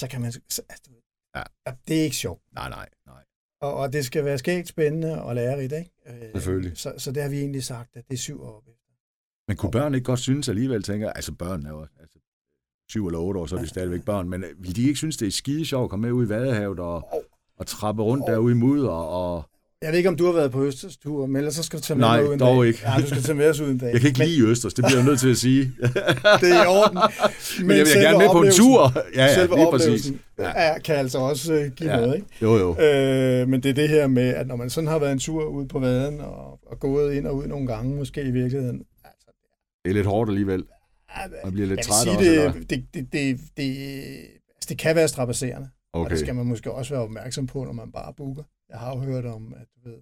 så 0.00 0.08
kan 0.10 0.20
man... 0.20 0.32
Så, 0.32 0.62
altså, 0.68 0.90
Ja. 1.36 1.42
Det 1.88 1.98
er 1.98 2.02
ikke 2.02 2.16
sjovt. 2.16 2.42
Nej, 2.52 2.68
nej, 2.68 2.88
nej. 3.06 3.22
Og, 3.60 3.74
og 3.74 3.92
det 3.92 4.04
skal 4.04 4.24
være 4.24 4.38
skægt, 4.38 4.68
spændende 4.68 5.22
og 5.22 5.34
lærerigt, 5.34 5.72
ikke? 5.72 5.90
Øh, 6.06 6.32
Selvfølgelig. 6.32 6.78
Så, 6.78 6.94
så 6.98 7.12
det 7.12 7.22
har 7.22 7.30
vi 7.30 7.38
egentlig 7.40 7.64
sagt, 7.64 7.96
at 7.96 8.04
det 8.08 8.14
er 8.14 8.18
syv 8.18 8.42
år 8.42 8.56
op 8.56 8.62
efter. 8.68 8.92
Men 9.48 9.56
kunne 9.56 9.70
børn 9.70 9.94
ikke 9.94 10.04
godt 10.04 10.20
synes 10.20 10.48
alligevel, 10.48 10.82
tænker 10.82 11.12
altså 11.12 11.32
børn 11.32 11.66
er 11.66 11.70
jo 11.70 11.86
altså, 12.00 12.18
syv 12.88 13.06
eller 13.06 13.18
otte 13.18 13.40
år, 13.40 13.46
så 13.46 13.56
er 13.56 13.60
de 13.60 13.66
stadigvæk 13.68 14.02
børn, 14.04 14.28
men 14.30 14.44
øh, 14.44 14.50
vil 14.58 14.76
de 14.76 14.82
ikke 14.82 14.96
synes, 14.96 15.16
det 15.16 15.28
er 15.28 15.32
skide 15.32 15.64
sjovt 15.64 15.84
at 15.84 15.90
komme 15.90 16.02
med 16.06 16.12
ud 16.12 16.26
i 16.26 16.28
Vadehavet 16.28 16.78
og, 16.80 17.08
og 17.58 17.66
trappe 17.66 18.02
rundt 18.02 18.24
derude 18.26 18.52
i 18.52 18.56
mudder 18.56 18.88
og... 18.90 19.42
Jeg 19.82 19.90
ved 19.92 19.98
ikke, 19.98 20.08
om 20.08 20.16
du 20.16 20.26
har 20.26 20.32
været 20.32 20.50
på 20.52 20.64
Østers 20.64 20.96
tur, 20.96 21.26
men 21.26 21.36
ellers 21.36 21.54
så 21.54 21.62
skal 21.62 21.78
du 21.78 21.82
tage 21.84 21.96
med 21.98 22.06
Nej, 22.06 22.20
mig 22.20 22.28
uden 22.28 22.40
dog 22.40 22.62
dag. 22.62 22.68
ikke. 22.68 22.80
Ja, 22.86 23.00
du 23.00 23.06
skal 23.06 23.22
tage 23.22 23.36
med 23.38 23.48
os 23.50 23.60
uden 23.60 23.78
dag. 23.78 23.92
Jeg 23.92 24.00
kan 24.00 24.08
ikke 24.08 24.18
lide 24.24 24.46
Østers, 24.46 24.74
det 24.74 24.84
bliver 24.84 24.98
jeg 24.98 25.06
nødt 25.06 25.20
til 25.20 25.30
at 25.30 25.36
sige. 25.36 25.62
Det 26.40 26.50
er 26.50 26.64
i 26.64 26.66
orden. 26.66 26.98
Men, 27.58 27.66
men 27.66 27.76
jeg 27.76 27.86
vil 27.86 28.02
gerne 28.02 28.18
med 28.18 28.28
på 28.32 28.42
en 28.42 28.52
tur. 28.52 28.92
Ja, 29.14 29.24
ja, 29.24 29.34
selve 29.34 29.54
lige 29.56 29.66
præcis. 29.70 30.12
ja. 30.38 30.78
kan 30.78 30.94
altså 30.96 31.18
også 31.18 31.52
øh, 31.54 31.70
give 31.72 31.90
Ja. 31.90 32.00
noget, 32.00 32.14
ikke? 32.16 32.26
Jo, 32.42 32.56
jo. 32.56 32.70
Øh, 32.84 33.48
men 33.48 33.62
det 33.62 33.70
er 33.70 33.74
det 33.74 33.88
her 33.88 34.06
med, 34.06 34.28
at 34.34 34.46
når 34.46 34.56
man 34.56 34.70
sådan 34.70 34.88
har 34.88 34.98
været 34.98 35.12
en 35.12 35.18
tur 35.18 35.44
ud 35.44 35.66
på 35.66 35.78
vaden 35.78 36.20
og, 36.20 36.58
og 36.66 36.80
gået 36.80 37.14
ind 37.14 37.26
og 37.26 37.36
ud 37.36 37.46
nogle 37.46 37.66
gange, 37.66 37.96
måske 37.96 38.22
i 38.22 38.30
virkeligheden, 38.30 38.82
altså, 39.04 39.26
Det 39.84 39.90
er 39.90 39.94
lidt 39.94 40.06
hårdt 40.06 40.30
alligevel. 40.30 40.64
Man 41.44 41.52
bliver 41.52 41.68
lidt 41.68 41.80
træt 41.82 42.08
også. 42.08 42.24
sige, 42.24 42.30
eller? 42.30 42.52
det, 42.52 42.70
det, 42.70 42.94
det, 42.94 43.12
det, 43.12 43.40
det, 43.56 43.66
altså, 44.56 44.68
det 44.68 44.78
kan 44.78 44.96
være 44.96 45.08
strapasserende, 45.08 45.70
okay. 45.92 46.04
og 46.04 46.10
det 46.10 46.18
skal 46.18 46.34
man 46.34 46.46
måske 46.46 46.72
også 46.72 46.94
være 46.94 47.02
opmærksom 47.02 47.46
på, 47.46 47.64
når 47.64 47.72
man 47.72 47.92
bare 47.92 48.14
booker. 48.14 48.42
Jeg 48.68 48.78
har 48.78 48.94
jo 48.96 49.00
hørt 49.00 49.24
om, 49.26 49.54
at 49.56 49.66
du 49.74 49.88
ved, 49.88 49.98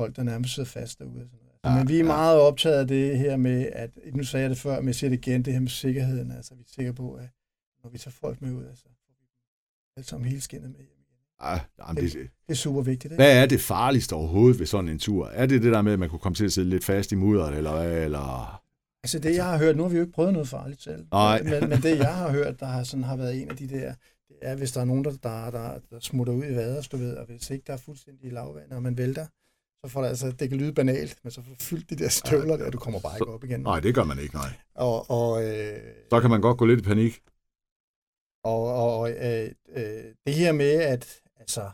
folk, 0.00 0.16
der 0.16 0.22
nærmest 0.22 0.54
sidder 0.54 0.68
fast 0.68 0.98
derude. 0.98 1.12
Sådan 1.14 1.38
noget. 1.42 1.52
Ja, 1.64 1.70
Ja, 1.70 1.78
men 1.78 1.88
vi 1.88 1.94
er 1.94 1.98
ja. 1.98 2.04
meget 2.04 2.40
optaget 2.40 2.78
af 2.78 2.88
det 2.88 3.18
her 3.18 3.36
med, 3.36 3.68
at 3.72 3.90
nu 4.14 4.24
sagde 4.24 4.42
jeg 4.42 4.50
det 4.50 4.58
før, 4.58 4.80
men 4.80 4.86
jeg 4.86 4.94
siger 4.94 5.10
det 5.10 5.26
igen, 5.26 5.42
det 5.42 5.52
her 5.52 5.60
med 5.60 5.68
sikkerheden. 5.68 6.32
Altså, 6.32 6.54
vi 6.54 6.60
er 6.60 6.72
sikre 6.74 6.92
på, 6.92 7.14
at 7.14 7.28
når 7.82 7.90
vi 7.90 7.98
tager 7.98 8.14
folk 8.20 8.42
med 8.42 8.52
ud, 8.52 8.64
altså, 8.64 8.84
alle 9.96 10.08
sammen 10.08 10.28
hele 10.28 10.40
skinnet 10.40 10.70
med 10.70 10.78
hjem. 10.78 10.88
Ja, 11.42 11.60
jamen, 11.78 12.04
det, 12.04 12.12
Det 12.12 12.30
er 12.48 12.54
super 12.54 12.82
vigtigt, 12.82 13.12
ikke? 13.12 13.22
hvad 13.22 13.42
er 13.42 13.46
det 13.46 13.60
farligste 13.60 14.12
overhovedet 14.12 14.58
ved 14.58 14.66
sådan 14.66 14.88
en 14.88 14.98
tur? 14.98 15.26
Er 15.26 15.46
det 15.46 15.62
det 15.62 15.72
der 15.72 15.82
med, 15.82 15.92
at 15.92 15.98
man 15.98 16.08
kunne 16.08 16.18
komme 16.18 16.36
til 16.36 16.44
at 16.44 16.52
sidde 16.52 16.68
lidt 16.68 16.84
fast 16.84 17.12
i 17.12 17.14
mudderet, 17.14 17.56
eller 17.56 17.72
hvad? 17.72 18.04
Eller... 18.04 18.61
Altså 19.04 19.18
det, 19.18 19.34
jeg 19.36 19.44
har 19.44 19.58
hørt, 19.58 19.76
nu 19.76 19.82
har 19.82 19.90
vi 19.90 19.96
jo 19.96 20.02
ikke 20.02 20.12
prøvet 20.12 20.32
noget 20.32 20.48
farligt 20.48 20.82
selv, 20.82 21.06
Nej. 21.12 21.42
men, 21.42 21.68
men 21.68 21.82
det, 21.82 21.98
jeg 21.98 22.14
har 22.14 22.30
hørt, 22.30 22.60
der 22.60 22.66
har, 22.66 22.82
sådan, 22.84 23.04
har 23.04 23.16
været 23.16 23.42
en 23.42 23.50
af 23.50 23.56
de 23.56 23.68
der, 23.68 23.94
det 24.28 24.36
er, 24.42 24.54
hvis 24.56 24.72
der 24.72 24.80
er 24.80 24.84
nogen, 24.84 25.04
der, 25.04 25.10
der, 25.10 25.50
der, 25.50 25.78
der 25.90 26.00
smutter 26.00 26.32
ud 26.32 26.44
i 26.44 26.54
vader, 26.56 26.82
du 26.92 26.96
ved, 26.96 27.16
og 27.16 27.26
hvis 27.26 27.50
ikke 27.50 27.64
der 27.66 27.72
er 27.72 27.76
fuldstændig 27.76 28.32
lavvand, 28.32 28.72
og 28.72 28.82
man 28.82 28.98
vælter, 28.98 29.26
så 29.84 29.92
får 29.92 30.02
det 30.02 30.08
altså, 30.08 30.30
det 30.32 30.48
kan 30.48 30.58
lyde 30.58 30.72
banalt, 30.72 31.18
men 31.24 31.30
så 31.30 31.42
får 31.42 31.50
du 31.50 31.56
fyldt 31.60 31.90
de 31.90 31.96
der 31.96 32.08
støvler 32.08 32.56
der, 32.56 32.70
du 32.70 32.78
kommer 32.78 33.00
bare 33.00 33.16
ikke 33.16 33.32
op 33.32 33.44
igen. 33.44 33.60
Nej, 33.60 33.80
det 33.80 33.94
gør 33.94 34.04
man 34.04 34.18
ikke, 34.18 34.34
nej. 34.34 34.50
Og, 34.74 35.10
og, 35.10 35.44
øh, 35.44 35.80
Så 36.10 36.20
kan 36.20 36.30
man 36.30 36.40
godt 36.40 36.58
gå 36.58 36.66
lidt 36.66 36.80
i 36.80 36.82
panik. 36.82 37.22
og, 38.44 38.74
og 38.74 39.10
øh, 39.10 39.50
øh, 39.68 40.04
det 40.26 40.34
her 40.34 40.52
med, 40.52 40.72
at 40.72 41.20
altså, 41.36 41.70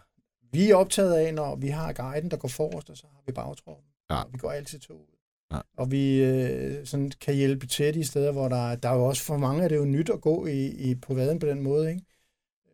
vi 0.53 0.71
er 0.71 0.77
optaget 0.77 1.15
af, 1.15 1.35
når 1.35 1.57
vi 1.57 1.69
har 1.69 1.93
guiden, 1.93 2.31
der 2.31 2.37
går 2.37 2.49
forrest, 2.49 2.91
og 2.91 2.97
så 2.97 3.07
har 3.13 3.23
vi 3.27 3.33
bagtroppen. 3.33 3.87
Ja. 4.11 4.23
Og 4.23 4.33
vi 4.33 4.39
går 4.39 4.51
altid 4.51 4.79
to 4.81 4.95
ud. 4.95 5.18
Ja. 5.53 5.59
Og 5.79 5.91
vi 5.91 6.23
øh, 6.25 6.75
sådan 6.85 7.13
kan 7.21 7.35
hjælpe 7.35 7.67
til 7.67 7.95
de 7.95 8.05
steder, 8.05 8.33
hvor 8.33 8.49
der, 8.49 8.71
er- 8.71 8.77
der 8.77 8.89
er 8.89 8.95
jo 8.95 9.05
også 9.05 9.23
for 9.23 9.37
mange 9.37 9.63
af 9.63 9.69
det 9.69 9.77
er 9.77 9.81
jo 9.81 9.87
nyt 9.87 10.11
at 10.11 10.21
gå 10.21 10.47
i, 10.47 10.67
i 10.67 10.95
på 10.95 11.15
vaden 11.15 11.39
på 11.39 11.47
den 11.47 11.63
måde, 11.63 11.89
ikke? 11.91 12.03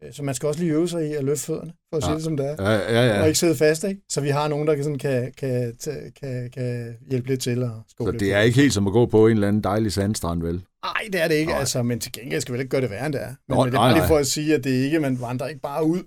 Øh, 0.03 0.13
Så 0.13 0.23
man 0.23 0.35
skal 0.35 0.47
også 0.47 0.61
lige 0.61 0.73
øve 0.73 0.89
sig 0.89 1.09
i 1.11 1.13
at 1.15 1.25
løfte 1.25 1.45
fødderne, 1.47 1.73
for 1.91 1.97
at 1.97 2.03
Ja. 2.03 2.07
sige 2.07 2.15
det 2.15 2.25
som 2.25 2.37
det 2.37 2.47
er. 2.47 2.57
Ja, 2.63 2.73
ja, 2.73 3.11
Og 3.13 3.19
ja. 3.19 3.25
ikke 3.25 3.39
sidde 3.39 3.57
fast, 3.57 3.85
ikke? 3.85 4.01
Så 4.09 4.21
vi 4.21 4.29
har 4.29 4.49
nogen, 4.49 4.67
der 4.69 4.75
kan, 4.75 4.85
sådan, 4.85 4.99
kan, 4.99 5.33
kan, 5.39 5.75
kan, 6.21 6.51
kan, 6.55 6.97
hjælpe 7.11 7.29
lidt 7.29 7.41
til 7.41 7.63
og 7.63 7.83
Så 7.89 8.11
det 8.13 8.21
på. 8.21 8.25
er 8.35 8.41
ikke 8.41 8.61
helt 8.61 8.73
som 8.73 8.87
at 8.87 8.93
gå 8.93 9.07
på 9.07 9.27
en 9.27 9.33
eller 9.33 9.49
anden 9.49 9.63
dejlig 9.65 9.93
sandstrand, 9.93 10.43
vel? 10.43 10.55
Nej, 10.85 11.09
det 11.13 11.23
er 11.23 11.29
det 11.29 11.35
ikke, 11.35 11.51
Nej. 11.53 11.61
altså, 11.61 11.83
men 11.83 12.01
til 12.01 12.13
gengæld 12.13 12.41
skal 12.41 12.55
vi 12.55 12.59
ikke 12.59 12.69
gøre 12.71 12.81
det 12.81 12.91
værre, 12.91 13.07
end 13.07 13.13
det 13.13 13.23
er. 13.23 13.27
Men, 13.29 13.35
Nå, 13.49 13.65
men 13.65 13.73
det 13.73 13.79
er 13.79 13.81
nej, 13.81 13.89
bare 13.89 13.93
lige 13.93 13.99
nej. 14.01 14.09
for 14.09 14.17
at 14.17 14.27
sige, 14.27 14.55
at 14.55 14.65
det 14.65 14.71
ikke, 14.71 15.01
man 15.01 15.21
vandrer 15.21 15.47
ikke 15.49 15.61
bare 15.61 15.85
ud. 15.87 16.03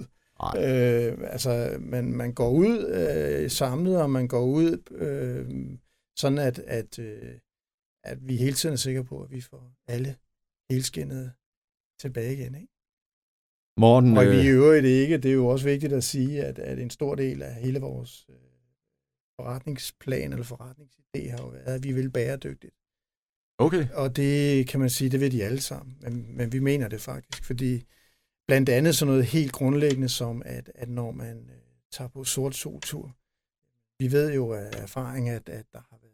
Nej. 0.55 0.65
Øh, 0.65 1.17
altså, 1.31 1.69
man, 1.79 2.13
man 2.13 2.33
går 2.33 2.49
ud 2.49 2.85
øh, 3.43 3.49
samlet, 3.51 4.01
og 4.01 4.09
man 4.09 4.27
går 4.27 4.41
ud 4.45 4.77
øh, 4.97 5.45
sådan, 6.17 6.37
at, 6.37 6.59
at, 6.59 6.99
øh, 6.99 7.39
at 8.03 8.27
vi 8.27 8.37
hele 8.37 8.55
tiden 8.55 8.73
er 8.73 8.77
sikre 8.77 9.03
på, 9.03 9.23
at 9.23 9.31
vi 9.31 9.41
får 9.41 9.73
alle 9.87 10.15
helskindet 10.71 11.33
tilbage 11.99 12.33
igen. 12.33 12.55
Ikke? 12.55 12.73
Morten, 13.79 14.17
Og 14.17 14.25
vi 14.25 14.37
øh, 14.37 14.45
i 14.45 14.47
øvrigt 14.47 14.85
ikke, 14.85 15.17
det 15.17 15.29
er 15.31 15.35
jo 15.35 15.47
også 15.47 15.65
vigtigt 15.65 15.93
at 15.93 16.03
sige, 16.03 16.43
at, 16.43 16.59
at 16.59 16.79
en 16.79 16.89
stor 16.89 17.15
del 17.15 17.41
af 17.41 17.53
hele 17.55 17.79
vores 17.79 18.25
øh, 18.29 18.35
forretningsplan 19.39 20.33
eller 20.33 20.45
forretningsidé 20.45 21.29
har 21.29 21.37
jo 21.37 21.47
været, 21.47 21.75
at 21.75 21.83
vi 21.83 21.91
vil 21.93 22.11
bæredygtigt. 22.11 22.73
okay. 23.57 23.89
Og 23.93 24.15
det 24.15 24.67
kan 24.67 24.79
man 24.79 24.89
sige, 24.89 25.09
det 25.09 25.19
ved 25.19 25.31
de 25.31 25.43
alle 25.43 25.61
sammen. 25.61 25.97
Men, 26.01 26.37
men 26.37 26.51
vi 26.51 26.59
mener 26.59 26.87
det 26.87 27.01
faktisk, 27.01 27.45
fordi 27.45 27.83
blandt 28.47 28.69
andet 28.69 28.95
sådan 28.95 29.11
noget 29.11 29.25
helt 29.25 29.51
grundlæggende 29.51 30.09
som, 30.09 30.41
at, 30.45 30.71
at 30.75 30.89
når 30.89 31.11
man 31.11 31.49
øh, 31.49 31.61
tager 31.91 32.07
på 32.07 32.23
sort 32.23 32.55
soltur, 32.55 33.15
vi 33.99 34.11
ved 34.11 34.33
jo 34.33 34.53
af 34.53 34.69
erfaring, 34.73 35.29
at, 35.29 35.49
at 35.49 35.65
der 35.73 35.79
har 35.89 35.97
været, 36.01 36.06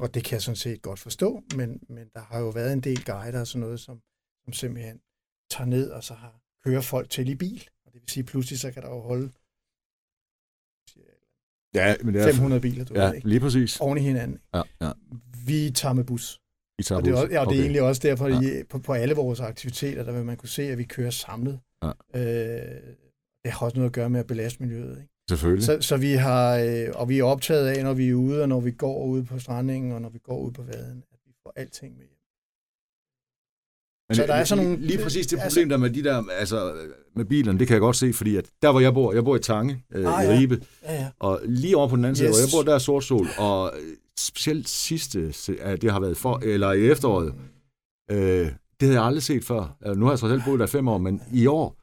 og 0.00 0.14
det 0.14 0.24
kan 0.24 0.32
jeg 0.32 0.42
sådan 0.42 0.56
set 0.56 0.82
godt 0.82 0.98
forstå, 0.98 1.42
men, 1.56 1.80
men 1.88 2.08
der 2.14 2.20
har 2.20 2.38
jo 2.40 2.48
været 2.48 2.72
en 2.72 2.80
del 2.80 3.04
guider 3.04 3.40
og 3.40 3.46
sådan 3.46 3.60
noget, 3.60 3.80
som, 3.80 4.00
som 4.44 4.52
simpelthen 4.52 5.00
tager 5.50 5.68
ned 5.68 5.90
og 5.90 6.04
så 6.04 6.14
har 6.14 6.40
kører 6.64 6.80
folk 6.80 7.10
til 7.10 7.28
i 7.28 7.34
bil. 7.34 7.68
Og 7.86 7.92
det 7.92 8.00
vil 8.02 8.10
sige, 8.10 8.24
pludselig 8.24 8.58
så 8.60 8.72
kan 8.72 8.82
der 8.82 8.88
jo 8.88 9.00
holde 9.00 9.30
Ja, 11.74 11.96
men 12.04 12.14
det 12.14 12.22
er... 12.22 12.32
500 12.32 12.60
biler, 12.60 12.84
du 12.84 12.94
Ja, 12.94 13.06
ved 13.06 13.14
ikke, 13.14 13.28
lige 13.28 13.40
præcis. 13.40 13.80
oven 13.80 13.98
i 13.98 14.00
hinanden. 14.00 14.38
Ja, 14.54 14.62
ja. 14.80 14.92
Vi 15.46 15.70
tager 15.74 15.92
med 15.92 16.04
bus. 16.04 16.40
I 16.78 16.82
tager 16.82 16.98
Og 16.98 17.04
det, 17.04 17.12
er, 17.12 17.16
også, 17.16 17.32
ja, 17.32 17.40
og 17.40 17.46
det 17.50 17.56
er 17.58 17.62
egentlig 17.62 17.82
også 17.82 18.00
derfor, 18.04 18.28
Ja. 18.28 18.40
ja. 18.40 18.62
på, 18.70 18.78
på 18.78 18.92
alle 18.92 19.14
vores 19.14 19.40
aktiviteter, 19.40 20.04
der 20.04 20.12
vil 20.12 20.24
man 20.24 20.36
kunne 20.36 20.48
se, 20.48 20.62
at 20.62 20.78
vi 20.78 20.84
kører 20.84 21.10
samlet. 21.10 21.60
Ja. 21.82 21.88
Øh, 21.88 22.96
det 23.44 23.52
har 23.52 23.66
også 23.66 23.76
noget 23.76 23.90
at 23.90 23.94
gøre 23.94 24.10
med 24.10 24.20
at 24.20 24.26
belaste 24.26 24.62
miljøet. 24.62 24.98
Ikke? 25.00 25.13
Selvfølgelig. 25.28 25.64
Så, 25.66 25.78
så 25.80 25.96
vi 25.96 26.12
har, 26.12 26.56
øh, 26.58 26.88
og 26.94 27.08
vi 27.08 27.18
er 27.18 27.24
optaget 27.24 27.66
af, 27.68 27.84
når 27.84 27.94
vi 27.94 28.08
er 28.08 28.14
ude, 28.14 28.42
og 28.42 28.48
når 28.48 28.60
vi 28.60 28.70
går 28.70 29.04
ude 29.04 29.24
på 29.24 29.38
strandingen, 29.38 29.92
og 29.92 30.00
når 30.02 30.08
vi 30.08 30.18
går 30.18 30.38
ud 30.40 30.52
på 30.52 30.62
vaden, 30.62 31.02
at 31.12 31.18
vi 31.26 31.32
får 31.42 31.52
alting 31.56 31.92
med 31.96 32.04
hjem. 32.04 32.10
Men 34.08 34.14
så 34.16 34.22
der 34.26 34.34
er 34.34 34.44
sådan 34.44 34.64
lige- 34.64 34.72
nogle- 34.72 34.86
Lige 34.86 35.02
præcis 35.02 35.26
det 35.26 35.36
altså- 35.40 35.48
problem 35.60 35.68
der 35.68 35.76
med 35.76 35.90
de 35.90 36.04
der, 36.04 36.24
altså 36.30 36.74
med 37.16 37.24
bilerne, 37.24 37.58
det 37.58 37.66
kan 37.66 37.74
jeg 37.74 37.80
godt 37.80 37.96
se, 37.96 38.12
fordi 38.12 38.36
at 38.36 38.50
der 38.62 38.70
hvor 38.70 38.80
jeg 38.80 38.94
bor, 38.94 39.12
jeg 39.12 39.24
bor 39.24 39.36
i 39.36 39.40
Tange, 39.40 39.84
øh, 39.92 40.18
Ah, 40.18 40.24
i 40.24 40.28
ja. 40.28 40.38
Ribe, 40.38 40.66
Ja, 40.82 40.94
ja. 40.94 41.10
og 41.18 41.40
lige 41.44 41.76
over 41.76 41.88
på 41.88 41.96
den 41.96 42.04
anden 42.04 42.16
side, 42.16 42.28
Yes. 42.28 42.36
hvor 42.36 42.40
jeg 42.60 42.64
bor, 42.64 42.70
der 42.70 42.74
er 42.74 42.78
sort 42.78 43.04
sol, 43.04 43.26
og 43.38 43.72
øh, 43.80 43.96
specielt 44.18 44.68
sidste, 44.68 45.32
at 45.60 45.82
det 45.82 45.90
har 45.92 46.00
været 46.00 46.16
for, 46.16 46.38
eller 46.42 46.72
i 46.72 46.90
efteråret, 46.90 47.34
øh, 48.10 48.16
det 48.80 48.88
havde 48.88 48.94
jeg 48.94 49.04
aldrig 49.04 49.22
set 49.22 49.44
før. 49.44 49.76
Altså, 49.80 49.94
nu 50.00 50.04
har 50.06 50.12
jeg 50.12 50.18
så 50.18 50.28
selv 50.28 50.42
boet 50.46 50.60
der 50.60 50.66
fem 50.66 50.88
år, 50.88 50.98
men 50.98 51.22
i 51.32 51.46
år, 51.46 51.76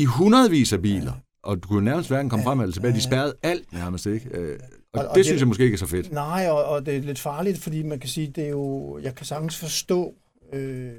i 0.00 0.04
hundredvis 0.04 0.72
af 0.72 0.82
biler, 0.82 1.12
og 1.42 1.62
du 1.62 1.68
kunne 1.68 1.84
nærmest 1.84 2.08
hverken 2.08 2.30
komme 2.30 2.42
Ja, 2.42 2.48
frem 2.48 2.60
eller 2.60 2.72
tilbage, 2.72 2.94
de 2.94 3.02
spærrede 3.02 3.34
alt 3.42 3.72
nærmest, 3.72 4.06
ikke? 4.06 4.28
Øh, 4.38 4.60
Og, 4.92 5.00
og, 5.00 5.08
og 5.08 5.08
det, 5.08 5.16
det 5.16 5.24
synes 5.24 5.40
jeg 5.40 5.48
måske 5.48 5.64
ikke 5.64 5.74
er 5.74 5.78
så 5.78 5.86
fedt. 5.86 6.12
Nej, 6.12 6.46
og, 6.50 6.64
og 6.64 6.86
det 6.86 6.96
er 6.96 7.00
lidt 7.00 7.18
farligt, 7.18 7.58
fordi 7.58 7.82
man 7.82 8.00
kan 8.00 8.08
sige, 8.08 8.26
det 8.28 8.44
er 8.44 8.48
jo, 8.48 8.98
jeg 9.02 9.14
kan 9.14 9.26
sagtens 9.26 9.56
forstå... 9.56 10.14
Øh, 10.52 10.92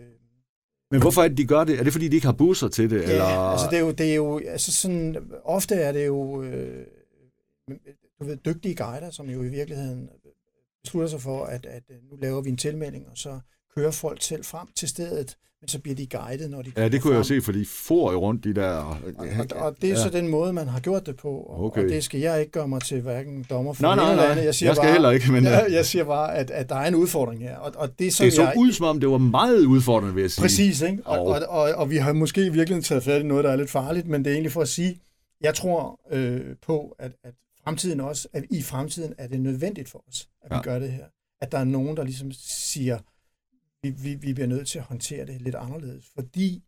men 0.92 1.02
hvorfor 1.02 1.22
er 1.24 1.28
det, 1.28 1.38
de 1.38 1.46
gør 1.46 1.64
det? 1.64 1.80
Er 1.80 1.84
det, 1.84 1.94
fordi 1.94 2.08
de 2.08 2.16
ikke 2.16 2.28
har 2.28 2.34
busser 2.34 2.68
til 2.68 2.90
det? 2.90 3.02
Ja, 3.02 3.12
eller? 3.12 3.24
altså 3.26 3.68
det 3.70 3.76
er 3.78 3.82
jo, 3.82 3.92
det 3.92 4.12
er 4.12 4.16
jo 4.16 4.42
altså 4.48 4.74
sådan, 4.74 5.18
ofte 5.44 5.76
er 5.76 5.92
det 5.92 6.06
jo 6.08 6.44
øh, 6.44 6.86
du 8.20 8.26
ved, 8.26 8.38
dygtige 8.38 8.76
guider, 8.76 9.12
som 9.12 9.30
jo 9.30 9.44
i 9.44 9.48
virkeligheden 9.50 10.10
beslutter 10.84 11.10
sig 11.10 11.22
for, 11.22 11.46
at, 11.46 11.66
at 11.66 11.84
nu 12.12 12.16
laver 12.16 12.42
vi 12.42 12.50
en 12.50 12.58
tilmelding, 12.58 13.08
og 13.12 13.18
så 13.18 13.40
kører 13.76 13.92
folk 13.92 14.22
selv 14.22 14.46
frem 14.46 14.68
til 14.76 14.90
stedet, 14.90 15.38
men 15.64 15.68
så 15.68 15.80
bliver 15.80 15.96
de 15.96 16.08
guidet, 16.08 16.50
når 16.50 16.62
de 16.62 16.72
Ja, 16.78 16.88
det 16.88 16.92
kunne 16.92 17.02
frem. 17.02 17.12
jeg 17.12 17.20
jo 17.20 17.24
se, 17.24 17.42
for 17.42 17.52
de 17.52 17.66
får 17.66 18.12
jo 18.12 18.20
rundt 18.20 18.44
de 18.44 18.54
der... 18.54 18.72
Og, 18.72 18.98
og, 19.18 19.28
og 19.56 19.76
det 19.82 19.90
er 19.90 19.94
ja. 19.94 20.04
så 20.04 20.10
den 20.10 20.28
måde, 20.28 20.54
man 20.54 20.68
har 20.68 20.80
gjort 20.80 21.06
det 21.06 21.16
på, 21.16 21.30
og, 21.30 21.64
okay. 21.64 21.84
og 21.84 21.90
det 21.90 22.04
skal 22.04 22.20
jeg 22.20 22.40
ikke 22.40 22.52
gøre 22.52 22.68
mig 22.68 22.82
til 22.82 23.02
hverken 23.02 23.46
dommer 23.50 23.74
for 23.74 23.82
nej, 23.82 23.96
nej, 23.96 24.16
nej. 24.16 24.26
Jeg, 24.26 24.56
siger 24.56 24.70
jeg 24.70 24.76
skal 24.76 24.86
bare, 24.86 24.92
heller 24.92 25.12
ikke, 25.12 25.32
men... 25.32 25.44
Jeg, 25.54 25.68
jeg 25.70 25.86
siger 25.86 26.04
bare, 26.06 26.36
at, 26.36 26.52
at 26.52 26.70
der 26.70 26.76
er 26.76 26.88
en 26.88 26.96
udfordring 26.96 27.42
her, 27.42 27.58
og, 27.58 27.72
og 27.76 28.00
det, 28.00 28.14
som 28.14 28.24
det 28.24 28.34
så 28.34 28.42
jeg, 28.42 28.54
ud, 28.58 28.72
som 28.72 28.86
om 28.86 29.00
det 29.00 29.10
var 29.10 29.18
meget 29.18 29.66
udfordrende, 29.66 30.14
vil 30.14 30.22
jeg 30.22 30.32
sige. 30.32 30.42
Præcis, 30.42 30.82
ikke? 30.82 31.00
Og, 31.06 31.26
og, 31.26 31.42
og, 31.50 31.72
og 31.76 31.90
vi 31.90 31.98
har 31.98 32.14
måske 32.14 32.54
virkelig 32.54 32.84
taget 32.84 33.04
fat 33.04 33.22
i 33.22 33.26
noget, 33.26 33.44
der 33.44 33.52
er 33.52 33.56
lidt 33.56 33.70
farligt, 33.70 34.08
men 34.08 34.24
det 34.24 34.30
er 34.30 34.34
egentlig 34.34 34.52
for 34.52 34.62
at 34.62 34.70
sige, 34.70 35.00
jeg 35.42 35.54
tror 35.54 36.00
øh, 36.12 36.42
på, 36.66 36.96
at, 37.00 37.12
at 37.24 37.34
fremtiden 37.64 38.00
også, 38.00 38.28
at 38.34 38.44
i 38.50 38.62
fremtiden 38.62 39.14
er 39.18 39.28
det 39.28 39.42
nødvendigt 39.42 39.90
for 39.90 40.04
os, 40.10 40.28
at 40.42 40.52
ja. 40.52 40.58
vi 40.58 40.62
gør 40.64 40.80
det 40.80 40.92
her. 40.92 41.06
At 41.42 41.52
der 41.52 41.58
er 41.58 41.64
nogen, 41.64 41.98
der 41.98 42.04
ligesom 42.04 42.32
siger, 42.48 42.98
vi, 43.84 43.90
vi, 43.90 44.16
vi 44.16 44.34
bliver 44.34 44.48
nødt 44.48 44.68
til 44.68 44.80
at 44.80 44.86
håndtere 44.86 45.26
det 45.26 45.42
lidt 45.42 45.56
anderledes, 45.56 46.10
fordi 46.10 46.64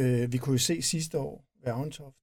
øh, 0.00 0.32
vi 0.32 0.38
kunne 0.38 0.54
jo 0.54 0.58
se 0.58 0.82
sidste 0.82 1.18
år 1.18 1.44
ved 1.62 1.72
Aventoft, 1.72 2.16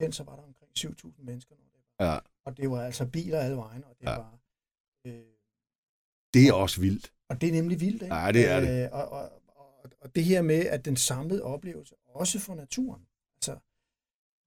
altså, 0.00 0.16
så 0.16 0.24
var 0.24 0.36
der 0.36 0.42
omkring 0.42 0.72
7.000 0.78 1.24
mennesker. 1.24 1.54
Når 1.54 1.64
det 1.64 1.80
var. 1.98 2.12
Ja. 2.12 2.18
Og 2.44 2.56
det 2.56 2.70
var 2.70 2.82
altså 2.82 3.06
biler 3.06 3.38
alle 3.38 3.56
vejen, 3.56 3.84
og 3.84 3.96
det 4.00 4.06
ja. 4.06 4.16
var... 4.16 4.38
Øh, 5.06 5.22
det 6.34 6.48
er 6.48 6.52
også 6.52 6.80
vildt. 6.80 7.12
Og 7.28 7.40
det 7.40 7.48
er 7.48 7.52
nemlig 7.52 7.80
vildt, 7.80 8.02
ikke? 8.02 8.14
Ja, 8.14 8.32
det 8.32 8.48
er 8.48 8.60
det. 8.60 8.84
Øh, 8.84 8.88
og, 8.92 9.08
og, 9.08 9.32
og, 9.56 9.90
og 10.00 10.14
det 10.14 10.24
her 10.24 10.42
med, 10.42 10.66
at 10.66 10.84
den 10.84 10.96
samlede 10.96 11.42
oplevelse, 11.42 11.94
også 12.06 12.38
for 12.38 12.54
naturen, 12.54 13.06
altså 13.36 13.58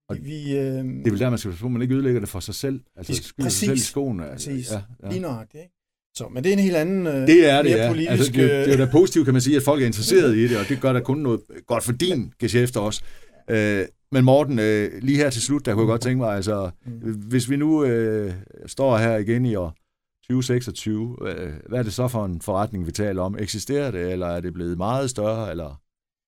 og 0.10 0.18
vi, 0.26 0.58
øh, 0.58 0.84
det 0.84 1.08
er 1.08 1.12
vel 1.12 1.20
der, 1.20 1.30
man 1.30 1.40
skal 1.40 1.52
passe 1.52 1.62
på, 1.62 1.70
man 1.70 1.82
ikke 1.82 1.96
ødelægger 1.96 2.20
det 2.20 2.30
for 2.30 2.40
sig 2.40 2.56
selv. 2.56 2.84
Altså 2.96 3.24
skyder 3.24 3.50
sig 3.50 3.68
selv 3.68 3.78
i 3.78 3.80
skoene. 3.80 4.24
Præcis, 4.32 4.72
ja, 4.72 4.84
ja. 5.04 5.10
lige 5.10 5.22
nøjagtigt. 5.22 5.64
Ikke? 5.64 5.76
Så, 6.16 6.28
men 6.32 6.44
det 6.44 6.50
er 6.50 6.54
en 6.54 6.60
helt 6.60 6.76
anden 6.76 7.08
øh, 7.08 7.28
det 7.28 7.50
er 7.50 7.62
det, 7.62 7.70
ja. 7.70 7.88
politisk... 7.88 8.12
Altså, 8.12 8.32
det, 8.32 8.50
det 8.50 8.74
er 8.74 8.78
jo 8.78 8.86
da 8.86 8.92
positivt, 8.92 9.26
kan 9.26 9.34
man 9.34 9.42
sige, 9.42 9.58
at 9.58 9.64
folk 9.64 9.82
er 9.82 9.86
interesseret 9.86 10.36
i 10.36 10.48
det, 10.48 10.58
og 10.58 10.66
det 10.70 10.82
gør 10.82 10.94
da 10.94 11.00
kun 11.00 11.18
noget 11.18 11.42
godt 11.68 11.84
for 11.84 11.92
din 11.92 12.34
geschæft 12.40 12.78
også. 12.78 13.02
Øh, 13.50 13.86
men 14.12 14.26
Morten, 14.26 14.60
øh, 14.60 14.92
lige 15.02 15.18
her 15.18 15.30
til 15.30 15.42
slut, 15.42 15.66
der 15.66 15.74
kunne 15.74 15.82
jeg 15.82 15.88
godt 15.88 16.02
tænke 16.02 16.18
mig, 16.18 16.36
altså, 16.36 16.70
mm. 16.86 17.14
hvis 17.14 17.50
vi 17.50 17.56
nu 17.56 17.84
øh, 17.84 18.34
står 18.66 18.98
her 18.98 19.18
igen 19.18 19.46
i 19.46 19.56
år 19.56 19.76
2026, 20.24 21.18
øh, 21.22 21.54
hvad 21.70 21.80
er 21.80 21.84
det 21.84 21.94
så 21.94 22.08
for 22.08 22.26
en 22.26 22.42
forretning, 22.42 22.88
vi 22.88 22.92
taler 22.92 23.22
om? 23.22 23.38
Eksisterer 23.40 23.92
det, 23.92 24.12
eller 24.12 24.28
er 24.28 24.40
det 24.40 24.54
blevet 24.54 24.78
meget 24.78 25.10
større, 25.10 25.52
eller 25.52 25.82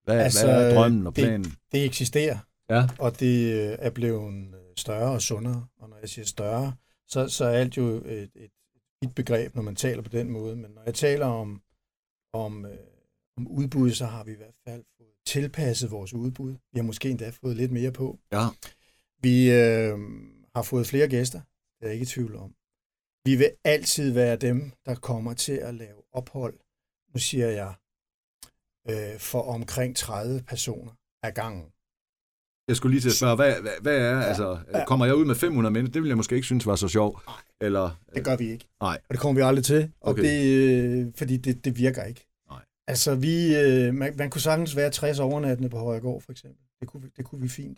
hvad, 0.05 0.19
altså, 0.19 0.45
hvad 0.45 0.71
er 0.71 0.75
drømmen 0.75 1.07
og 1.07 1.13
planen? 1.13 1.43
Det, 1.43 1.53
det 1.71 1.85
eksisterer. 1.85 2.37
Ja. 2.69 2.87
Og 2.99 3.19
det 3.19 3.53
øh, 3.53 3.75
er 3.79 3.89
blevet 3.89 4.33
øh, 4.33 4.59
større 4.77 5.11
og 5.11 5.21
sundere. 5.21 5.65
Og 5.79 5.89
når 5.89 5.97
jeg 6.01 6.09
siger 6.09 6.25
større, 6.25 6.73
så, 7.07 7.27
så 7.27 7.45
er 7.45 7.49
alt 7.49 7.77
jo 7.77 7.87
et, 7.87 8.29
et, 8.35 8.49
et 9.01 9.15
begreb, 9.15 9.55
når 9.55 9.61
man 9.61 9.75
taler 9.75 10.01
på 10.01 10.09
den 10.09 10.29
måde. 10.29 10.55
Men 10.55 10.71
når 10.71 10.83
jeg 10.85 10.93
taler 10.93 11.25
om, 11.25 11.61
om, 12.33 12.65
øh, 12.65 12.77
om 13.37 13.47
udbud, 13.47 13.91
så 13.91 14.05
har 14.05 14.23
vi 14.23 14.31
i 14.31 14.35
hvert 14.35 14.55
fald 14.67 14.83
fået 14.97 15.09
tilpasset 15.25 15.91
vores 15.91 16.13
udbud. 16.13 16.51
Vi 16.51 16.79
har 16.79 16.83
måske 16.83 17.09
endda 17.09 17.29
fået 17.29 17.55
lidt 17.55 17.71
mere 17.71 17.91
på. 17.91 18.19
Ja. 18.31 18.47
Vi 19.21 19.51
øh, 19.51 19.99
har 20.55 20.63
fået 20.63 20.87
flere 20.87 21.07
gæster, 21.07 21.41
det 21.79 21.85
er 21.85 21.87
jeg 21.87 21.93
ikke 21.93 22.03
i 22.03 22.05
tvivl 22.05 22.35
om. 22.35 22.55
Vi 23.25 23.35
vil 23.35 23.51
altid 23.63 24.11
være 24.11 24.35
dem, 24.35 24.71
der 24.85 24.95
kommer 24.95 25.33
til 25.33 25.53
at 25.53 25.75
lave 25.75 26.01
ophold, 26.11 26.59
nu 27.13 27.19
siger 27.19 27.49
jeg, 27.49 27.73
øh, 28.89 29.19
for 29.19 29.41
omkring 29.41 29.95
30 29.95 30.41
personer 30.41 30.91
ad 31.23 31.31
gangen. 31.31 31.71
Jeg 32.67 32.75
skulle 32.75 32.93
lige 32.93 33.01
til 33.01 33.09
at 33.09 33.15
spørge, 33.15 33.35
hvad, 33.35 33.53
hvad, 33.61 33.71
hvad 33.81 33.97
er, 33.97 34.15
ja, 34.15 34.21
altså, 34.21 34.57
ja. 34.73 34.85
kommer 34.85 35.05
jeg 35.05 35.15
ud 35.15 35.25
med 35.25 35.35
500 35.35 35.73
mennesker? 35.73 35.93
Det 35.93 36.01
ville 36.01 36.09
jeg 36.09 36.17
måske 36.17 36.35
ikke 36.35 36.45
synes 36.45 36.65
var 36.65 36.75
så 36.75 36.87
sjovt. 36.87 37.23
Eller, 37.61 37.99
det 38.15 38.25
gør 38.25 38.35
vi 38.35 38.51
ikke. 38.51 38.67
Nej. 38.81 38.97
Og 39.09 39.13
det 39.13 39.19
kommer 39.19 39.41
vi 39.41 39.45
aldrig 39.45 39.65
til, 39.65 39.91
og 40.01 40.09
okay. 40.09 40.23
det, 40.23 41.05
øh, 41.05 41.07
fordi 41.15 41.37
det, 41.37 41.65
det 41.65 41.77
virker 41.77 42.03
ikke. 42.03 42.27
Nej. 42.49 42.61
Altså, 42.87 43.15
vi, 43.15 43.55
øh, 43.55 43.93
man, 43.93 44.13
man 44.17 44.29
kunne 44.29 44.41
sagtens 44.41 44.75
være 44.75 44.89
60 44.89 45.19
overnattende 45.19 45.69
på 45.69 45.77
Højregård, 45.77 46.21
for 46.21 46.31
eksempel. 46.31 46.65
Det 46.79 46.87
kunne, 46.87 47.11
det 47.17 47.25
kunne 47.25 47.41
vi 47.41 47.47
fint. 47.47 47.77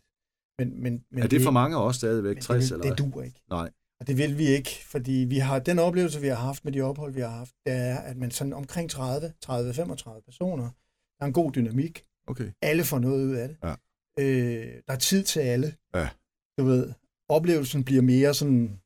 Men, 0.59 0.83
men, 0.83 1.03
men 1.11 1.19
er 1.19 1.21
det, 1.21 1.31
det 1.31 1.41
for 1.41 1.51
mange 1.51 1.77
også 1.77 1.97
stadigvæk, 1.97 2.39
60 2.41 2.65
det, 2.65 2.71
eller 2.71 2.95
Det 2.95 2.97
duer 2.97 3.23
ikke. 3.23 3.41
Nej. 3.49 3.69
Og 3.99 4.07
det 4.07 4.17
vil 4.17 4.37
vi 4.37 4.47
ikke, 4.47 4.69
fordi 4.85 5.25
vi 5.29 5.37
har 5.37 5.59
den 5.59 5.79
oplevelse, 5.79 6.21
vi 6.21 6.27
har 6.27 6.35
haft 6.35 6.65
med 6.65 6.73
de 6.73 6.81
ophold, 6.81 7.13
vi 7.13 7.21
har 7.21 7.29
haft, 7.29 7.51
det 7.65 7.73
er, 7.73 7.97
at 7.97 8.17
man 8.17 8.31
sådan 8.31 8.53
omkring 8.53 8.89
30, 8.89 9.33
30-35 9.45 10.21
personer, 10.25 10.69
der 11.17 11.21
er 11.21 11.25
en 11.25 11.33
god 11.33 11.51
dynamik. 11.51 12.03
Okay. 12.27 12.51
Alle 12.61 12.83
får 12.83 12.99
noget 12.99 13.25
ud 13.25 13.33
af 13.33 13.47
det. 13.47 13.57
Ja. 13.63 13.75
Øh, 14.19 14.81
der 14.87 14.93
er 14.93 14.97
tid 14.97 15.23
til 15.23 15.39
alle. 15.39 15.77
Ja. 15.95 16.09
Du 16.57 16.63
ved, 16.63 16.93
oplevelsen 17.29 17.83
bliver 17.83 18.01
mere 18.01 18.33
sådan 18.33 18.81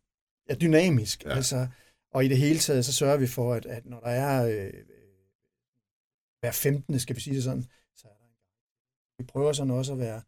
ja, 0.50 0.56
dynamisk. 0.56 1.24
Ja. 1.26 1.36
Altså, 1.36 1.68
og 2.12 2.26
i 2.26 2.28
det 2.28 2.38
hele 2.38 2.60
taget, 2.60 2.86
så 2.86 2.94
sørger 2.94 3.18
vi 3.18 3.28
for, 3.28 3.54
at, 3.54 3.66
at 3.66 3.86
når 3.86 4.00
der 4.00 4.10
er 4.10 4.46
øh, 4.46 4.74
hver 6.40 6.52
15. 6.52 7.00
skal 7.00 7.16
vi 7.16 7.22
sige 7.22 7.36
det 7.36 7.44
sådan, 7.44 7.66
så 7.96 8.08
er 8.08 8.14
der 8.14 8.26
en 8.26 8.36
Vi 9.20 9.24
prøver 9.24 9.54
sådan 9.54 9.72
også 9.72 9.94
at 9.94 10.00
være 10.00 10.22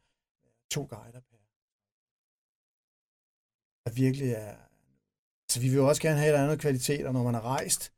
to 0.71 0.81
guider 0.89 1.19
per. 1.19 1.37
Der 3.85 3.91
virkelig 4.03 4.29
er... 4.31 4.55
Så 5.51 5.59
vi 5.59 5.67
vil 5.69 5.75
jo 5.75 5.87
også 5.87 6.01
gerne 6.01 6.19
have 6.19 6.33
et 6.35 6.43
andet 6.43 6.59
kvalitet, 6.59 7.05
og 7.05 7.13
når 7.13 7.23
man 7.23 7.33
har 7.33 7.41
rejst, 7.41 7.93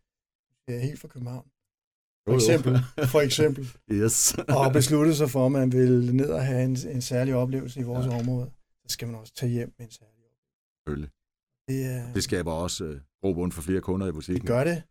helt 0.67 0.99
fra 0.99 1.07
København, 1.07 1.51
for 2.27 2.35
eksempel, 2.35 2.73
for 3.13 3.21
eksempel. 3.21 3.67
yes. 3.91 4.35
og 4.49 4.73
besluttet 4.73 5.17
sig 5.17 5.29
for, 5.29 5.45
at 5.45 5.51
man 5.51 5.71
vil 5.71 6.15
ned 6.15 6.29
og 6.29 6.45
have 6.45 6.63
en, 6.63 6.77
en 6.95 7.01
særlig 7.01 7.35
oplevelse 7.35 7.79
i 7.79 7.83
vores 7.83 8.05
ja. 8.05 8.19
område, 8.19 8.51
så 8.83 8.93
skal 8.93 9.07
man 9.07 9.15
også 9.15 9.33
tage 9.33 9.51
hjem 9.51 9.73
med 9.77 9.85
en 9.85 9.91
særlig 9.91 10.23
oplevelse. 10.85 11.11
Det, 11.67 11.85
er, 11.85 12.13
det 12.13 12.23
skaber 12.23 12.51
også 12.51 12.85
uh, 12.85 12.97
grobund 13.21 13.51
for 13.51 13.61
flere 13.61 13.81
kunder 13.81 14.07
i 14.07 14.11
butikken. 14.11 14.41
Det 14.41 14.47
gør 14.47 14.63
det. 14.63 14.75
Det 14.75 14.81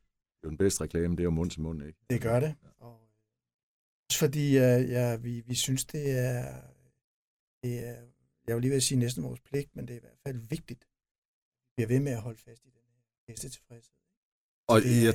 er 0.43 0.45
jo 0.45 0.51
den 0.51 0.59
bedste 0.59 0.85
reklame, 0.85 1.17
det 1.17 1.21
er 1.21 1.25
jo 1.25 1.31
mund 1.31 1.51
til 1.51 1.61
mund, 1.61 1.83
ikke? 1.83 1.99
Det 2.11 2.21
gør 2.23 2.41
det. 2.41 2.55
Og 2.79 3.01
også 4.11 4.19
fordi 4.19 4.57
uh, 4.57 4.91
ja, 4.97 5.17
vi, 5.17 5.41
vi 5.47 5.55
synes, 5.55 5.85
det 5.85 6.11
er, 6.11 6.61
det 7.63 7.89
er, 7.89 7.97
jeg 8.47 8.57
vil 8.57 8.63
lige 8.63 8.73
vil 8.73 8.83
sige 8.83 8.99
næsten 8.99 9.25
vores 9.25 9.41
pligt, 9.41 9.77
men 9.77 9.89
det 9.89 9.95
er 9.95 9.99
i 9.99 10.01
hvert 10.01 10.21
fald 10.27 10.39
vigtigt. 10.49 10.89
Vi 11.77 11.83
er 11.83 11.87
ved 11.87 12.01
med 12.01 12.13
at 12.13 12.23
holde 12.23 12.39
fast 12.39 12.65
i 12.65 12.69
den 12.69 12.85
her 12.89 13.03
bedste 13.27 13.49
tilfredshed. 13.49 14.04
Og 14.69 14.83
det, 14.83 15.05
jeg 15.05 15.15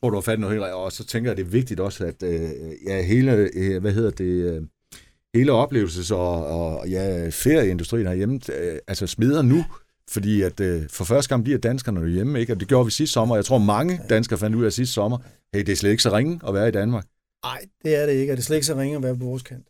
tror, 0.00 0.10
du 0.10 0.16
har 0.16 0.20
fat 0.20 0.40
noget 0.40 0.54
helt 0.54 0.72
og 0.72 0.92
så 0.92 1.04
tænker 1.04 1.30
jeg, 1.30 1.36
det 1.36 1.46
er 1.46 1.50
vigtigt 1.50 1.80
også, 1.80 2.04
at 2.04 2.22
øh, 2.22 2.50
ja, 2.86 3.02
hele, 3.02 3.48
øh, 3.54 3.80
hvad 3.80 3.92
hedder 3.92 4.10
det, 4.10 4.24
øh, 4.24 4.62
hele 5.34 5.52
oplevelses- 5.52 6.14
og, 6.14 6.46
og 6.46 6.88
ja, 6.88 7.28
ferieindustrien 7.28 8.06
herhjemme, 8.06 8.40
øh, 8.58 8.78
altså 8.88 9.06
smider 9.06 9.42
nu, 9.42 9.64
fordi 10.10 10.42
at 10.42 10.60
øh, 10.60 10.88
for 10.90 11.04
første 11.04 11.28
gang 11.28 11.44
bliver 11.44 11.58
danskerne 11.58 12.08
hjemme, 12.08 12.40
ikke? 12.40 12.52
og 12.52 12.60
det 12.60 12.68
gjorde 12.68 12.84
vi 12.84 12.90
sidste 12.90 13.12
sommer. 13.12 13.34
Jeg 13.36 13.44
tror, 13.44 13.58
mange 13.58 14.00
danskere 14.10 14.38
fandt 14.38 14.56
ud 14.56 14.64
af 14.64 14.72
sidste 14.72 14.94
sommer, 14.94 15.18
hey, 15.54 15.60
det 15.60 15.72
er 15.72 15.76
slet 15.76 15.90
ikke 15.90 16.02
så 16.02 16.16
ringe 16.16 16.40
at 16.48 16.54
være 16.54 16.68
i 16.68 16.72
Danmark. 16.72 17.06
Nej, 17.44 17.64
det 17.84 17.96
er 17.96 18.06
det 18.06 18.12
ikke, 18.12 18.32
og 18.32 18.36
det 18.36 18.42
er 18.42 18.46
slet 18.46 18.56
ikke 18.56 18.66
så 18.66 18.74
ringe 18.74 18.96
at 18.96 19.02
være 19.02 19.16
på 19.16 19.24
vores 19.24 19.42
kant. 19.42 19.66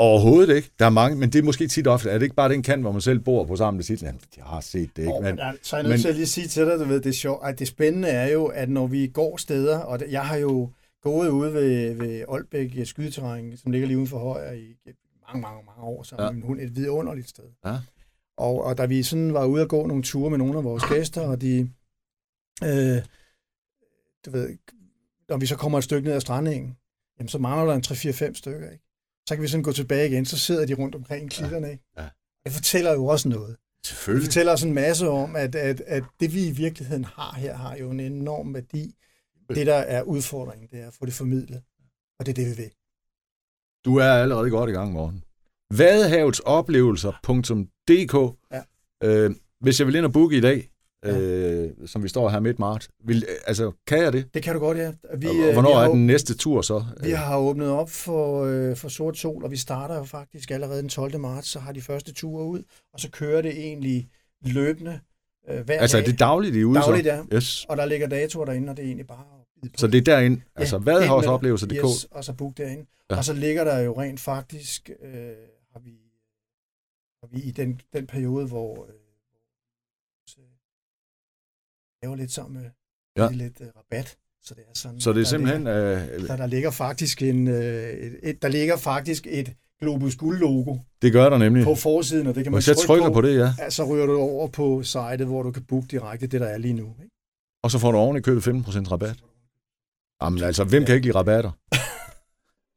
Overhovedet 0.00 0.56
ikke. 0.56 0.70
Der 0.78 0.86
er 0.86 0.90
mange, 0.90 1.16
men 1.18 1.30
det 1.32 1.38
er 1.38 1.42
måske 1.42 1.68
tit 1.68 1.86
ofte. 1.86 2.10
Er 2.10 2.18
det 2.18 2.22
ikke 2.22 2.36
bare 2.36 2.48
den 2.48 2.62
kant, 2.62 2.82
hvor 2.82 2.92
man 2.92 3.00
selv 3.00 3.18
bor 3.18 3.44
på 3.44 3.56
sammen 3.56 3.78
med 3.78 3.84
sit 3.84 4.02
land? 4.02 4.18
Jeg 4.36 4.44
har 4.44 4.60
set 4.60 4.90
det 4.96 5.02
ikke. 5.02 5.14
Oh, 5.14 5.24
men, 5.24 5.36
men, 5.36 5.44
så 5.62 5.76
er 5.76 5.80
jeg 5.80 5.88
nødt 5.88 6.00
til 6.00 6.08
at 6.08 6.14
lige 6.14 6.26
sige 6.26 6.48
til 6.48 6.66
dig, 6.66 6.78
du 6.78 6.84
ved, 6.84 7.00
det 7.00 7.06
er 7.06 7.12
sjovt. 7.12 7.46
At 7.46 7.58
det 7.58 7.68
spændende 7.68 8.08
er 8.08 8.28
jo, 8.32 8.46
at 8.46 8.68
når 8.68 8.86
vi 8.86 9.06
går 9.06 9.36
steder, 9.36 9.78
og 9.78 10.00
jeg 10.10 10.26
har 10.26 10.36
jo 10.36 10.70
gået 11.02 11.28
ude 11.28 11.54
ved, 11.54 11.94
ved 11.94 12.24
Aalbæk 12.28 12.86
skydeterræn, 12.86 13.56
som 13.56 13.72
ligger 13.72 13.86
lige 13.88 13.96
uden 13.96 14.08
for 14.08 14.18
Højer 14.18 14.52
i 14.52 14.76
mange, 15.26 15.42
mange, 15.42 15.62
mange 15.66 15.82
år, 15.82 16.02
så 16.02 16.16
ja. 16.18 16.30
hun 16.32 16.60
et 16.60 16.76
vidunderligt 16.76 17.28
sted. 17.28 17.44
Ja. 17.64 17.76
Og, 18.36 18.64
og 18.64 18.78
da 18.78 18.86
vi 18.86 19.02
sådan 19.02 19.34
var 19.34 19.44
ude 19.44 19.62
at 19.62 19.68
gå 19.68 19.86
nogle 19.86 20.02
ture 20.02 20.30
med 20.30 20.38
nogle 20.38 20.58
af 20.58 20.64
vores 20.64 20.84
gæster, 20.84 21.20
og 21.20 21.40
de, 21.40 21.70
øh, 22.64 23.02
du 24.26 24.30
ved, 24.30 24.56
når 25.28 25.36
vi 25.36 25.46
så 25.46 25.56
kommer 25.56 25.78
et 25.78 25.84
stykke 25.84 26.06
ned 26.08 26.14
ad 26.14 26.20
strandingen, 26.20 26.76
jamen 27.18 27.28
så 27.28 27.38
mangler 27.38 27.66
der 27.66 27.74
en 27.74 27.84
3-4-5 27.86 28.34
stykker, 28.34 28.70
ikke? 28.70 28.89
Så 29.30 29.36
kan 29.36 29.42
vi 29.42 29.48
sådan 29.48 29.62
gå 29.62 29.72
tilbage 29.72 30.08
igen, 30.08 30.24
så 30.24 30.38
sidder 30.38 30.66
de 30.66 30.74
rundt 30.74 30.94
omkring 30.94 31.30
klitterne. 31.30 31.66
Ja. 31.66 32.02
Ja. 32.02 32.08
Det 32.44 32.52
fortæller 32.52 32.92
jo 32.92 33.06
også 33.06 33.28
noget. 33.28 33.56
Selvfølgelig. 33.86 34.26
Det 34.26 34.32
fortæller 34.32 34.52
os 34.52 34.62
en 34.62 34.74
masse 34.74 35.08
om, 35.08 35.36
at, 35.36 35.54
at, 35.54 35.80
at 35.80 36.04
det 36.20 36.34
vi 36.34 36.46
i 36.46 36.50
virkeligheden 36.50 37.04
har 37.04 37.34
her, 37.34 37.56
har 37.56 37.76
jo 37.76 37.90
en 37.90 38.00
enorm 38.00 38.54
værdi. 38.54 38.94
Det, 39.48 39.66
der 39.66 39.74
er 39.74 40.02
udfordringen, 40.02 40.68
det 40.70 40.80
er 40.80 40.86
at 40.86 40.94
få 40.94 41.06
det 41.06 41.14
formidlet. 41.14 41.62
Og 42.18 42.26
det 42.26 42.32
er 42.32 42.34
det, 42.34 42.46
vi 42.46 42.52
vil. 42.62 42.70
Du 43.84 43.96
er 43.96 44.12
allerede 44.12 44.50
godt 44.50 44.70
i 44.70 44.72
gang, 44.72 44.92
Morten. 44.92 45.24
Vadehavetsoplevelser.dk 45.78 48.36
ja. 48.52 48.62
øh, 49.04 49.30
Hvis 49.60 49.80
jeg 49.80 49.86
vil 49.86 49.94
ind 49.94 50.04
og 50.04 50.12
booke 50.12 50.36
i 50.36 50.40
dag, 50.40 50.69
øh, 51.04 51.70
som 51.86 52.02
vi 52.02 52.08
står 52.08 52.28
her 52.28 52.40
midt 52.40 52.58
marts. 52.58 52.88
Vil, 53.04 53.26
altså, 53.46 53.72
kan 53.86 53.98
jeg 53.98 54.12
det? 54.12 54.34
Det 54.34 54.42
kan 54.42 54.54
du 54.54 54.60
godt, 54.60 54.78
ja. 54.78 54.92
Vi, 55.16 55.26
og, 55.26 55.34
øh, 55.34 55.52
hvornår 55.52 55.80
vi 55.80 55.84
er 55.84 55.92
den 55.92 56.06
næste 56.06 56.36
tur 56.36 56.62
så? 56.62 56.84
Vi 57.02 57.10
har 57.10 57.38
åbnet 57.38 57.68
op 57.70 57.90
for, 57.90 58.44
øh, 58.44 58.76
for 58.76 58.88
Sort 58.88 59.18
Sol, 59.18 59.44
og 59.44 59.50
vi 59.50 59.56
starter 59.56 59.96
jo 59.98 60.04
faktisk 60.04 60.50
allerede 60.50 60.80
den 60.80 60.88
12. 60.88 61.18
marts, 61.20 61.48
så 61.48 61.58
har 61.58 61.72
de 61.72 61.80
første 61.80 62.12
ture 62.12 62.44
ud, 62.46 62.62
og 62.92 63.00
så 63.00 63.10
kører 63.10 63.42
det 63.42 63.50
egentlig 63.58 64.08
løbende 64.44 65.00
øh, 65.50 65.64
hver 65.64 65.78
Altså, 65.80 65.96
er 65.96 66.00
dag. 66.02 66.10
det 66.10 66.18
dagligt, 66.18 66.56
I 66.56 66.60
er 66.60 66.64
ude 66.64 66.78
Dagligt, 66.78 67.06
så? 67.06 67.12
ja. 67.12 67.22
Yes. 67.36 67.64
Og 67.68 67.76
der 67.76 67.84
ligger 67.84 68.08
datoer 68.08 68.44
derinde, 68.44 68.70
og 68.70 68.76
det 68.76 68.82
er 68.82 68.86
egentlig 68.86 69.06
bare 69.06 69.24
på. 69.62 69.68
Så 69.76 69.86
det 69.86 69.98
er 69.98 70.02
derinde, 70.02 70.40
altså 70.56 70.76
Ja, 70.76 70.82
vadehavsoplevelser.dk. 70.82 71.72
Yes, 71.84 72.04
og 72.10 72.24
så 72.24 72.32
book 72.32 72.56
derinde. 72.56 72.86
Ja. 73.10 73.14
Ja. 73.14 73.18
Og 73.18 73.24
så 73.24 73.32
ligger 73.32 73.64
der 73.64 73.78
jo 73.78 74.00
rent 74.00 74.20
faktisk, 74.20 74.90
øh, 75.02 75.12
har 75.72 75.80
vi, 75.80 75.90
har 77.22 77.28
vi 77.32 77.40
i 77.42 77.50
den, 77.50 77.80
den 77.92 78.06
periode, 78.06 78.46
hvor 78.46 78.84
øh, 78.84 78.92
så 80.26 80.40
laver 82.02 82.16
lidt 82.16 82.32
sammen 82.32 82.62
med 82.62 82.70
Ja. 83.16 83.24
ja. 83.24 83.30
lidt 83.30 83.60
øh, 83.60 83.66
rabat. 83.76 84.16
Så 84.42 84.54
det 84.54 84.62
er 84.68 84.74
sådan, 84.74 85.00
Så 85.00 85.10
det 85.10 85.16
er 85.16 85.20
der 85.22 85.28
simpelthen... 85.28 85.64
Ligger, 85.64 86.06
Øh, 86.20 86.28
der, 86.28 86.36
der 86.36 86.46
ligger 86.46 86.70
faktisk 86.70 87.22
en, 87.22 87.48
øh, 87.48 87.92
et, 88.22 88.42
der 88.42 88.48
ligger 88.48 88.76
faktisk 88.76 89.26
et 89.30 89.52
Globus 89.80 90.16
Guld 90.16 90.38
logo 90.38 90.76
det 91.02 91.12
gør 91.12 91.28
der 91.28 91.38
nemlig. 91.38 91.64
på 91.64 91.74
forsiden, 91.74 92.26
og 92.26 92.34
det 92.34 92.44
kan 92.44 92.52
man 92.52 92.56
Hvis 92.56 92.68
jeg 92.68 92.76
trykke 92.76 92.86
trykker 92.86 93.08
på, 93.08 93.12
på 93.14 93.20
det, 93.20 93.38
ja. 93.38 93.52
Ja, 93.58 93.70
så 93.70 93.84
ryger 93.84 94.06
du 94.06 94.16
over 94.18 94.48
på 94.48 94.82
sitet, 94.82 95.26
hvor 95.26 95.42
du 95.42 95.50
kan 95.50 95.62
booke 95.64 95.86
direkte 95.90 96.26
det, 96.26 96.40
der 96.40 96.46
er 96.46 96.58
lige 96.58 96.74
nu. 96.74 96.94
Ikke? 97.02 97.14
Og 97.64 97.70
så 97.70 97.78
får 97.78 97.92
du 97.92 97.98
oven 97.98 98.16
i 98.16 98.20
købet 98.20 98.48
15% 98.48 98.52
rabat. 98.92 99.16
Jamen 100.22 100.42
altså, 100.42 100.64
hvem 100.64 100.84
kan 100.84 100.94
ikke 100.94 101.06
lide 101.06 101.18
rabatter? 101.18 101.50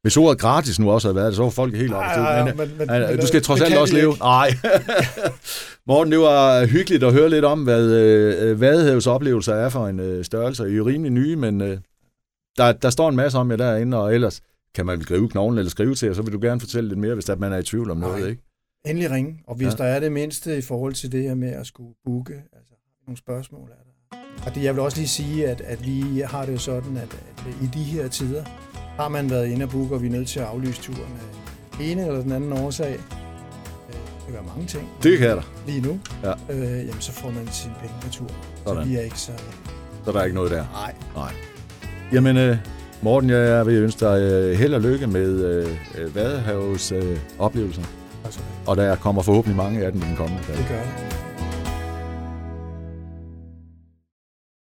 Hvis 0.04 0.18
ordet 0.18 0.39
gratis 0.41 0.80
nu 0.80 0.91
også 0.91 1.08
havde 1.08 1.16
været 1.16 1.28
det, 1.28 1.36
så 1.36 1.43
var 1.43 1.49
folk 1.49 1.76
helt 1.76 1.93
oppe. 1.93 2.06
Ej, 2.06 2.43
Men, 2.43 2.60
ej, 2.60 2.66
men, 2.78 2.89
Ja, 2.89 3.16
du 3.16 3.28
skal 3.28 3.38
øh, 3.38 3.43
trods 3.43 3.62
alt 3.62 3.78
også 3.78 3.93
leve. 3.93 4.16
Nej. 4.20 4.49
Morten, 5.88 6.12
det 6.12 6.20
var 6.20 6.66
hyggeligt 6.66 7.04
at 7.04 7.14
høre 7.14 7.30
lidt 7.30 7.45
om, 7.45 7.64
hvad 7.64 7.84
øh, 7.91 8.62
Vadehavs 8.62 9.08
oplevelser 9.08 9.54
er 9.56 9.70
for 9.70 9.88
en 9.88 9.99
øh, 9.99 10.26
størrelse. 10.26 10.70
I 10.74 10.76
er 10.78 10.86
rimelig 10.86 11.12
nye, 11.12 11.36
men 11.36 11.62
øh, 11.62 11.78
der, 12.58 12.72
der 12.72 12.89
står 12.89 13.10
en 13.10 13.16
masse 13.16 13.38
om 13.38 13.51
jer 13.51 13.58
derinde, 13.58 13.97
og 13.97 14.14
ellers 14.16 14.41
kan 14.76 14.86
man 14.86 15.01
skrive 15.01 15.30
knoglen 15.30 15.58
eller 15.60 15.70
skrive 15.70 15.95
til 15.95 16.06
jer, 16.06 16.14
så 16.14 16.22
vil 16.22 16.34
du 16.34 16.39
gerne 16.41 16.60
fortælle 16.60 16.89
lidt 16.89 16.99
mere, 16.99 17.14
hvis 17.14 17.26
der, 17.26 17.36
man 17.36 17.54
er 17.54 17.58
i 17.58 17.64
tvivl 17.64 17.91
om 17.91 17.97
noget, 17.97 18.20
Nej. 18.20 18.30
ikke? 18.30 18.41
Endelig 18.86 19.12
ringe, 19.12 19.39
og 19.47 19.56
hvis 19.56 19.66
Ja. 19.66 19.72
ja. 19.72 19.89
der 19.89 19.95
er 19.95 19.99
det 19.99 20.12
mindste 20.12 20.58
i 20.58 20.62
forhold 20.62 20.93
til 20.93 21.12
det 21.12 21.24
her 21.24 21.36
med 21.36 21.49
at 21.49 21.68
skulle 21.68 21.93
booke, 22.06 22.34
altså 22.34 22.74
nogle 23.08 23.18
spørgsmål 23.18 23.70
er 23.70 23.84
der. 23.84 24.18
Og 24.45 24.56
det, 24.56 24.64
jeg 24.64 24.74
vil 24.76 24.82
også 24.84 24.97
lige 24.97 25.08
sige, 25.08 25.47
at, 25.47 25.62
at 25.62 25.86
vi 25.86 26.20
har 26.26 26.45
det 26.45 26.54
jo 26.54 26.58
sådan, 26.58 26.97
at, 26.97 27.04
at 27.28 27.45
i 27.62 27.66
de 27.74 27.84
her 27.84 28.08
tider 28.08 28.43
har 28.98 29.10
man 29.10 29.30
været 29.30 29.48
inde 29.48 29.64
og 29.66 29.70
booke, 29.70 29.96
og 29.96 30.02
vi 30.02 30.08
er 30.08 30.12
nødt 30.12 30.28
til 30.28 30.39
at 30.39 30.46
aflyse 30.46 30.82
turen 30.82 31.00
af 31.02 31.78
den 31.78 31.86
ene 31.86 32.08
eller 32.08 32.22
den 32.22 32.32
anden 32.32 32.54
årsag. 32.54 32.91
Øh, 32.91 32.98
Det 33.89 34.26
kan 34.26 34.34
være 34.34 34.44
mange 34.56 34.68
ting. 34.68 34.89
Det 35.04 35.18
kan 35.20 35.30
der. 35.30 35.41
Lige 35.68 35.82
nu. 35.82 36.00
Ja. 36.24 36.32
Øh, 36.50 36.62
jamen, 36.88 37.02
så 37.02 37.12
får 37.12 37.30
man 37.32 37.48
sine 37.52 37.74
penge 37.82 37.96
retur. 38.08 38.28
Så 38.28 38.34
Sådan. 38.66 38.89
vi 38.89 38.96
er 38.96 39.02
ikke 39.02 39.20
så... 39.20 39.32
Så 40.06 40.12
der 40.12 40.20
er 40.20 40.24
ikke 40.24 40.36
noget 40.36 40.52
der. 40.52 40.66
Nej. 41.16 41.32
Jamen, 42.14 42.38
øh, 42.38 42.58
Morten, 43.02 43.30
jeg 43.30 43.66
vil 43.66 43.74
ønske 43.76 44.00
dig 44.06 44.22
øh, 44.22 44.58
held 44.58 44.74
og 44.74 44.82
lykke 44.82 45.08
med 45.08 45.46
øh, 45.46 45.68
øh, 45.98 46.16
Vadehavs 46.16 46.91
øh, 46.91 47.18
oplevelser, 47.39 47.82
Altså, 48.26 48.39
og 48.66 48.78
der 48.78 48.96
kommer 48.96 49.22
forhåbentlig 49.22 49.58
mange 49.58 49.86
af 49.86 49.91
dem 49.91 50.02
i 50.02 50.06
den 50.06 50.16
kommende 50.16 50.44
dag. 50.48 50.58
det 50.58 50.66
gør 50.70 50.76
det. 50.76 51.16